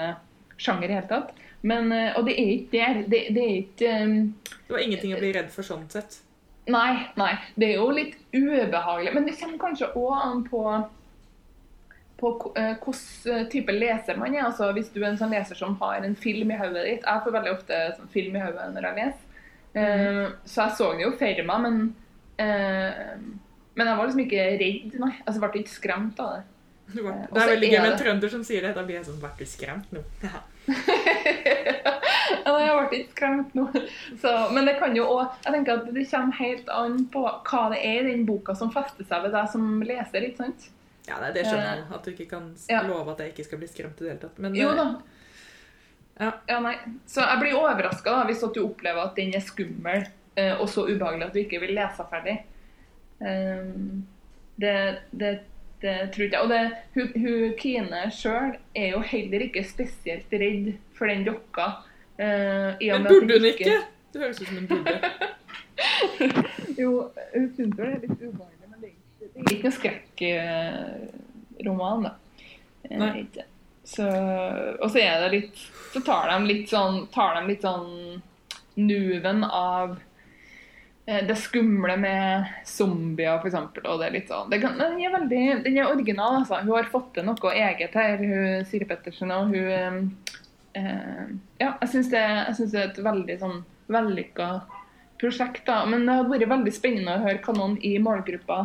sjanger 0.57 0.87
i 0.87 0.93
det 0.93 1.01
hele 1.01 1.11
tatt. 1.11 1.35
Men, 1.67 1.91
eh, 1.93 2.13
og 2.17 2.29
det 2.29 2.37
er 2.39 2.53
ikke 2.55 2.77
der. 2.77 3.03
Det, 3.11 3.23
det 3.35 3.43
er 3.43 3.57
ikke 3.63 3.97
um, 4.05 4.17
Det 4.67 4.77
var 4.77 4.85
ingenting 4.85 5.17
å 5.17 5.21
bli 5.21 5.33
redd 5.37 5.51
for 5.55 5.67
sånn 5.67 5.87
sett? 5.93 6.21
Nei, 6.67 6.93
nei. 7.15 7.33
Det 7.55 7.71
er 7.71 7.81
jo 7.81 7.91
litt 7.95 8.17
ubehagelig. 8.35 9.15
Men 9.15 9.27
det 9.29 9.37
kommer 9.39 9.61
kanskje 9.63 9.93
òg 9.95 10.15
an 10.19 10.47
på 10.49 10.63
på 12.17 12.31
eh, 12.57 12.77
hvilken 12.81 13.49
type 13.53 13.73
leser 13.73 14.17
man 14.17 14.35
er. 14.35 14.47
Altså, 14.47 14.71
hvis 14.73 14.89
du 14.95 15.03
er 15.03 15.11
en 15.11 15.19
sånn 15.21 15.35
leser 15.35 15.59
som 15.59 15.77
har 15.83 16.05
en 16.05 16.17
film 16.17 16.53
i 16.53 16.57
hodet 16.57 16.85
ditt 16.87 17.05
Jeg 17.05 17.25
får 17.25 17.35
veldig 17.35 17.53
ofte 17.53 17.81
sånn 17.99 18.13
film 18.15 18.39
i 18.39 18.45
hodet 18.45 18.71
når 18.73 18.89
jeg 18.89 18.99
leser. 19.01 19.43
Eh, 19.77 20.23
så 20.49 20.63
jeg 20.65 20.79
så 20.79 20.93
det 20.97 21.05
jo 21.05 21.13
for 21.21 21.49
meg, 21.51 21.67
men 21.67 21.81
uh, 22.41 23.17
Men 23.77 23.91
jeg 23.91 23.97
var 23.99 24.07
liksom 24.07 24.23
ikke 24.23 24.45
redd, 24.63 24.95
nei. 25.03 25.13
Altså, 25.27 25.37
jeg 25.37 25.51
ble 25.53 25.61
ikke 25.61 25.75
skremt 25.75 26.21
av 26.25 26.31
det. 26.33 26.45
Det 26.87 27.01
er 27.03 27.07
Eh, 27.07 27.27
det 27.33 27.43
er 27.43 27.51
veldig 27.51 27.69
er 27.69 27.73
gøy 27.75 27.83
med 27.83 27.93
en 27.93 27.99
trønder 28.01 28.33
som 28.33 28.45
sier 28.47 28.67
det. 28.67 28.75
Da 28.77 28.85
blir 28.87 28.99
jeg 29.01 29.09
sånn 29.09 29.19
Ble 29.23 29.33
du 29.39 29.49
skremt 29.51 29.93
nå? 29.95 30.03
Ja. 30.23 30.43
Nei, 32.47 32.63
jeg 32.63 32.77
ble 32.77 33.01
ikke 33.01 33.15
skremt 33.15 33.57
nå. 33.59 33.67
Så, 34.23 34.33
men 34.55 34.69
det 34.69 34.77
kan 34.81 34.95
jo 34.97 35.07
også, 35.11 35.43
jeg 35.45 35.57
tenker 35.57 35.81
at 35.81 35.91
det 35.95 36.07
kommer 36.11 36.41
helt 36.41 36.73
an 36.75 36.97
på 37.13 37.25
hva 37.27 37.63
det 37.75 37.83
er 37.83 38.01
i 38.05 38.13
den 38.13 38.25
boka 38.29 38.55
som 38.59 38.73
fester 38.75 39.07
seg 39.07 39.27
ved 39.27 39.35
deg 39.35 39.51
som 39.53 39.69
leser. 39.87 40.27
ikke 40.29 40.45
sant? 40.45 40.71
Ja, 41.07 41.21
nei, 41.23 41.31
det 41.35 41.45
skjønner 41.47 41.69
jeg. 41.69 41.85
At 41.95 42.07
du 42.07 42.13
ikke 42.15 42.31
kan 42.33 42.49
love 42.89 43.15
at 43.15 43.23
jeg 43.23 43.35
ikke 43.35 43.47
skal 43.47 43.63
bli 43.63 43.71
skremt 43.71 44.01
i 44.01 44.07
det 44.07 44.13
hele 44.15 44.23
tatt. 44.25 44.41
Men 44.43 44.59
Jo 44.59 44.73
eh, 44.73 44.81
da. 44.81 44.89
Ja. 46.17 46.61
nei. 46.65 46.77
Så 47.07 47.23
jeg 47.23 47.43
blir 47.43 47.59
overraska 47.59 48.23
hvis 48.31 48.45
at 48.47 48.55
du 48.57 48.65
opplever 48.65 49.05
at 49.05 49.19
den 49.19 49.35
er 49.37 49.45
skummel 49.45 50.07
eh, 50.35 50.55
og 50.55 50.69
så 50.73 50.87
ubehagelig 50.89 51.29
at 51.29 51.37
du 51.37 51.43
ikke 51.43 51.61
vil 51.63 51.77
lese 51.77 52.07
ferdig. 52.11 52.41
Um, 53.17 54.05
det, 54.61 54.73
det, 55.11 55.31
det 55.83 55.97
tror 56.15 56.25
ikke 56.27 56.37
jeg. 56.37 56.45
Og 56.45 56.51
det, 56.53 56.63
hun, 56.95 57.07
hun 57.25 57.41
Kine 57.61 58.01
sjøl 58.15 58.51
er 58.77 58.89
jo 58.95 59.01
heller 59.05 59.41
ikke 59.49 59.63
spesielt 59.67 60.31
redd 60.33 60.67
for 60.97 61.05
den 61.13 61.23
dokka. 61.27 61.67
Uh, 62.17 62.71
Men 62.81 63.05
burde 63.09 63.33
hun 63.37 63.47
ikke? 63.51 63.75
Det 64.13 64.19
høres 64.23 64.41
ut 64.41 64.49
som 64.49 64.57
hun 64.63 64.69
burde. 64.71 64.97
Jo, 66.81 66.91
hun 67.35 67.47
syns 67.57 67.75
det 67.77 67.85
er 67.85 67.99
litt 68.01 68.17
ubehagelig, 68.17 68.67
men 68.71 68.79
det 68.81 68.89
er 68.89 68.93
ikke, 69.43 69.65
noen 69.67 69.77
skrekkroman, 69.77 72.01
da. 72.07 72.13
Eh, 72.89 72.99
Nei. 73.03 73.21
Så, 73.87 74.07
og 74.81 74.89
så 74.91 74.99
er 74.99 75.21
det 75.23 75.29
litt 75.31 75.57
Så 75.93 76.01
tar 76.03 76.27
de 76.33 76.37
litt 76.49 76.69
sånn 76.73 77.07
Tar 77.15 77.31
de 77.37 77.43
litt 77.53 77.63
sånn 77.63 78.19
nuven 78.75 79.45
av 79.47 79.91
eh, 79.95 80.01
det 81.07 81.37
skumle 81.39 81.95
med 82.03 82.49
zombier, 82.67 83.37
f.eks. 83.39 83.55
Og 83.85 84.01
det 84.01 84.07
er 84.09 84.15
litt 84.17 84.31
sånn 84.33 84.49
det 84.51 84.59
kan, 84.59 84.75
Den 84.81 84.97
er 84.99 85.13
veldig 85.15 85.43
Den 85.63 85.77
er 85.79 85.91
original, 85.93 86.41
altså. 86.41 86.59
Hun 86.65 86.73
har 86.75 86.89
fått 86.91 87.13
til 87.15 87.29
noe 87.29 87.53
eget 87.55 87.95
her, 87.95 88.19
hun 88.19 88.67
Siri 88.67 88.89
Pettersen. 88.91 89.31
Og 89.31 89.55
hun 89.55 89.71
eh, 89.71 90.01
eh, 90.81 91.29
Ja, 91.63 91.77
jeg 91.85 91.93
syns 91.93 92.11
det, 92.11 92.25
det 92.59 92.81
er 92.81 92.91
et 92.91 92.99
veldig 93.07 93.39
sånn 93.45 93.61
vellykka 93.87 94.51
prosjekt. 95.21 95.67
da, 95.67 95.85
Men 95.87 96.07
det 96.07 96.19
hadde 96.19 96.33
vært 96.35 96.53
veldig 96.53 96.75
spennende 96.75 97.17
å 97.17 97.25
høre 97.25 97.43
hva 97.45 97.57
noen 97.57 97.77
i 97.85 97.97
målgruppa 98.03 98.61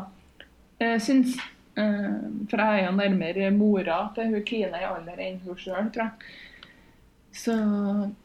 eh, 0.81 0.97
syns. 1.01 1.37
Eh, 1.79 2.15
for 2.51 2.59
jeg 2.63 2.79
er 2.81 2.87
jo 2.87 2.95
nærmere 2.97 3.51
mora 3.55 4.01
til 4.15 4.33
hun 4.33 4.47
Kine 4.47 4.81
i 4.81 4.87
alder 4.87 5.21
enn 5.23 5.39
hun 5.45 5.59
sjøl, 5.59 5.91
tror 5.93 6.09
jeg. 6.09 6.33
Så 7.31 7.53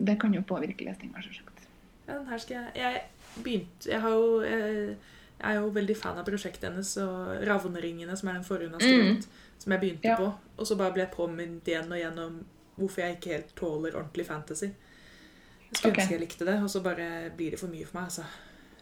det 0.03 0.17
kan 0.23 0.35
jo 0.35 0.43
påvirke 0.47 0.89
lesninga, 0.89 1.23
selvsagt. 1.23 1.69
Ja, 2.07 2.17
den 2.17 2.27
her 2.31 2.39
skal 2.43 2.57
jeg 2.57 2.81
Jeg 2.81 3.03
begynte 3.44 3.90
Jeg, 3.90 4.01
har 4.01 4.11
jo, 4.11 4.40
jeg, 4.42 4.96
jeg 5.40 5.51
er 5.51 5.55
jo 5.61 5.68
veldig 5.75 5.96
fan 5.96 6.18
av 6.18 6.25
prosjektet 6.25 6.70
hennes 6.70 6.96
og 6.96 7.42
'Ravneringene', 7.42 8.16
som 8.16 8.29
er 8.29 8.33
den 8.33 8.44
forrige 8.44 8.68
hun 8.70 8.81
har 8.81 8.81
skrevet. 8.81 9.29
Som 9.59 9.72
jeg 9.72 9.81
begynte 9.81 10.09
Ja. 10.09 10.16
på. 10.16 10.33
Og 10.57 10.66
så 10.66 10.77
bare 10.77 10.92
ble 10.92 11.03
jeg 11.03 11.11
påminnet 11.16 11.68
igjen 11.68 11.92
og 11.92 11.99
igjennom 11.99 12.44
hvorfor 12.77 13.01
jeg 13.03 13.16
ikke 13.16 13.31
helt 13.33 13.55
tåler 13.57 13.96
ordentlig 13.96 14.27
fantasy. 14.27 14.64
Jeg 14.66 15.72
skulle 15.72 15.92
okay. 15.92 16.03
ønske 16.03 16.14
jeg 16.14 16.20
likte 16.20 16.44
det, 16.44 16.62
og 16.62 16.70
så 16.70 16.81
bare 16.83 17.31
blir 17.37 17.51
det 17.51 17.59
for 17.61 17.68
mye 17.68 17.85
for 17.87 17.99
meg, 17.99 18.05
altså. 18.05 18.22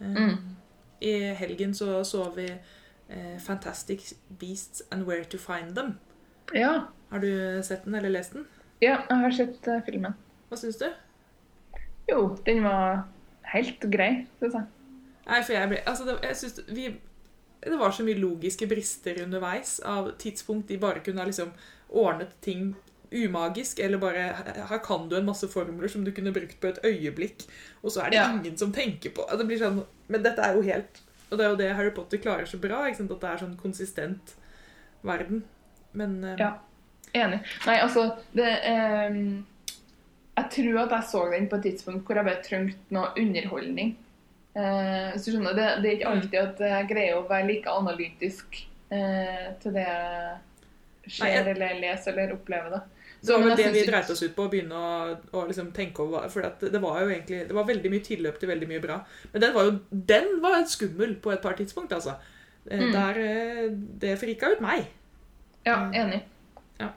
Eh, 0.00 0.14
Mm. 0.14 0.38
I 1.00 1.12
helgen 1.34 1.74
så 1.74 2.04
så 2.04 2.30
vi 2.36 2.46
eh, 3.08 3.38
'Fantastic 3.38 4.14
Beasts 4.38 4.82
and 4.90 5.04
Where 5.06 5.24
to 5.24 5.38
Find 5.38 5.78
Them'. 5.78 5.92
Ja. 6.54 6.80
Har 7.10 7.18
du 7.18 7.62
sett 7.62 7.84
den 7.84 7.94
eller 7.94 8.08
lest 8.08 8.32
den? 8.32 8.46
ja, 8.82 8.98
jeg 9.10 9.16
har 9.16 9.30
sett 9.30 9.68
uh, 9.68 9.80
filmen. 9.86 10.12
Hva 10.50 10.56
syns 10.56 10.76
du? 10.76 10.86
Jo, 12.08 12.36
den 12.46 12.62
var 12.64 13.04
helt 13.54 13.84
grei, 13.92 14.12
syns 14.40 14.54
jeg. 14.58 14.66
Nei, 15.26 15.40
for 15.42 15.52
jeg 15.56 15.68
ble 15.70 15.78
Altså, 15.88 16.04
det, 16.04 16.18
jeg 16.22 16.36
synes 16.36 16.58
vi 16.76 16.82
Det 17.64 17.78
var 17.80 17.94
så 17.96 18.04
mye 18.04 18.18
logiske 18.20 18.66
brister 18.68 19.22
underveis 19.24 19.78
av 19.88 20.10
tidspunkt 20.20 20.68
de 20.68 20.76
bare 20.82 21.00
kunne 21.00 21.22
ha 21.22 21.24
liksom 21.30 21.52
ordnet 21.88 22.34
ting 22.44 22.74
umagisk, 23.14 23.78
eller 23.80 23.98
bare 24.02 24.24
Her 24.68 24.78
kan 24.84 25.08
du 25.08 25.16
en 25.16 25.24
masse 25.24 25.48
formler 25.48 25.88
som 25.88 26.04
du 26.04 26.10
kunne 26.12 26.32
brukt 26.34 26.58
på 26.60 26.66
et 26.68 26.80
øyeblikk, 26.84 27.46
og 27.82 27.90
så 27.94 28.02
er 28.04 28.10
det 28.10 28.18
Ja. 28.20 28.26
ingen 28.34 28.56
som 28.58 28.72
tenker 28.72 29.10
på 29.16 29.24
Det 29.38 29.46
blir 29.46 29.58
sånn 29.62 29.84
Men 30.08 30.22
dette 30.22 30.42
er 30.44 30.54
jo 30.58 30.62
helt 30.66 31.00
Og 31.30 31.38
det 31.38 31.46
er 31.46 31.50
jo 31.50 31.56
det 31.56 31.70
Harry 31.76 31.90
Potter 31.90 32.18
klarer 32.18 32.44
så 32.46 32.58
bra, 32.60 32.84
ikke 32.88 32.96
sant? 33.00 33.10
at 33.12 33.20
det 33.20 33.30
er 33.30 33.36
sånn 33.46 33.56
konsistent 33.56 34.34
verden. 35.02 35.42
Men 35.94 36.22
eh, 36.24 36.36
Ja. 36.38 36.52
Enig. 37.14 37.40
Nei, 37.66 37.78
altså 37.80 38.16
det, 38.34 38.48
ehm, 38.66 39.44
Jeg 40.34 40.50
tror 40.50 40.80
at 40.84 40.94
jeg 40.96 41.08
så 41.10 41.20
den 41.30 41.46
på 41.50 41.58
et 41.60 41.66
tidspunkt 41.68 42.06
hvor 42.08 42.18
jeg 42.18 42.26
bare 42.26 42.42
trengte 42.42 42.94
noe 42.96 43.12
underholdning. 43.20 43.92
Eh, 44.54 45.12
du 45.14 45.28
skjønner, 45.28 45.54
det, 45.54 45.68
det 45.82 45.90
er 45.90 45.96
ikke 45.98 46.10
alltid 46.14 46.40
at 46.40 46.64
jeg 46.70 46.88
greier 46.90 47.18
å 47.18 47.28
være 47.28 47.46
like 47.48 47.70
analytisk 47.70 48.58
eh, 48.94 49.46
til 49.62 49.74
det 49.76 49.86
jeg 49.86 51.14
ser 51.18 51.24
Nei, 51.24 51.52
eller 51.52 51.80
leser 51.82 52.14
eller 52.14 52.34
opplever 52.36 52.74
det. 52.74 52.82
Det 53.24 53.38
var 53.40 53.56
det 53.56 53.70
vi 53.72 53.82
dreit 53.88 54.10
oss 54.12 54.22
ut 54.22 54.34
på, 54.36 54.44
å 54.46 54.52
begynne 54.52 54.76
å, 54.76 55.14
å 55.32 55.44
liksom 55.48 55.70
tenke 55.76 56.02
over 56.04 56.26
For 56.32 56.44
at 56.44 56.60
det 56.60 56.80
var 56.82 56.98
jo 57.00 57.08
egentlig 57.08 57.38
Det 57.48 57.54
var 57.56 57.64
veldig 57.64 57.92
mye 57.92 58.04
tilløp 58.04 58.36
til 58.40 58.50
veldig 58.50 58.68
mye 58.68 58.82
bra. 58.84 58.98
Men 59.32 59.44
den 59.46 59.54
var 59.54 59.68
jo 59.70 59.78
Den 60.12 60.28
var 60.44 60.58
skummel 60.68 61.14
på 61.24 61.32
et 61.32 61.40
par 61.44 61.56
tidspunkt, 61.60 61.94
altså. 61.96 62.18
Eh, 62.68 62.80
Mm. 62.80 62.92
Der 62.92 63.18
eh, 63.20 63.64
Det 64.00 64.18
frika 64.20 64.52
ut 64.54 64.60
meg. 64.64 64.86
Ja, 65.64 65.90
enig. 65.92 66.22
Ja. 66.80 66.90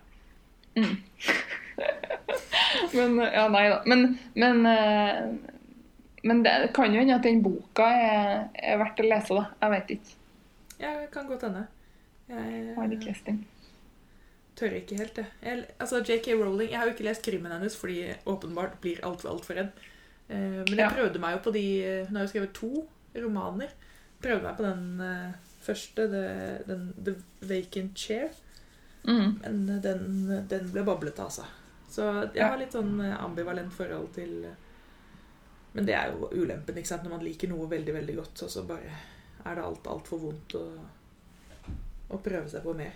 Mm. 0.75 0.97
men 2.93 3.17
Ja, 3.33 3.47
nei 3.53 3.65
da. 3.69 3.81
Men, 3.85 4.19
men, 4.35 4.65
eh, 4.65 5.27
men 6.23 6.43
det 6.43 6.55
kan 6.75 6.93
jo 6.93 6.99
hende 6.99 7.15
at 7.15 7.23
den 7.27 7.41
boka 7.45 7.85
er, 7.87 8.47
er 8.53 8.79
verdt 8.81 8.99
å 9.03 9.07
lese, 9.07 9.35
da. 9.37 9.45
Jeg 9.61 9.73
vet 9.75 9.93
ikke. 9.97 10.15
Jeg 10.81 11.09
kan 11.13 11.27
godt 11.29 11.45
hende. 11.47 11.65
Jeg 12.29 12.73
har 12.75 12.91
ikke 12.91 13.07
lest 13.11 13.25
den. 13.29 13.45
tør 14.57 14.73
ikke 14.73 14.97
helt, 14.97 15.13
det. 15.15 15.25
jeg 15.45 15.65
altså, 15.79 15.99
JK 16.01 16.27
Rowling 16.41 16.71
Jeg 16.71 16.79
har 16.79 16.87
jo 16.89 16.93
ikke 16.95 17.05
lest 17.05 17.21
krimmen 17.23 17.51
hennes 17.53 17.75
fordi 17.77 17.99
jeg 18.07 18.15
åpenbart 18.25 18.79
blir 18.81 18.99
altfor 19.05 19.29
alt 19.35 19.45
for 19.45 19.53
redd. 19.53 19.69
Eh, 20.29 20.63
Men 20.65 20.73
jeg 20.73 20.79
Ja. 20.81 20.89
prøvde 20.89 21.19
meg 21.23 21.35
jo 21.37 21.43
på 21.45 21.53
de 21.53 22.05
Hun 22.07 22.15
har 22.17 22.23
jo 22.25 22.31
skrevet 22.33 22.53
to 22.53 22.87
romaner. 23.15 23.69
Prøvde 24.21 24.43
meg 24.43 24.57
på 24.57 24.63
den 24.65 25.01
eh, 25.01 25.31
første, 25.61 26.07
the, 26.09 26.23
den 26.67 26.93
The 27.05 27.13
Vacant 27.47 27.95
Chair. 27.97 28.29
Mm. 29.07 29.39
Men 29.43 29.81
den, 29.81 30.47
den 30.49 30.71
ble 30.73 30.83
bablet, 30.83 31.19
altså. 31.19 31.45
Så 31.87 32.05
jeg 32.35 32.43
har 32.43 32.57
litt 32.59 32.75
sånn 32.75 32.99
eh, 33.01 33.15
ambivalent 33.23 33.73
forhold 33.73 34.11
til 34.17 34.43
eh, 34.45 34.63
Men 35.73 35.87
det 35.87 35.95
er 35.95 36.11
jo 36.11 36.29
ulempen, 36.33 36.77
ikke 36.77 36.89
sant? 36.89 37.05
Når 37.05 37.15
man 37.15 37.25
liker 37.25 37.51
noe 37.51 37.69
veldig, 37.71 37.93
veldig 37.99 38.15
godt, 38.17 38.43
og 38.43 38.51
så 38.51 38.63
bare 38.67 38.95
er 39.47 39.55
det 39.55 39.63
alt 39.63 39.87
altfor 39.87 40.19
vondt 40.19 40.55
å, 40.59 40.63
å 42.11 42.17
prøve 42.23 42.49
seg 42.51 42.65
på 42.65 42.73
mer. 42.75 42.95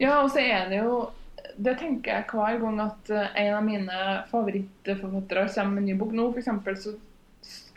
Ja, 0.00 0.20
og 0.20 0.30
så 0.32 0.40
er 0.40 0.68
det 0.70 0.78
jo 0.80 0.92
Det 1.58 1.74
tenker 1.80 2.14
jeg 2.14 2.28
hver 2.30 2.60
gang 2.62 2.80
at 2.84 3.10
eh, 3.10 3.34
en 3.42 3.58
av 3.58 3.66
mine 3.66 4.00
favorittforfattere 4.30 5.48
kommer 5.54 5.74
med 5.74 5.82
en 5.82 5.88
ny 5.90 5.98
bok. 5.98 6.14
Nå 6.14 6.28
eksempel, 6.38 6.78
så 6.78 6.94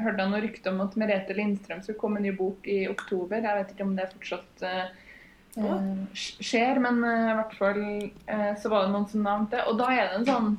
hørte 0.01 0.21
jeg 0.21 0.31
noe 0.33 0.41
rykte 0.43 0.73
om 0.73 0.83
at 0.83 0.97
Merete 0.99 1.37
Lindstrøm 1.37 1.81
skulle 1.81 2.01
komme 2.01 2.19
med 2.19 2.25
en 2.25 2.29
ny 2.29 2.37
bok 2.37 2.67
i 2.69 2.83
oktober. 2.91 3.41
Jeg 3.41 3.57
vet 3.61 3.73
ikke 3.73 3.87
om 3.87 3.95
det 3.97 4.11
fortsatt 4.11 4.65
eh, 5.57 5.87
skjer, 6.15 6.79
men 6.83 7.03
eh, 7.03 7.29
i 7.31 7.37
hvert 7.39 7.55
fall 7.59 7.79
uh, 7.83 8.51
så 8.59 8.71
var 8.71 8.85
det 8.85 8.93
noen 8.95 9.07
som 9.11 9.25
nevnte 9.25 9.57
det. 9.57 9.65
Og 9.69 9.79
da 9.79 9.89
er 9.93 10.03
det 10.09 10.19
en 10.19 10.29
sånn 10.33 10.51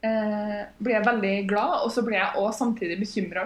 blir 0.00 0.94
jeg 0.94 1.04
veldig 1.04 1.32
glad, 1.44 1.82
og 1.84 1.90
så 1.92 2.00
blir 2.00 2.16
jeg 2.16 2.38
også 2.40 2.62
samtidig 2.62 2.94
bekymra. 3.02 3.42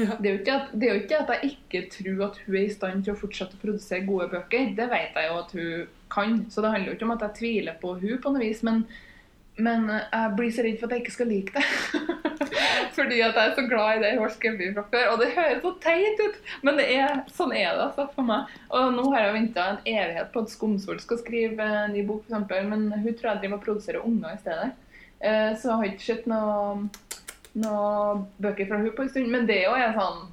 Ja. 0.00 0.14
Det, 0.24 0.30
det 0.72 0.86
er 0.86 0.94
jo 0.94 1.02
ikke 1.02 1.18
at 1.20 1.32
jeg 1.34 1.50
ikke 1.50 1.82
tror 1.92 2.22
at 2.30 2.38
hun 2.46 2.56
er 2.56 2.62
i 2.62 2.70
stand 2.72 3.04
til 3.04 3.12
å 3.12 3.18
fortsette 3.20 3.58
å 3.58 3.60
produsere 3.60 4.06
gode 4.08 4.30
bøker. 4.32 4.70
Det 4.78 4.86
vet 4.88 5.20
jeg 5.20 5.28
jo 5.28 5.36
at 5.42 5.52
hun 5.52 5.90
kan. 6.14 6.38
Så 6.48 6.64
det 6.64 6.70
handler 6.72 6.88
jo 6.88 6.96
ikke 6.96 7.08
om 7.10 7.12
at 7.18 7.26
jeg 7.26 7.36
tviler 7.42 7.76
på 7.82 7.92
hun 8.00 8.16
på 8.24 8.32
noe 8.32 8.46
vis. 8.46 8.64
Men, 8.64 8.86
men 9.60 9.84
jeg 9.92 10.32
blir 10.40 10.56
så 10.56 10.64
redd 10.64 10.80
for 10.80 10.88
at 10.88 10.96
jeg 10.96 11.04
ikke 11.04 11.16
skal 11.18 11.30
like 11.34 11.52
det. 11.60 12.32
Fordi 12.96 13.18
at 13.20 13.36
jeg 13.36 13.50
er 13.50 13.54
så 13.58 13.64
glad 13.68 13.98
i 13.98 14.00
det 14.02 14.10
jeg 14.14 14.20
har 14.22 14.32
skrevet 14.32 14.74
fra 14.76 14.84
før. 14.92 15.08
Og 15.12 15.20
det 15.20 15.30
høres 15.36 15.62
så 15.62 15.72
teit 15.84 16.22
ut, 16.24 16.38
men 16.64 16.78
det 16.80 16.86
er, 16.96 17.18
sånn 17.36 17.52
er 17.52 17.68
det 17.76 17.84
altså 17.90 18.06
for 18.14 18.24
meg. 18.28 18.54
Og 18.72 18.94
nå 18.96 19.04
har 19.12 19.26
jeg 19.26 19.34
venta 19.36 19.66
en 19.74 19.80
evighet 19.84 20.30
på 20.32 20.42
at 20.44 20.52
Skomsvold 20.54 21.02
skal 21.04 21.20
skrive 21.20 21.66
en 21.82 21.92
ny 21.92 22.04
bok, 22.08 22.24
eksempel, 22.24 22.64
men 22.70 22.88
hun 22.94 23.10
tror 23.12 23.34
jeg 23.34 23.42
driver 23.44 23.58
og 23.60 23.66
produserer 23.66 24.06
unger 24.06 24.32
i 24.32 24.40
stedet. 24.40 24.70
Eh, 25.20 25.50
Så 25.60 25.68
jeg 25.68 25.76
har 25.76 25.90
ikke 25.92 26.06
sett 26.08 26.26
noen 26.30 26.88
noe 27.56 28.24
bøker 28.42 28.68
fra 28.68 28.80
hun 28.82 28.90
på 28.96 29.04
en 29.06 29.12
stund. 29.12 29.30
Men 29.32 29.46
det 29.48 29.62
òg 29.70 29.78
er 29.80 29.94
sånn 29.96 30.24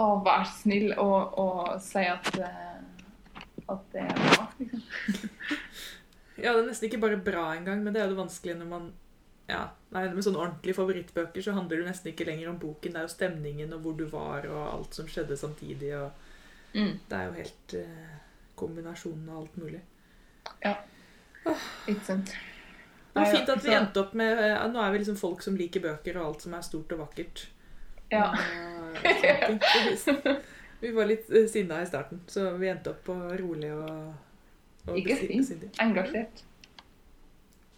Å, 0.00 0.04
vær 0.24 0.46
snill 0.48 0.94
og, 0.96 1.34
og 1.40 1.80
si 1.84 2.00
at, 2.08 2.28
eh, 2.40 3.44
at 3.68 3.82
det 3.92 4.06
er 4.06 4.14
bra, 4.16 4.46
liksom. 4.56 4.82
Ja, 6.40 6.54
det 6.54 6.62
er 6.62 6.68
nesten 6.70 6.86
ikke 6.88 7.02
bare 7.02 7.18
bra 7.20 7.50
engang, 7.52 7.82
men 7.84 7.92
det 7.92 8.00
er 8.00 8.06
jo 8.08 8.14
det 8.14 8.22
vanskelige 8.22 8.56
når 8.62 8.68
man 8.70 8.86
ja, 9.50 9.60
nei, 9.94 10.06
Med 10.14 10.24
sånne 10.24 10.40
ordentlige 10.40 10.78
favorittbøker 10.78 11.44
så 11.44 11.54
handler 11.56 11.82
det 11.82 11.90
nesten 11.90 12.12
ikke 12.12 12.26
lenger 12.28 12.52
om 12.52 12.58
boken. 12.62 12.94
Det 12.94 13.00
er 13.02 13.08
jo 13.08 13.12
stemningen 13.14 13.74
og 13.76 13.84
hvor 13.84 13.96
du 13.98 14.04
var 14.10 14.46
og 14.48 14.60
alt 14.70 14.98
som 14.98 15.08
skjedde 15.10 15.38
samtidig. 15.38 15.94
og 15.98 16.10
Mm. 16.74 16.98
Det 17.08 17.16
er 17.16 17.24
jo 17.26 17.32
helt 17.34 17.74
eh, 17.74 18.10
kombinasjonen 18.54 19.28
av 19.28 19.40
alt 19.42 19.56
mulig. 19.58 19.80
Ja. 20.62 20.76
Ikke 21.88 22.04
sant. 22.04 22.34
Det 23.10 23.18
var 23.18 23.32
fint 23.34 23.50
at 23.50 23.64
vi 23.64 23.74
endte 23.74 24.04
opp 24.04 24.12
med 24.14 24.38
eh, 24.38 24.66
Nå 24.70 24.82
er 24.82 24.92
vi 24.94 25.00
liksom 25.02 25.18
folk 25.18 25.42
som 25.42 25.56
liker 25.58 25.82
bøker 25.82 26.20
og 26.20 26.28
alt 26.28 26.46
som 26.46 26.54
er 26.54 26.66
stort 26.66 26.94
og 26.94 27.02
vakkert. 27.02 27.48
Ja. 28.12 28.28
Og, 28.30 29.00
eh, 29.06 30.30
vi 30.82 30.92
var 30.94 31.10
litt 31.10 31.30
eh, 31.30 31.48
sinna 31.50 31.80
i 31.82 31.88
starten, 31.90 32.22
så 32.30 32.52
vi 32.60 32.70
endte 32.70 32.94
opp 32.94 33.02
på 33.08 33.16
rolig 33.40 33.72
og, 33.74 34.14
og 34.86 35.00
Ikke 35.00 35.18
fint. 35.24 35.66
Engasjert. 35.82 36.44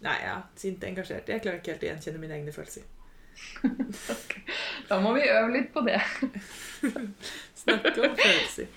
Nei, 0.03 0.17
ja. 0.25 0.37
Sint 0.59 0.83
engasjert. 0.83 1.29
Jeg 1.31 1.43
klarer 1.43 1.61
ikke 1.61 1.73
helt 1.73 1.85
å 1.85 1.89
gjenkjenne 1.91 2.21
mine 2.21 2.39
egne 2.39 2.55
følelser. 2.55 2.87
Da 4.89 4.97
må 5.01 5.13
vi 5.15 5.23
øve 5.25 5.49
litt 5.53 5.69
på 5.73 5.81
det. 5.85 5.95
Snakke 7.63 7.93
om 7.95 8.15
følelser. 8.19 8.67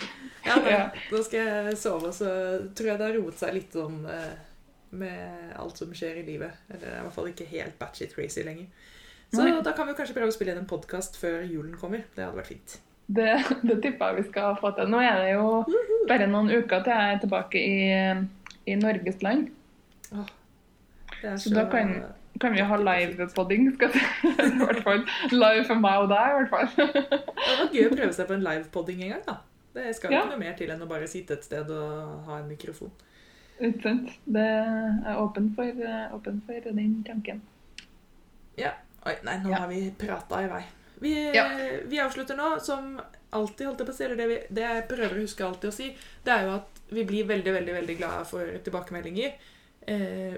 Ja, 0.47 0.55
da. 0.63 0.77
Da 1.11 1.23
skal 1.27 1.41
jeg 1.41 1.79
sove, 1.81 2.13
og 2.13 2.15
så 2.15 2.29
tror 2.79 2.93
jeg 2.93 3.01
det 3.01 3.09
har 3.09 3.17
roet 3.19 3.41
seg 3.41 3.57
litt 3.57 3.75
sånn 3.75 4.05
med 4.97 5.57
alt 5.59 5.83
som 5.83 5.93
skjer 5.97 6.21
i 6.21 6.27
livet. 6.27 6.63
Eller 6.71 6.93
er 6.93 7.01
i 7.01 7.07
hvert 7.09 7.17
fall 7.17 7.31
ikke 7.33 7.49
helt 7.51 7.77
batshit 7.81 8.15
crazy 8.15 8.45
lenger. 8.47 8.71
Så 9.35 9.43
Nei. 9.43 9.59
da 9.67 9.75
kan 9.75 9.89
vi 9.89 9.97
kanskje 9.99 10.15
prøve 10.17 10.31
å 10.31 10.37
spille 10.37 10.55
inn 10.55 10.63
en 10.63 10.71
podkast 10.71 11.19
før 11.19 11.43
julen 11.43 11.75
kommer. 11.79 12.07
Det 12.15 12.23
hadde 12.23 12.39
vært 12.39 12.53
fint. 12.53 12.79
Det, 13.07 13.29
det 13.67 13.77
tipper 13.83 14.13
jeg 14.13 14.23
vi 14.23 14.31
skal 14.31 14.57
få 14.61 14.73
til. 14.79 14.89
Nå 14.91 15.03
er 15.03 15.21
det 15.23 15.35
jo 15.35 16.07
bare 16.11 16.31
noen 16.31 16.51
uker 16.55 16.87
til 16.87 16.95
jeg 16.95 17.17
er 17.17 17.23
tilbake 17.23 17.63
i, 17.63 17.77
i 18.71 18.79
Norges 18.79 19.23
land. 19.27 19.51
Det 20.07 20.25
er 21.33 21.37
Så 21.43 21.53
da 21.55 21.65
kan, 21.71 21.93
kan 22.41 22.53
vi 22.57 22.61
ha 22.61 22.77
livepodding. 22.77 23.73
skal 23.75 23.91
jeg 23.91 24.01
si. 24.01 25.35
Live 25.43 25.65
for 25.69 25.75
meg 25.81 26.05
og 26.05 26.09
deg, 26.13 26.31
i 26.31 26.39
hvert 26.39 26.51
fall. 26.51 26.69
Det 26.77 27.59
var 27.59 27.75
gøy 27.75 27.89
å 27.91 27.97
prøve 27.97 28.13
seg 28.17 28.27
på 28.31 28.35
en 28.39 28.45
livepodding 28.47 29.03
en 29.07 29.13
gang, 29.17 29.25
da. 29.27 29.37
Det 29.77 29.91
skal 29.97 30.11
jo 30.11 30.17
Ja. 30.17 30.23
ikke 30.25 30.31
noe 30.37 30.39
mer 30.45 30.55
til 30.57 30.71
enn 30.73 30.83
å 30.83 30.89
bare 30.89 31.07
sitte 31.11 31.35
et 31.37 31.45
sted 31.45 31.69
og 31.71 32.25
ha 32.29 32.39
en 32.41 32.49
mikrofon. 32.49 32.91
Ikke 33.61 33.83
sant? 33.83 34.11
Det 34.25 34.47
er 34.47 35.17
åpen 35.21 35.51
for, 35.57 35.85
åpen 36.17 36.43
for 36.47 36.61
den 36.71 37.03
tanken. 37.07 37.41
Oi, 39.07 39.13
nei, 39.23 39.37
nå 39.39 39.51
Ja. 39.53 39.59
har 39.63 39.69
vi 39.71 39.91
prata 39.97 40.41
i 40.43 40.49
vei. 40.51 40.63
Vi, 41.01 41.13
Ja. 41.35 41.45
vi 41.87 41.99
avslutter 42.01 42.35
nå 42.37 42.59
som 42.61 42.99
alltid, 43.33 43.67
holdt 43.69 43.79
jeg 43.79 43.87
på 43.87 43.93
å 43.93 43.95
si, 43.95 44.09
det, 44.17 44.27
vi, 44.29 44.39
det 44.51 44.63
jeg 44.65 44.89
prøver 44.89 45.15
å 45.15 45.21
huske 45.23 45.45
alltid 45.47 45.69
å 45.71 45.73
si, 45.73 45.97
det 46.25 46.33
er 46.33 46.43
jo 46.47 46.55
at 46.57 46.81
vi 46.91 47.05
blir 47.05 47.25
veldig, 47.29 47.53
veldig 47.53 47.75
veldig 47.75 47.97
glade 47.99 48.25
for 48.27 48.45
tilbakemeldinger. 48.65 49.35
Eh, 49.87 50.35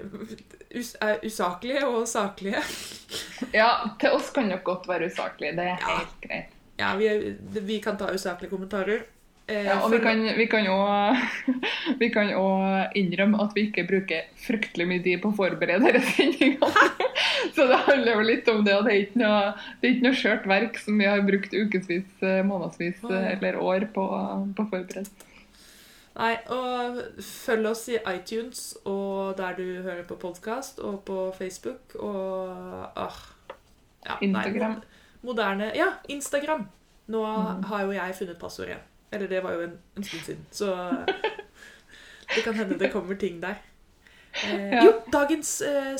us 0.77 0.91
er 1.01 1.19
usaklige 1.25 1.85
og 1.87 2.07
saklige. 2.07 2.61
Ja, 3.59 3.69
til 3.99 4.11
oss 4.13 4.29
kan 4.35 4.49
dere 4.51 4.61
godt 4.63 4.85
være 4.89 5.07
usaklige. 5.09 5.55
Det 5.57 5.63
er 5.65 5.77
Ja. 5.79 5.95
helt 5.97 6.17
greit. 6.25 6.51
Ja, 6.79 6.95
vi, 6.95 7.07
er- 7.07 7.61
vi 7.65 7.79
kan 7.83 7.97
ta 7.97 8.11
usaklige 8.13 8.49
kommentarer. 8.51 9.01
Eh, 9.49 9.65
Ja, 9.65 9.79
og 9.81 9.89
vi 9.91 9.97
for- 9.97 10.03
kan, 10.05 10.21
vi 10.37 10.45
kan 10.45 10.65
jo 10.65 10.75
vi 11.99 12.09
kan 12.13 12.29
jo 12.29 12.43
innrømme 12.95 13.41
at 13.41 13.55
vi 13.55 13.63
ikke 13.71 13.87
bruker 13.89 14.27
fryktelig 14.37 14.85
mye 14.87 15.03
tid 15.03 15.21
på 15.23 15.31
å 15.31 15.35
forberede 15.39 15.93
disse. 15.97 16.27
Så 17.55 17.65
det 17.67 17.79
handler 17.87 18.13
jo 18.19 18.27
litt 18.27 18.47
om 18.51 18.61
det, 18.63 18.75
og 18.75 18.85
det 18.85 18.93
er 18.93 19.01
ikke 19.07 19.19
noe, 19.23 19.39
er 19.81 19.89
ikke 19.89 20.05
noe 20.05 20.17
skjørt 20.19 20.45
verk 20.47 20.77
som 20.77 20.99
vi 20.99 21.05
har 21.09 21.21
brukt 21.25 21.51
ukevis, 21.55 22.05
eh, 22.21 22.43
månedsvis 22.45 23.01
eh, 23.09 23.31
eller 23.33 23.57
år 23.57 23.87
på, 23.95 24.05
på 24.55 24.63
å 24.65 24.69
forberede. 24.69 25.09
Nei, 26.15 26.33
og 26.51 26.97
følg 27.23 27.67
oss 27.69 27.85
i 27.93 27.97
iTunes 28.11 28.63
og 28.89 29.37
der 29.37 29.53
du 29.55 29.63
hører 29.85 30.03
på 30.09 30.15
podkast, 30.19 30.79
og 30.83 31.03
på 31.07 31.29
Facebook 31.37 31.95
og 31.99 32.49
ah, 32.97 33.19
ja, 34.05 34.17
Instagram. 34.25 34.71
Nei, 34.79 34.81
moderne 35.21 35.71
Ja, 35.75 35.93
Instagram. 36.09 36.67
Nå 37.09 37.21
Mm. 37.25 37.63
har 37.63 37.83
jo 37.85 37.91
jeg 37.91 38.15
funnet 38.15 38.37
passord 38.39 38.67
igjen. 38.67 38.83
Eller 39.11 39.27
det 39.27 39.43
var 39.43 39.53
jo 39.53 39.61
en, 39.61 39.77
en 39.97 40.03
stund 40.03 40.21
siden, 40.21 40.45
så 40.51 40.75
det 42.35 42.43
kan 42.43 42.53
hende 42.53 42.77
det 42.79 42.91
kommer 42.91 43.15
ting 43.15 43.41
der. 43.41 43.55
Eh, 44.43 44.69
Ja. 44.71 44.83
Jo, 44.85 44.91
dagens 45.11 45.61
eh, 45.61 45.95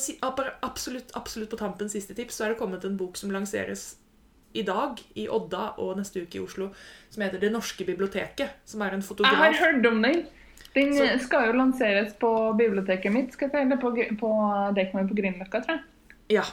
absolutt, 0.61 1.11
absolutt 1.15 1.49
på 1.49 1.57
tampen 1.57 1.89
siste 1.89 2.13
tips, 2.13 2.35
så 2.35 2.45
er 2.45 2.49
det 2.49 2.57
kommet 2.59 2.85
en 2.85 2.97
bok 2.97 3.17
som 3.17 3.31
lanseres 3.31 3.95
i 4.53 4.63
dag 4.65 5.01
i 5.15 5.27
Odda 5.29 5.73
og 5.77 5.97
neste 5.99 6.23
uke 6.23 6.39
i 6.39 6.43
Oslo, 6.43 6.69
som 7.09 7.23
heter 7.23 7.39
Det 7.39 7.51
norske 7.53 7.85
biblioteket. 7.85 8.49
Som 8.65 8.81
er 8.81 8.95
en 8.97 9.01
fotograf 9.05 9.31
Jeg 9.31 9.53
har 9.59 9.73
hørt 9.73 9.85
om 9.85 10.01
den. 10.01 10.25
Den 10.75 10.93
Så- 10.93 11.19
skal 11.25 11.47
jo 11.47 11.53
lanseres 11.57 12.13
på 12.19 12.31
biblioteket 12.57 13.11
mitt, 13.11 13.33
skal 13.33 13.49
jeg 13.53 13.65
eller 13.65 13.77
på, 13.77 13.91
på 14.19 14.31
Deichman 14.75 15.07
på 15.09 15.15
Grünerløkka, 15.15 15.63
tror 15.65 15.75
jeg. 15.77 15.83
Ja. 16.29 16.43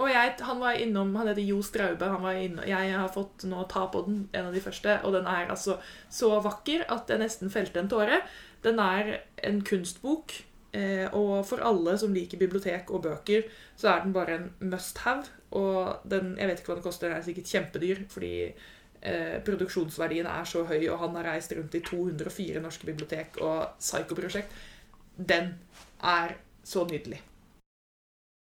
Og 0.00 0.08
jeg, 0.08 0.32
han 0.40 0.60
var 0.60 0.72
innom, 0.80 1.14
han 1.16 1.28
heter 1.28 1.42
Jo 1.44 1.60
Straube. 1.62 2.02
Han 2.08 2.22
var 2.22 2.32
innom, 2.32 2.64
jeg 2.66 2.92
har 2.96 3.08
fått 3.12 3.44
nå 3.44 3.66
ta 3.68 3.86
på 3.92 4.00
den, 4.06 4.28
en 4.32 4.46
av 4.46 4.54
de 4.54 4.60
første. 4.60 4.98
Og 5.04 5.12
den 5.12 5.26
er 5.26 5.50
altså 5.52 5.76
så 6.08 6.40
vakker 6.42 6.86
at 6.88 7.08
jeg 7.12 7.18
nesten 7.20 7.50
felte 7.52 7.80
en 7.82 7.88
tåre. 7.88 8.22
Den 8.64 8.78
er 8.80 9.20
en 9.44 9.60
kunstbok. 9.62 10.32
Eh, 10.72 11.06
og 11.18 11.40
for 11.48 11.62
alle 11.66 11.96
som 11.98 12.12
liker 12.14 12.38
bibliotek 12.38 12.90
og 12.94 13.02
bøker, 13.02 13.48
så 13.76 13.90
er 13.90 14.04
den 14.04 14.14
bare 14.14 14.36
en 14.38 14.50
must 14.72 14.98
have. 15.06 15.24
Og 15.50 16.04
den, 16.10 16.36
jeg 16.38 16.50
vet 16.50 16.60
ikke 16.60 16.72
hva 16.72 16.78
den 16.78 16.86
koster, 16.86 17.08
den 17.08 17.18
er 17.18 17.26
sikkert 17.26 17.50
kjempedyr, 17.50 18.04
fordi 18.12 18.34
eh, 18.46 19.38
produksjonsverdien 19.46 20.28
er 20.30 20.46
så 20.46 20.62
høy, 20.68 20.84
og 20.92 21.00
han 21.02 21.18
har 21.18 21.32
reist 21.32 21.56
rundt 21.56 21.74
i 21.74 21.82
204 21.86 22.62
norske 22.62 22.86
bibliotek 22.86 23.40
og 23.42 23.80
Psycho-prosjekt. 23.80 24.54
Den 25.16 25.54
er 26.06 26.38
så 26.64 26.86
nydelig. 26.86 27.20